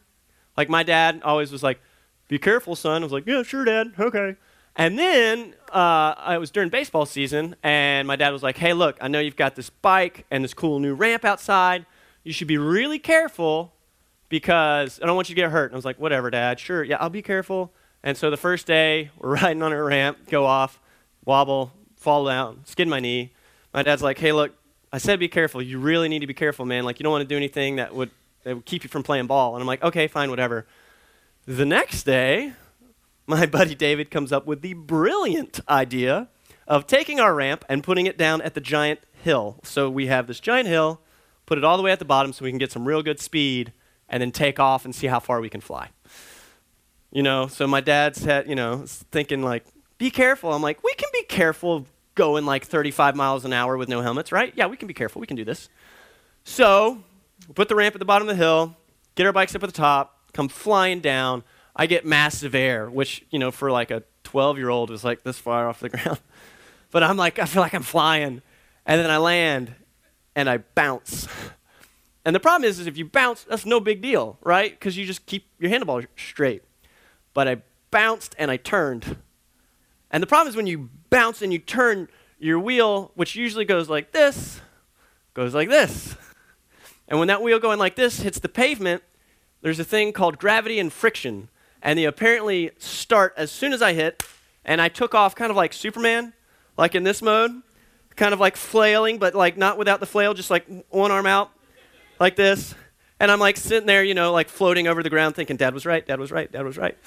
Like 0.57 0.69
my 0.69 0.83
dad 0.83 1.23
always 1.25 1.51
was 1.51 1.63
like, 1.63 1.81
be 2.29 2.39
careful, 2.39 2.77
son. 2.77 3.03
I 3.03 3.05
was 3.05 3.13
like, 3.13 3.27
yeah, 3.27 3.43
sure, 3.43 3.65
dad, 3.65 3.93
okay. 3.99 4.37
And 4.75 4.99
then 4.99 5.55
uh, 5.75 6.33
it 6.33 6.39
was 6.39 6.51
during 6.51 6.69
baseball 6.69 7.07
season, 7.07 7.57
and 7.63 8.07
my 8.07 8.17
dad 8.17 8.31
was 8.31 8.43
like, 8.43 8.57
"Hey, 8.57 8.73
look, 8.73 8.97
I 9.01 9.09
know 9.09 9.21
you've 9.21 9.37
got 9.37 9.57
this 9.57 9.71
bike 9.71 10.27
and 10.31 10.43
this 10.43 10.55
cool 10.55 10.79
new 10.79 10.95
ramp 10.95 11.25
outside. 11.25 11.87
You 12.25 12.33
should 12.33 12.49
be 12.49 12.59
really 12.59 12.99
careful 12.99 13.73
because 14.29 15.01
I 15.03 15.07
don't 15.07 15.17
want 15.17 15.29
you 15.29 15.35
to 15.35 15.41
get 15.41 15.51
hurt." 15.51 15.67
And 15.67 15.75
I 15.75 15.77
was 15.77 15.85
like, 15.85 15.99
"Whatever, 15.99 16.31
Dad. 16.31 16.59
Sure, 16.61 16.83
yeah, 16.83 16.97
I'll 17.01 17.11
be 17.11 17.23
careful." 17.23 17.73
And 18.03 18.17
so 18.17 18.31
the 18.31 18.37
first 18.37 18.67
day, 18.67 19.11
we're 19.19 19.35
riding 19.35 19.63
on 19.63 19.73
a 19.73 19.83
ramp, 19.83 20.29
go 20.31 20.45
off, 20.45 20.81
wobble, 21.25 21.73
fall 21.97 22.25
down, 22.25 22.63
skid 22.65 22.89
my 22.89 23.01
knee. 23.01 23.33
My 23.73 23.83
dad's 23.83 24.03
like, 24.03 24.19
"Hey, 24.19 24.33
look, 24.33 24.53
I 24.93 24.99
said 24.99 25.19
be 25.19 25.29
careful. 25.29 25.63
You 25.63 25.79
really 25.79 26.09
need 26.09 26.21
to 26.21 26.27
be 26.27 26.35
careful, 26.35 26.65
man. 26.65 26.85
Like, 26.85 26.99
you 26.99 27.05
don't 27.05 27.13
want 27.13 27.23
to 27.23 27.29
do 27.29 27.37
anything 27.37 27.77
that 27.77 27.95
would 27.95 28.11
that 28.45 28.55
would 28.55 28.65
keep 28.65 28.85
you 28.85 28.91
from 28.91 29.03
playing 29.03 29.27
ball." 29.27 29.55
And 29.55 29.63
I'm 29.63 29.67
like, 29.67 29.83
"Okay, 29.83 30.07
fine, 30.07 30.31
whatever." 30.31 30.67
The 31.47 31.65
next 31.65 32.03
day, 32.03 32.55
my 33.27 33.47
buddy 33.47 33.75
David 33.75 34.11
comes 34.11 34.33
up 34.33 34.47
with 34.47 34.63
the 34.63 34.75
brilliant 34.75 35.61
idea 35.69 36.29
of 36.67 36.87
taking 36.87 37.21
our 37.21 37.35
ramp 37.35 37.65
and 37.69 37.83
putting 37.83 38.07
it 38.07 38.17
down 38.17 38.41
at 38.43 38.55
the 38.55 38.61
giant 38.61 39.01
hill. 39.23 39.59
So 39.65 39.89
we 39.91 40.07
have 40.07 40.27
this 40.27 40.41
giant 40.41 40.69
hill, 40.69 41.01
put 41.45 41.59
it 41.59 41.65
all 41.65 41.77
the 41.77 41.83
way 41.83 41.93
at 41.93 41.99
the 41.99 42.05
bottom 42.05 42.33
so 42.33 42.45
we 42.45 42.51
can 42.51 42.59
get 42.59 42.73
some 42.73 42.87
real 42.87 43.03
good 43.03 43.21
speed 43.21 43.73
and 44.09 44.21
then 44.21 44.31
take 44.31 44.61
off 44.61 44.85
and 44.85 44.95
see 44.95 45.07
how 45.09 45.21
far 45.21 45.41
we 45.41 45.49
can 45.49 45.61
fly. 45.61 45.91
You 47.11 47.23
know, 47.23 47.47
so 47.47 47.67
my 47.67 47.81
dad's 47.81 48.25
had, 48.25 48.49
you 48.49 48.55
know, 48.55 48.85
thinking 48.87 49.43
like, 49.43 49.65
be 49.99 50.11
careful. 50.11 50.53
I'm 50.53 50.63
like, 50.63 50.83
we 50.83 50.93
can 50.95 51.09
be 51.13 51.23
careful 51.25 51.87
going 52.15 52.45
like 52.47 52.65
35 52.65 53.17
miles 53.17 53.45
an 53.45 53.53
hour 53.53 53.77
with 53.77 53.89
no 53.89 54.01
helmets, 54.01 54.33
right? 54.33 54.53
Yeah, 54.57 54.67
we 54.67 54.77
can 54.77 54.89
be 54.89 54.95
careful. 54.95 55.21
We 55.21 55.27
can 55.27 55.37
do 55.37 55.45
this. 55.45 55.69
So, 56.45 57.03
we 57.49 57.55
put 57.55 57.69
the 57.69 57.75
ramp 57.75 57.95
at 57.95 57.99
the 57.99 58.05
bottom 58.05 58.29
of 58.29 58.37
the 58.37 58.43
hill, 58.43 58.77
get 59.15 59.27
our 59.27 59.33
bikes 59.33 59.55
up 59.55 59.63
at 59.63 59.69
the 59.69 59.77
top, 59.77 60.33
come 60.33 60.49
flying 60.49 61.01
down 61.01 61.43
I 61.77 61.87
get 61.87 62.07
massive 62.07 62.55
air, 62.55 62.89
which, 62.89 63.25
you 63.31 63.39
know, 63.39 63.51
for 63.51 63.71
like 63.71 63.91
a 63.91 64.03
12 64.25 64.57
year 64.57 64.71
old 64.71 64.91
is 64.91 65.05
like 65.05 65.23
this 65.23 65.39
far 65.39 65.69
off 65.69 65.79
the 65.81 65.89
ground. 65.91 66.19
But 66.91 67.03
I'm 67.03 67.19
like, 67.19 67.39
I 67.39 67.45
feel 67.45 67.63
like 67.63 67.75
I'm 67.75 67.83
flying. 67.83 68.41
And 68.87 69.01
then 69.01 69.11
I 69.11 69.19
land 69.19 69.75
and 70.35 70.49
I 70.49 70.59
bounce. 70.59 71.29
And 72.25 72.35
the 72.35 72.41
problem 72.41 72.69
is, 72.69 72.81
is 72.81 72.87
if 72.87 72.97
you 72.97 73.05
bounce, 73.05 73.45
that's 73.45 73.67
no 73.67 73.79
big 73.79 74.01
deal, 74.01 74.39
right? 74.43 74.71
Because 74.71 74.97
you 74.97 75.05
just 75.05 75.27
keep 75.27 75.47
your 75.59 75.71
handlebar 75.71 76.07
straight. 76.17 76.63
But 77.35 77.47
I 77.47 77.63
bounced 77.91 78.35
and 78.39 78.51
I 78.51 78.57
turned. 78.57 79.17
And 80.11 80.23
the 80.23 80.27
problem 80.27 80.49
is 80.49 80.57
when 80.57 80.67
you 80.67 80.89
bounce 81.11 81.43
and 81.43 81.53
you 81.53 81.59
turn 81.59 82.09
your 82.39 82.59
wheel, 82.59 83.13
which 83.15 83.37
usually 83.37 83.65
goes 83.65 83.91
like 83.91 84.13
this, 84.13 84.61
goes 85.35 85.55
like 85.55 85.69
this. 85.69 86.17
And 87.09 87.19
when 87.19 87.29
that 87.29 87.43
wheel 87.43 87.59
going 87.59 87.79
like 87.79 87.97
this 87.97 88.21
hits 88.21 88.39
the 88.39 88.49
pavement, 88.49 89.03
there's 89.61 89.79
a 89.79 89.85
thing 89.85 90.13
called 90.13 90.39
gravity 90.39 90.79
and 90.79 90.93
friction 90.93 91.49
and 91.87 91.97
they 91.97 92.05
apparently 92.05 92.73
start 92.79 93.33
as 93.37 93.53
soon 93.53 93.73
as 93.73 93.81
I 93.81 93.93
hit, 93.93 94.21
and 94.65 94.81
I 94.81 94.89
took 94.89 95.15
off 95.15 95.37
kind 95.37 95.53
of 95.53 95.57
like 95.57 95.73
Superman, 95.73 96.33
like 96.77 96.97
in 96.97 97.05
this 97.05 97.23
mode, 97.23 97.63
kind 98.17 98.35
of 98.35 98.41
like 98.41 98.57
flailing, 98.57 99.19
but 99.19 99.37
like 99.37 99.57
not 99.57 99.79
without 99.79 100.01
the 100.01 100.07
flail, 100.07 100.35
just 100.35 100.51
like 100.51 100.67
one 100.91 101.13
arm 101.13 101.27
out, 101.27 101.53
like 102.19 102.35
this. 102.35 102.75
And 103.21 103.31
I'm 103.31 103.39
like 103.39 103.57
sitting 103.57 103.87
there, 103.87 104.03
you 104.03 104.15
know, 104.15 104.33
like 104.33 104.49
floating 104.49 104.89
over 104.89 105.01
the 105.05 105.11
ground 105.11 105.37
thinking, 105.37 105.57
Dad 105.57 105.75
was 105.75 105.87
right, 105.87 106.05
Dad 106.05 106.19
was 106.19 106.33
right, 106.33 106.51
Dad 106.51 106.65
was 106.65 106.77
right. 106.77 106.99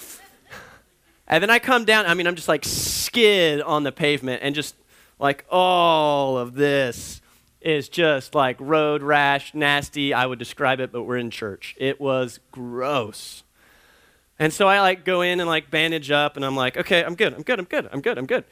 and 1.28 1.44
then 1.44 1.50
I 1.50 1.60
come 1.60 1.84
down, 1.84 2.06
I 2.06 2.14
mean, 2.14 2.26
I'm 2.26 2.36
just 2.36 2.48
like 2.48 2.64
skid 2.64 3.62
on 3.62 3.84
the 3.84 3.92
pavement 3.92 4.42
and 4.42 4.56
just 4.56 4.76
like 5.20 5.44
all 5.50 6.38
of 6.38 6.54
this 6.54 7.20
is 7.60 7.90
just 7.90 8.34
like 8.34 8.56
road 8.62 9.04
rash, 9.04 9.54
nasty. 9.54 10.14
I 10.14 10.26
would 10.26 10.40
describe 10.40 10.80
it, 10.80 10.94
but 10.94 11.04
we're 11.04 11.18
in 11.18 11.32
church. 11.32 11.76
It 11.78 12.00
was 12.00 12.40
gross. 12.54 13.44
And 14.40 14.54
so 14.54 14.68
I 14.68 14.80
like 14.80 15.04
go 15.04 15.22
in 15.22 15.40
and 15.40 15.50
like 15.50 15.70
bandage 15.70 16.10
up, 16.10 16.38
and 16.38 16.46
I'm 16.46 16.56
like, 16.56 16.78
okay, 16.78 17.04
I'm 17.04 17.16
good, 17.16 17.34
I'm 17.34 17.44
good, 17.44 17.60
I'm 17.60 17.66
good, 17.66 17.90
I'm 17.92 18.02
good, 18.02 18.18
I'm 18.18 18.26
good. 18.26 18.46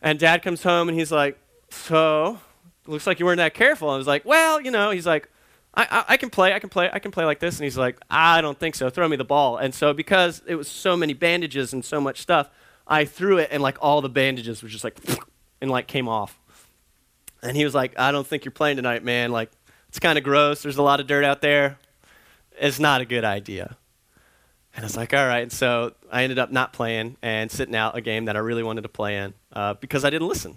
And 0.00 0.18
dad 0.18 0.42
comes 0.42 0.62
home 0.62 0.88
and 0.88 0.98
he's 0.98 1.12
like, 1.12 1.38
so 1.70 2.38
looks 2.86 3.06
like 3.06 3.20
you 3.20 3.26
weren't 3.26 3.38
that 3.38 3.54
careful. 3.54 3.90
I 3.90 3.96
was 3.96 4.06
like, 4.06 4.24
well, 4.24 4.60
you 4.60 4.70
know, 4.70 4.90
he's 4.90 5.06
like, 5.06 5.28
I, 5.74 5.86
I, 5.90 6.04
I, 6.14 6.16
can 6.16 6.30
play, 6.30 6.54
I 6.54 6.58
can 6.58 6.70
play, 6.70 6.88
I 6.92 6.98
can 6.98 7.10
play 7.10 7.24
like 7.24 7.40
this. 7.40 7.56
And 7.58 7.64
he's 7.64 7.76
like, 7.76 7.98
I 8.08 8.40
don't 8.40 8.58
think 8.58 8.74
so. 8.74 8.88
Throw 8.90 9.06
me 9.08 9.16
the 9.16 9.24
ball. 9.24 9.58
And 9.58 9.74
so 9.74 9.92
because 9.92 10.42
it 10.46 10.54
was 10.54 10.68
so 10.68 10.96
many 10.96 11.12
bandages 11.12 11.72
and 11.72 11.84
so 11.84 12.00
much 12.00 12.20
stuff, 12.20 12.48
I 12.86 13.04
threw 13.04 13.38
it 13.38 13.50
and 13.52 13.62
like 13.62 13.76
all 13.80 14.00
the 14.00 14.08
bandages 14.08 14.62
were 14.62 14.68
just 14.68 14.84
like 14.84 14.98
and 15.60 15.70
like 15.70 15.86
came 15.86 16.08
off. 16.08 16.38
And 17.42 17.56
he 17.56 17.64
was 17.64 17.74
like, 17.74 17.98
I 17.98 18.10
don't 18.10 18.26
think 18.26 18.44
you're 18.44 18.52
playing 18.52 18.76
tonight, 18.76 19.04
man. 19.04 19.30
Like 19.30 19.50
it's 19.88 19.98
kind 19.98 20.16
of 20.16 20.24
gross. 20.24 20.62
There's 20.62 20.78
a 20.78 20.82
lot 20.82 21.00
of 21.00 21.06
dirt 21.06 21.24
out 21.24 21.42
there. 21.42 21.78
It's 22.58 22.80
not 22.80 23.00
a 23.00 23.04
good 23.04 23.24
idea. 23.24 23.76
And 24.78 24.84
I 24.84 24.86
was 24.86 24.96
like, 24.96 25.12
all 25.12 25.26
right. 25.26 25.50
So 25.50 25.94
I 26.08 26.22
ended 26.22 26.38
up 26.38 26.52
not 26.52 26.72
playing 26.72 27.16
and 27.20 27.50
sitting 27.50 27.74
out 27.74 27.96
a 27.96 28.00
game 28.00 28.26
that 28.26 28.36
I 28.36 28.38
really 28.38 28.62
wanted 28.62 28.82
to 28.82 28.88
play 28.88 29.16
in 29.16 29.34
uh, 29.52 29.74
because 29.74 30.04
I 30.04 30.10
didn't 30.10 30.28
listen. 30.28 30.56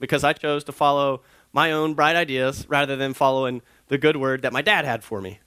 Because 0.00 0.24
I 0.24 0.32
chose 0.32 0.64
to 0.64 0.72
follow 0.72 1.22
my 1.52 1.70
own 1.70 1.94
bright 1.94 2.16
ideas 2.16 2.66
rather 2.68 2.96
than 2.96 3.14
following 3.14 3.62
the 3.86 3.98
good 3.98 4.16
word 4.16 4.42
that 4.42 4.52
my 4.52 4.62
dad 4.62 4.84
had 4.84 5.04
for 5.04 5.20
me. 5.20 5.38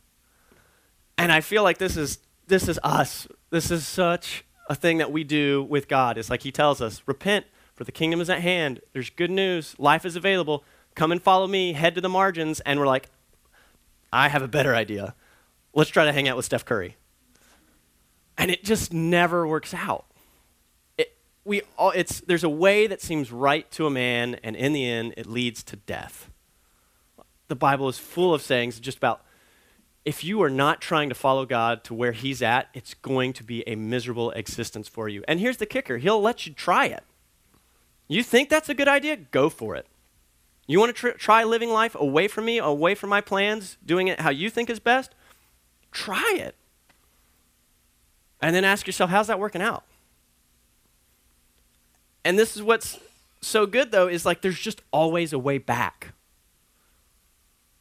And 1.17 1.29
I 1.29 1.41
feel 1.41 1.61
like 1.61 1.77
this 1.77 1.97
is, 1.97 2.19
this 2.47 2.69
is 2.69 2.79
us. 2.83 3.27
This 3.49 3.69
is 3.69 3.85
such 3.85 4.45
a 4.69 4.75
thing 4.75 4.99
that 4.99 5.11
we 5.11 5.25
do 5.25 5.63
with 5.63 5.89
God. 5.89 6.17
It's 6.17 6.29
like 6.29 6.43
He 6.43 6.53
tells 6.53 6.79
us, 6.79 7.01
repent, 7.05 7.45
for 7.73 7.83
the 7.83 7.91
kingdom 7.91 8.21
is 8.21 8.29
at 8.29 8.39
hand. 8.39 8.79
There's 8.93 9.09
good 9.09 9.29
news. 9.29 9.75
Life 9.77 10.05
is 10.05 10.15
available. 10.15 10.63
Come 10.95 11.11
and 11.11 11.21
follow 11.21 11.47
me. 11.47 11.73
Head 11.73 11.95
to 11.95 12.01
the 12.01 12.07
margins. 12.07 12.61
And 12.61 12.79
we're 12.79 12.87
like, 12.87 13.09
I 14.13 14.29
have 14.29 14.41
a 14.41 14.47
better 14.47 14.73
idea. 14.73 15.15
Let's 15.73 15.89
try 15.89 16.05
to 16.05 16.13
hang 16.13 16.29
out 16.29 16.37
with 16.37 16.45
Steph 16.45 16.63
Curry 16.63 16.95
and 18.37 18.51
it 18.51 18.63
just 18.63 18.93
never 18.93 19.47
works 19.47 19.73
out. 19.73 20.05
It, 20.97 21.15
we 21.43 21.61
all, 21.77 21.91
it's, 21.91 22.21
there's 22.21 22.43
a 22.43 22.49
way 22.49 22.87
that 22.87 23.01
seems 23.01 23.31
right 23.31 23.69
to 23.71 23.85
a 23.85 23.89
man, 23.89 24.35
and 24.43 24.55
in 24.55 24.73
the 24.73 24.85
end, 24.85 25.13
it 25.17 25.25
leads 25.25 25.63
to 25.63 25.75
death. 25.75 26.29
The 27.47 27.55
Bible 27.55 27.87
is 27.89 27.97
full 27.97 28.33
of 28.33 28.41
sayings 28.41 28.79
just 28.79 28.97
about 28.97 29.21
if 30.03 30.23
you 30.23 30.41
are 30.43 30.49
not 30.49 30.81
trying 30.81 31.09
to 31.09 31.15
follow 31.15 31.45
God 31.45 31.83
to 31.85 31.93
where 31.93 32.11
He's 32.11 32.41
at, 32.41 32.69
it's 32.73 32.93
going 32.93 33.33
to 33.33 33.43
be 33.43 33.67
a 33.67 33.75
miserable 33.75 34.31
existence 34.31 34.87
for 34.87 35.09
you. 35.09 35.23
And 35.27 35.39
here's 35.39 35.57
the 35.57 35.65
kicker 35.65 35.97
He'll 35.97 36.21
let 36.21 36.45
you 36.45 36.53
try 36.53 36.85
it. 36.85 37.03
You 38.07 38.21
think 38.21 38.49
that's 38.49 38.69
a 38.69 38.75
good 38.75 38.87
idea? 38.87 39.15
Go 39.17 39.49
for 39.49 39.75
it. 39.75 39.87
You 40.67 40.79
want 40.79 40.95
to 40.95 40.99
tr- 40.99 41.17
try 41.17 41.43
living 41.43 41.69
life 41.69 41.95
away 41.95 42.27
from 42.27 42.45
me, 42.45 42.59
away 42.59 42.95
from 42.95 43.09
my 43.09 43.21
plans, 43.21 43.77
doing 43.85 44.07
it 44.07 44.21
how 44.21 44.29
you 44.29 44.49
think 44.49 44.69
is 44.69 44.79
best? 44.79 45.13
Try 45.91 46.37
it. 46.37 46.55
And 48.41 48.55
then 48.55 48.63
ask 48.63 48.85
yourself, 48.85 49.09
how's 49.09 49.27
that 49.27 49.39
working 49.39 49.61
out? 49.61 49.83
And 52.23 52.37
this 52.37 52.55
is 52.55 52.63
what's 52.63 52.99
so 53.41 53.65
good, 53.65 53.91
though, 53.91 54.07
is 54.07 54.25
like 54.25 54.41
there's 54.41 54.59
just 54.59 54.81
always 54.91 55.31
a 55.31 55.39
way 55.39 55.57
back. 55.57 56.13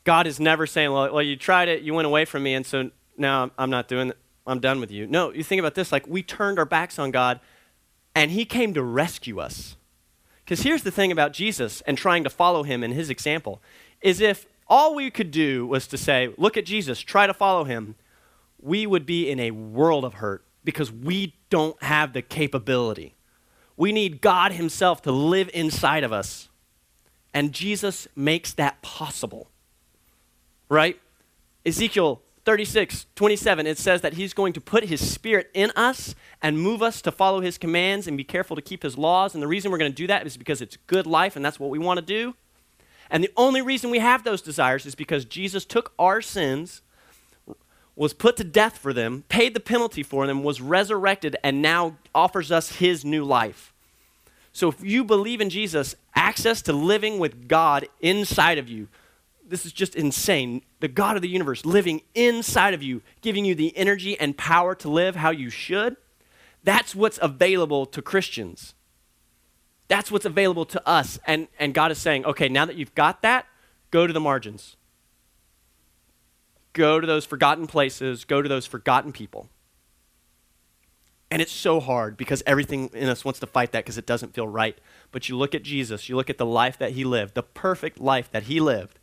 God 0.04 0.26
is 0.26 0.38
never 0.38 0.66
saying, 0.66 0.92
well, 0.92 1.12
well, 1.12 1.22
you 1.22 1.36
tried 1.36 1.68
it, 1.68 1.82
you 1.82 1.94
went 1.94 2.06
away 2.06 2.26
from 2.26 2.42
me, 2.42 2.54
and 2.54 2.64
so 2.64 2.90
now 3.16 3.50
I'm 3.56 3.70
not 3.70 3.88
doing 3.88 4.10
it, 4.10 4.18
I'm 4.46 4.60
done 4.60 4.80
with 4.80 4.90
you. 4.90 5.06
No, 5.06 5.32
you 5.32 5.42
think 5.42 5.60
about 5.60 5.74
this 5.74 5.90
like 5.90 6.06
we 6.06 6.22
turned 6.22 6.58
our 6.58 6.66
backs 6.66 6.98
on 6.98 7.10
God, 7.10 7.40
and 8.14 8.30
He 8.30 8.44
came 8.44 8.74
to 8.74 8.82
rescue 8.82 9.40
us. 9.40 9.76
Because 10.44 10.62
here's 10.62 10.82
the 10.82 10.90
thing 10.90 11.10
about 11.10 11.32
Jesus 11.32 11.80
and 11.82 11.96
trying 11.96 12.22
to 12.24 12.30
follow 12.30 12.64
Him 12.64 12.82
and 12.82 12.92
His 12.92 13.08
example 13.08 13.62
is 14.02 14.20
if 14.20 14.44
all 14.68 14.94
we 14.94 15.10
could 15.10 15.30
do 15.30 15.66
was 15.66 15.86
to 15.86 15.96
say, 15.96 16.34
look 16.36 16.58
at 16.58 16.66
Jesus, 16.66 17.00
try 17.00 17.26
to 17.26 17.32
follow 17.32 17.64
Him, 17.64 17.94
we 18.64 18.86
would 18.86 19.04
be 19.04 19.30
in 19.30 19.38
a 19.38 19.50
world 19.50 20.04
of 20.04 20.14
hurt 20.14 20.42
because 20.64 20.90
we 20.90 21.34
don't 21.50 21.80
have 21.82 22.14
the 22.14 22.22
capability. 22.22 23.14
We 23.76 23.92
need 23.92 24.22
God 24.22 24.52
Himself 24.52 25.02
to 25.02 25.12
live 25.12 25.50
inside 25.52 26.02
of 26.02 26.12
us. 26.12 26.48
And 27.34 27.52
Jesus 27.52 28.08
makes 28.16 28.54
that 28.54 28.80
possible. 28.80 29.50
Right? 30.70 30.98
Ezekiel 31.66 32.22
36, 32.46 33.06
27, 33.14 33.66
it 33.66 33.78
says 33.78 34.00
that 34.00 34.14
He's 34.14 34.32
going 34.32 34.54
to 34.54 34.60
put 34.60 34.84
His 34.84 35.06
Spirit 35.06 35.50
in 35.52 35.70
us 35.76 36.14
and 36.40 36.58
move 36.58 36.82
us 36.82 37.02
to 37.02 37.12
follow 37.12 37.40
His 37.40 37.58
commands 37.58 38.06
and 38.06 38.16
be 38.16 38.24
careful 38.24 38.56
to 38.56 38.62
keep 38.62 38.82
His 38.82 38.96
laws. 38.96 39.34
And 39.34 39.42
the 39.42 39.48
reason 39.48 39.70
we're 39.70 39.78
going 39.78 39.92
to 39.92 39.96
do 39.96 40.06
that 40.06 40.26
is 40.26 40.38
because 40.38 40.62
it's 40.62 40.78
good 40.86 41.06
life 41.06 41.36
and 41.36 41.44
that's 41.44 41.60
what 41.60 41.70
we 41.70 41.78
want 41.78 41.98
to 41.98 42.06
do. 42.06 42.34
And 43.10 43.22
the 43.22 43.32
only 43.36 43.60
reason 43.60 43.90
we 43.90 43.98
have 43.98 44.24
those 44.24 44.40
desires 44.40 44.86
is 44.86 44.94
because 44.94 45.26
Jesus 45.26 45.66
took 45.66 45.92
our 45.98 46.22
sins 46.22 46.80
was 47.96 48.12
put 48.12 48.36
to 48.36 48.44
death 48.44 48.78
for 48.78 48.92
them, 48.92 49.24
paid 49.28 49.54
the 49.54 49.60
penalty 49.60 50.02
for 50.02 50.26
them, 50.26 50.42
was 50.42 50.60
resurrected, 50.60 51.36
and 51.44 51.62
now 51.62 51.96
offers 52.14 52.50
us 52.50 52.76
his 52.76 53.04
new 53.04 53.24
life. 53.24 53.72
So 54.52 54.68
if 54.68 54.82
you 54.82 55.04
believe 55.04 55.40
in 55.40 55.50
Jesus, 55.50 55.96
access 56.14 56.62
to 56.62 56.72
living 56.72 57.18
with 57.18 57.48
God 57.48 57.86
inside 58.00 58.58
of 58.58 58.68
you, 58.68 58.88
this 59.46 59.66
is 59.66 59.72
just 59.72 59.94
insane. 59.94 60.62
The 60.80 60.88
God 60.88 61.16
of 61.16 61.22
the 61.22 61.28
universe 61.28 61.64
living 61.64 62.02
inside 62.14 62.74
of 62.74 62.82
you, 62.82 63.02
giving 63.20 63.44
you 63.44 63.54
the 63.54 63.76
energy 63.76 64.18
and 64.18 64.36
power 64.36 64.74
to 64.76 64.88
live 64.88 65.16
how 65.16 65.30
you 65.30 65.50
should. 65.50 65.96
That's 66.62 66.94
what's 66.94 67.18
available 67.20 67.84
to 67.86 68.00
Christians. 68.00 68.74
That's 69.86 70.10
what's 70.10 70.24
available 70.24 70.64
to 70.66 70.88
us. 70.88 71.18
And, 71.26 71.48
and 71.58 71.74
God 71.74 71.90
is 71.90 71.98
saying, 71.98 72.24
okay, 72.24 72.48
now 72.48 72.64
that 72.64 72.76
you've 72.76 72.94
got 72.94 73.22
that, 73.22 73.46
go 73.90 74.06
to 74.06 74.12
the 74.12 74.20
margins. 74.20 74.76
Go 76.74 77.00
to 77.00 77.06
those 77.06 77.24
forgotten 77.24 77.66
places, 77.66 78.24
go 78.24 78.42
to 78.42 78.48
those 78.48 78.66
forgotten 78.66 79.12
people. 79.12 79.48
And 81.30 81.40
it's 81.40 81.52
so 81.52 81.80
hard 81.80 82.16
because 82.16 82.42
everything 82.46 82.90
in 82.92 83.08
us 83.08 83.24
wants 83.24 83.40
to 83.40 83.46
fight 83.46 83.72
that 83.72 83.84
because 83.84 83.96
it 83.96 84.06
doesn't 84.06 84.34
feel 84.34 84.46
right. 84.46 84.76
But 85.10 85.28
you 85.28 85.36
look 85.36 85.54
at 85.54 85.62
Jesus, 85.62 86.08
you 86.08 86.16
look 86.16 86.28
at 86.28 86.38
the 86.38 86.46
life 86.46 86.78
that 86.78 86.92
he 86.92 87.04
lived, 87.04 87.34
the 87.34 87.42
perfect 87.42 87.98
life 87.98 88.30
that 88.30 88.44
he 88.44 88.60
lived, 88.60 88.98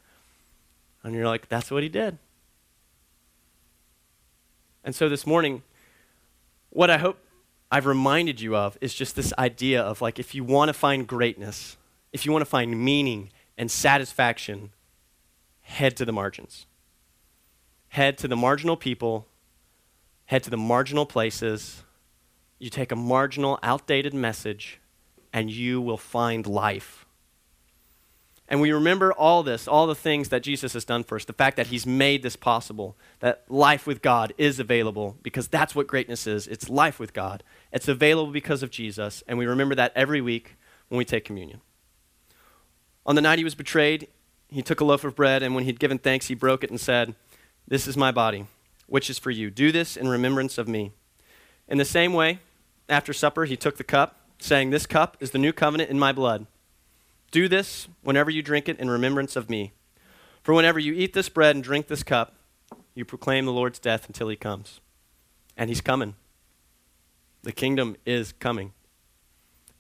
and 1.04 1.16
you're 1.16 1.26
like, 1.26 1.50
that's 1.50 1.72
what 1.72 1.82
he 1.82 1.90
did. 1.90 2.20
And 4.84 4.94
so 4.94 5.10
this 5.10 5.26
morning, 5.26 5.64
what 6.70 6.90
I 6.90 6.98
hope 6.98 7.20
I've 7.72 7.86
reminded 7.86 8.40
you 8.40 8.56
of 8.56 8.78
is 8.82 8.94
just 8.94 9.16
this 9.16 9.34
idea 9.38 9.82
of 9.82 10.02
like, 10.02 10.20
if 10.20 10.36
you 10.36 10.44
want 10.44 10.70
to 10.70 10.74
find 10.74 11.08
greatness, 11.08 11.78
if 12.12 12.26
you 12.26 12.32
want 12.32 12.42
to 12.42 12.50
find 12.50 12.84
meaning 12.84 13.32
and 13.58 13.72
satisfaction, 13.72 14.72
head 15.62 15.96
to 15.98 16.06
the 16.06 16.12
margins 16.12 16.66
head 17.92 18.18
to 18.18 18.26
the 18.26 18.38
marginal 18.38 18.78
people, 18.78 19.28
head 20.26 20.42
to 20.42 20.50
the 20.50 20.56
marginal 20.56 21.06
places. 21.06 21.84
You 22.58 22.70
take 22.70 22.90
a 22.90 22.96
marginal, 22.96 23.60
outdated 23.62 24.14
message, 24.14 24.80
and 25.34 25.52
you 25.52 25.82
will 25.82 25.98
find 25.98 26.48
life. 26.48 27.06
And 28.48 28.62
we 28.62 28.72
remember 28.72 29.12
all 29.12 29.44
this, 29.44 29.68
all 29.68 29.88
the 29.88 29.96
things 29.96 30.30
that 30.30 30.42
Jesus 30.42 30.72
has 30.72 30.86
done 30.86 31.04
for 31.04 31.18
us, 31.18 31.26
the 31.26 31.34
fact 31.34 31.58
that 31.58 31.68
he's 31.68 31.86
made 31.86 32.24
this 32.24 32.38
possible, 32.38 32.96
that 33.20 33.44
life 33.50 33.86
with 33.86 34.02
God 34.02 34.34
is 34.38 34.58
available, 34.58 35.18
because 35.22 35.50
that's 35.50 35.76
what 35.76 35.88
greatness 35.88 36.26
is. 36.26 36.48
It's 36.48 36.70
life 36.70 36.98
with 36.98 37.12
God. 37.12 37.44
It's 37.74 37.90
available 37.90 38.32
because 38.32 38.64
of 38.64 38.72
Jesus, 38.72 39.22
and 39.28 39.38
we 39.38 39.46
remember 39.46 39.76
that 39.76 39.92
every 39.98 40.22
week 40.22 40.56
when 40.88 40.98
we 40.98 41.04
take 41.04 41.26
communion. 41.26 41.60
On 43.06 43.16
the 43.16 43.22
night 43.22 43.38
he 43.38 43.44
was 43.44 43.56
betrayed, 43.56 44.08
he 44.48 44.62
took 44.62 44.80
a 44.80 44.86
loaf 44.86 45.04
of 45.04 45.14
bread, 45.14 45.44
and 45.44 45.56
when 45.56 45.66
he'd 45.66 45.80
given 45.80 45.98
thanks, 45.98 46.28
he 46.28 46.36
broke 46.36 46.64
it 46.64 46.70
and 46.70 46.80
said, 46.80 47.16
this 47.72 47.88
is 47.88 47.96
my 47.96 48.12
body, 48.12 48.48
which 48.88 49.10
is 49.10 49.18
for 49.18 49.32
you. 49.32 49.50
Do 49.50 49.72
this 49.72 49.96
in 49.96 50.10
remembrance 50.10 50.58
of 50.58 50.68
me. 50.68 50.92
In 51.70 51.78
the 51.78 51.86
same 51.86 52.12
way, 52.12 52.40
after 52.90 53.14
supper, 53.14 53.46
he 53.46 53.56
took 53.56 53.78
the 53.78 53.86
cup, 53.86 54.20
saying, 54.40 54.72
This 54.72 54.86
cup 54.86 55.16
is 55.22 55.32
the 55.32 55.38
new 55.38 55.54
covenant 55.54 55.90
in 55.90 55.98
my 55.98 56.12
blood. 56.12 56.48
Do 57.32 57.48
this 57.48 57.88
whenever 58.04 58.30
you 58.30 58.42
drink 58.42 58.68
it 58.68 58.78
in 58.78 58.90
remembrance 58.90 59.38
of 59.38 59.50
me. 59.50 59.72
For 60.44 60.54
whenever 60.54 60.80
you 60.80 60.92
eat 60.92 61.14
this 61.14 61.30
bread 61.30 61.56
and 61.56 61.64
drink 61.64 61.88
this 61.88 62.04
cup, 62.04 62.34
you 62.94 63.06
proclaim 63.06 63.46
the 63.46 63.54
Lord's 63.54 63.80
death 63.80 64.06
until 64.06 64.28
he 64.28 64.36
comes. 64.36 64.82
And 65.56 65.70
he's 65.70 65.80
coming. 65.80 66.16
The 67.44 67.54
kingdom 67.54 67.96
is 68.06 68.34
coming. 68.34 68.74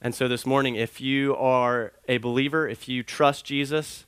And 0.02 0.16
so 0.16 0.30
this 0.30 0.46
morning, 0.46 0.76
if 0.76 1.02
you 1.02 1.36
are 1.36 1.92
a 2.08 2.20
believer, 2.20 2.70
if 2.70 2.88
you 2.88 3.04
trust 3.04 3.44
Jesus, 3.44 4.06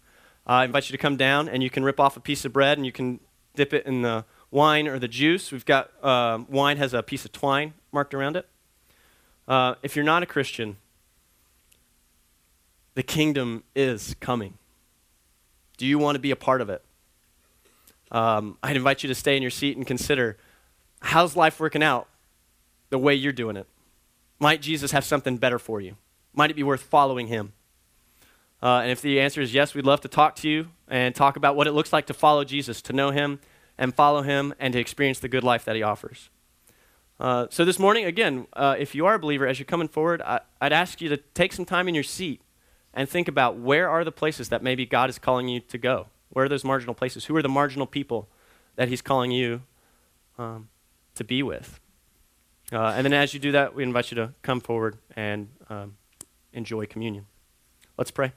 I 0.48 0.64
invite 0.64 0.90
you 0.90 0.94
to 0.94 1.02
come 1.02 1.18
down 1.18 1.50
and 1.50 1.62
you 1.62 1.70
can 1.70 1.84
rip 1.84 2.00
off 2.00 2.16
a 2.16 2.22
piece 2.22 2.46
of 2.46 2.54
bread 2.54 2.78
and 2.78 2.86
you 2.86 2.94
can 2.94 3.20
dip 3.56 3.74
it 3.74 3.86
in 3.86 4.02
the 4.02 4.26
wine 4.52 4.88
or 4.88 5.00
the 5.00 5.08
juice. 5.08 5.52
We've 5.52 5.66
got 5.66 5.92
uh, 6.04 6.40
wine 6.48 6.78
has 6.78 6.94
a 6.94 7.04
piece 7.04 7.26
of 7.26 7.32
twine 7.32 7.74
marked 7.92 8.14
around 8.14 8.36
it. 8.36 8.48
Uh, 9.48 9.76
if 9.84 9.96
you're 9.96 10.06
not 10.06 10.24
a 10.24 10.26
Christian, 10.26 10.78
the 12.96 13.04
kingdom 13.04 13.64
is 13.76 14.16
coming. 14.20 14.58
Do 15.78 15.86
you 15.86 15.98
want 15.98 16.16
to 16.16 16.20
be 16.20 16.32
a 16.32 16.36
part 16.36 16.62
of 16.62 16.70
it? 16.70 16.84
Um, 18.12 18.58
I'd 18.62 18.76
invite 18.76 19.04
you 19.04 19.10
to 19.10 19.16
stay 19.16 19.36
in 19.36 19.42
your 19.42 19.52
seat 19.52 19.76
and 19.76 19.88
consider 19.88 20.38
how's 21.02 21.36
life 21.36 21.60
working 21.60 21.84
out 21.84 22.08
the 22.90 23.00
way 23.00 23.16
you're 23.16 23.34
doing 23.34 23.58
it? 23.58 23.68
Might 24.40 24.62
Jesus 24.62 24.92
have 24.92 25.04
something 25.04 25.38
better 25.38 25.58
for 25.58 25.82
you? 25.82 25.96
Might 26.34 26.52
it 26.52 26.56
be 26.56 26.64
worth 26.64 26.82
following 26.82 27.28
him? 27.28 27.54
Uh, 28.64 28.80
and 28.80 28.92
if 28.92 29.02
the 29.02 29.20
answer 29.20 29.42
is 29.42 29.54
yes, 29.54 29.76
we'd 29.76 29.86
love 29.86 30.00
to 30.00 30.08
talk 30.08 30.38
to 30.38 30.48
you 30.48 30.70
and 30.88 31.14
talk 31.14 31.36
about 31.36 31.58
what 31.58 31.68
it 31.68 31.74
looks 31.74 31.92
like 31.92 32.06
to 32.06 32.14
follow 32.14 32.46
Jesus, 32.46 32.82
to 32.82 32.94
know 32.94 33.12
him 33.12 33.42
and 33.78 33.94
follow 33.94 34.22
him, 34.22 34.54
and 34.58 34.72
to 34.72 34.80
experience 34.80 35.20
the 35.20 35.28
good 35.28 35.44
life 35.44 35.66
that 35.66 35.76
he 35.76 35.84
offers. 35.84 36.30
Uh, 37.20 37.48
so 37.50 37.66
this 37.66 37.78
morning, 37.78 38.06
again, 38.06 38.48
uh, 38.54 38.76
if 38.80 38.96
you 38.96 39.06
are 39.06 39.16
a 39.16 39.20
believer, 39.20 39.46
as 39.46 39.60
you're 39.60 39.66
coming 39.66 39.90
forward, 39.90 40.22
I, 40.22 40.40
I'd 40.62 40.72
ask 40.72 41.02
you 41.02 41.10
to 41.10 41.18
take 41.18 41.52
some 41.52 41.66
time 41.66 41.90
in 41.90 41.94
your 41.94 42.04
seat 42.04 42.42
and 42.94 43.10
think 43.10 43.28
about 43.28 43.58
where 43.58 43.90
are 43.90 44.06
the 44.06 44.12
places 44.12 44.48
that 44.50 44.64
maybe 44.64 44.86
God 44.86 45.10
is 45.10 45.20
calling 45.20 45.50
you 45.50 45.60
to 45.60 45.78
go? 45.78 46.08
Where 46.30 46.46
are 46.46 46.50
those 46.50 46.64
marginal 46.64 46.94
places? 46.94 47.26
Who 47.26 47.36
are 47.36 47.42
the 47.42 47.50
marginal 47.50 47.88
people 47.88 48.30
that 48.76 48.88
he's 48.88 49.02
calling 49.02 49.32
you 49.32 49.64
um, 50.38 50.70
to 51.16 51.24
be 51.26 51.44
with? 51.44 51.82
Uh, 52.72 52.94
and 52.96 53.04
then 53.04 53.14
as 53.14 53.34
you 53.34 53.40
do 53.40 53.52
that, 53.52 53.76
we 53.76 53.84
invite 53.84 54.10
you 54.12 54.16
to 54.16 54.34
come 54.42 54.62
forward 54.62 54.98
and 55.16 55.50
um, 55.70 55.98
enjoy 56.54 56.86
communion. 56.86 57.26
Let's 57.98 58.12
pray. 58.12 58.32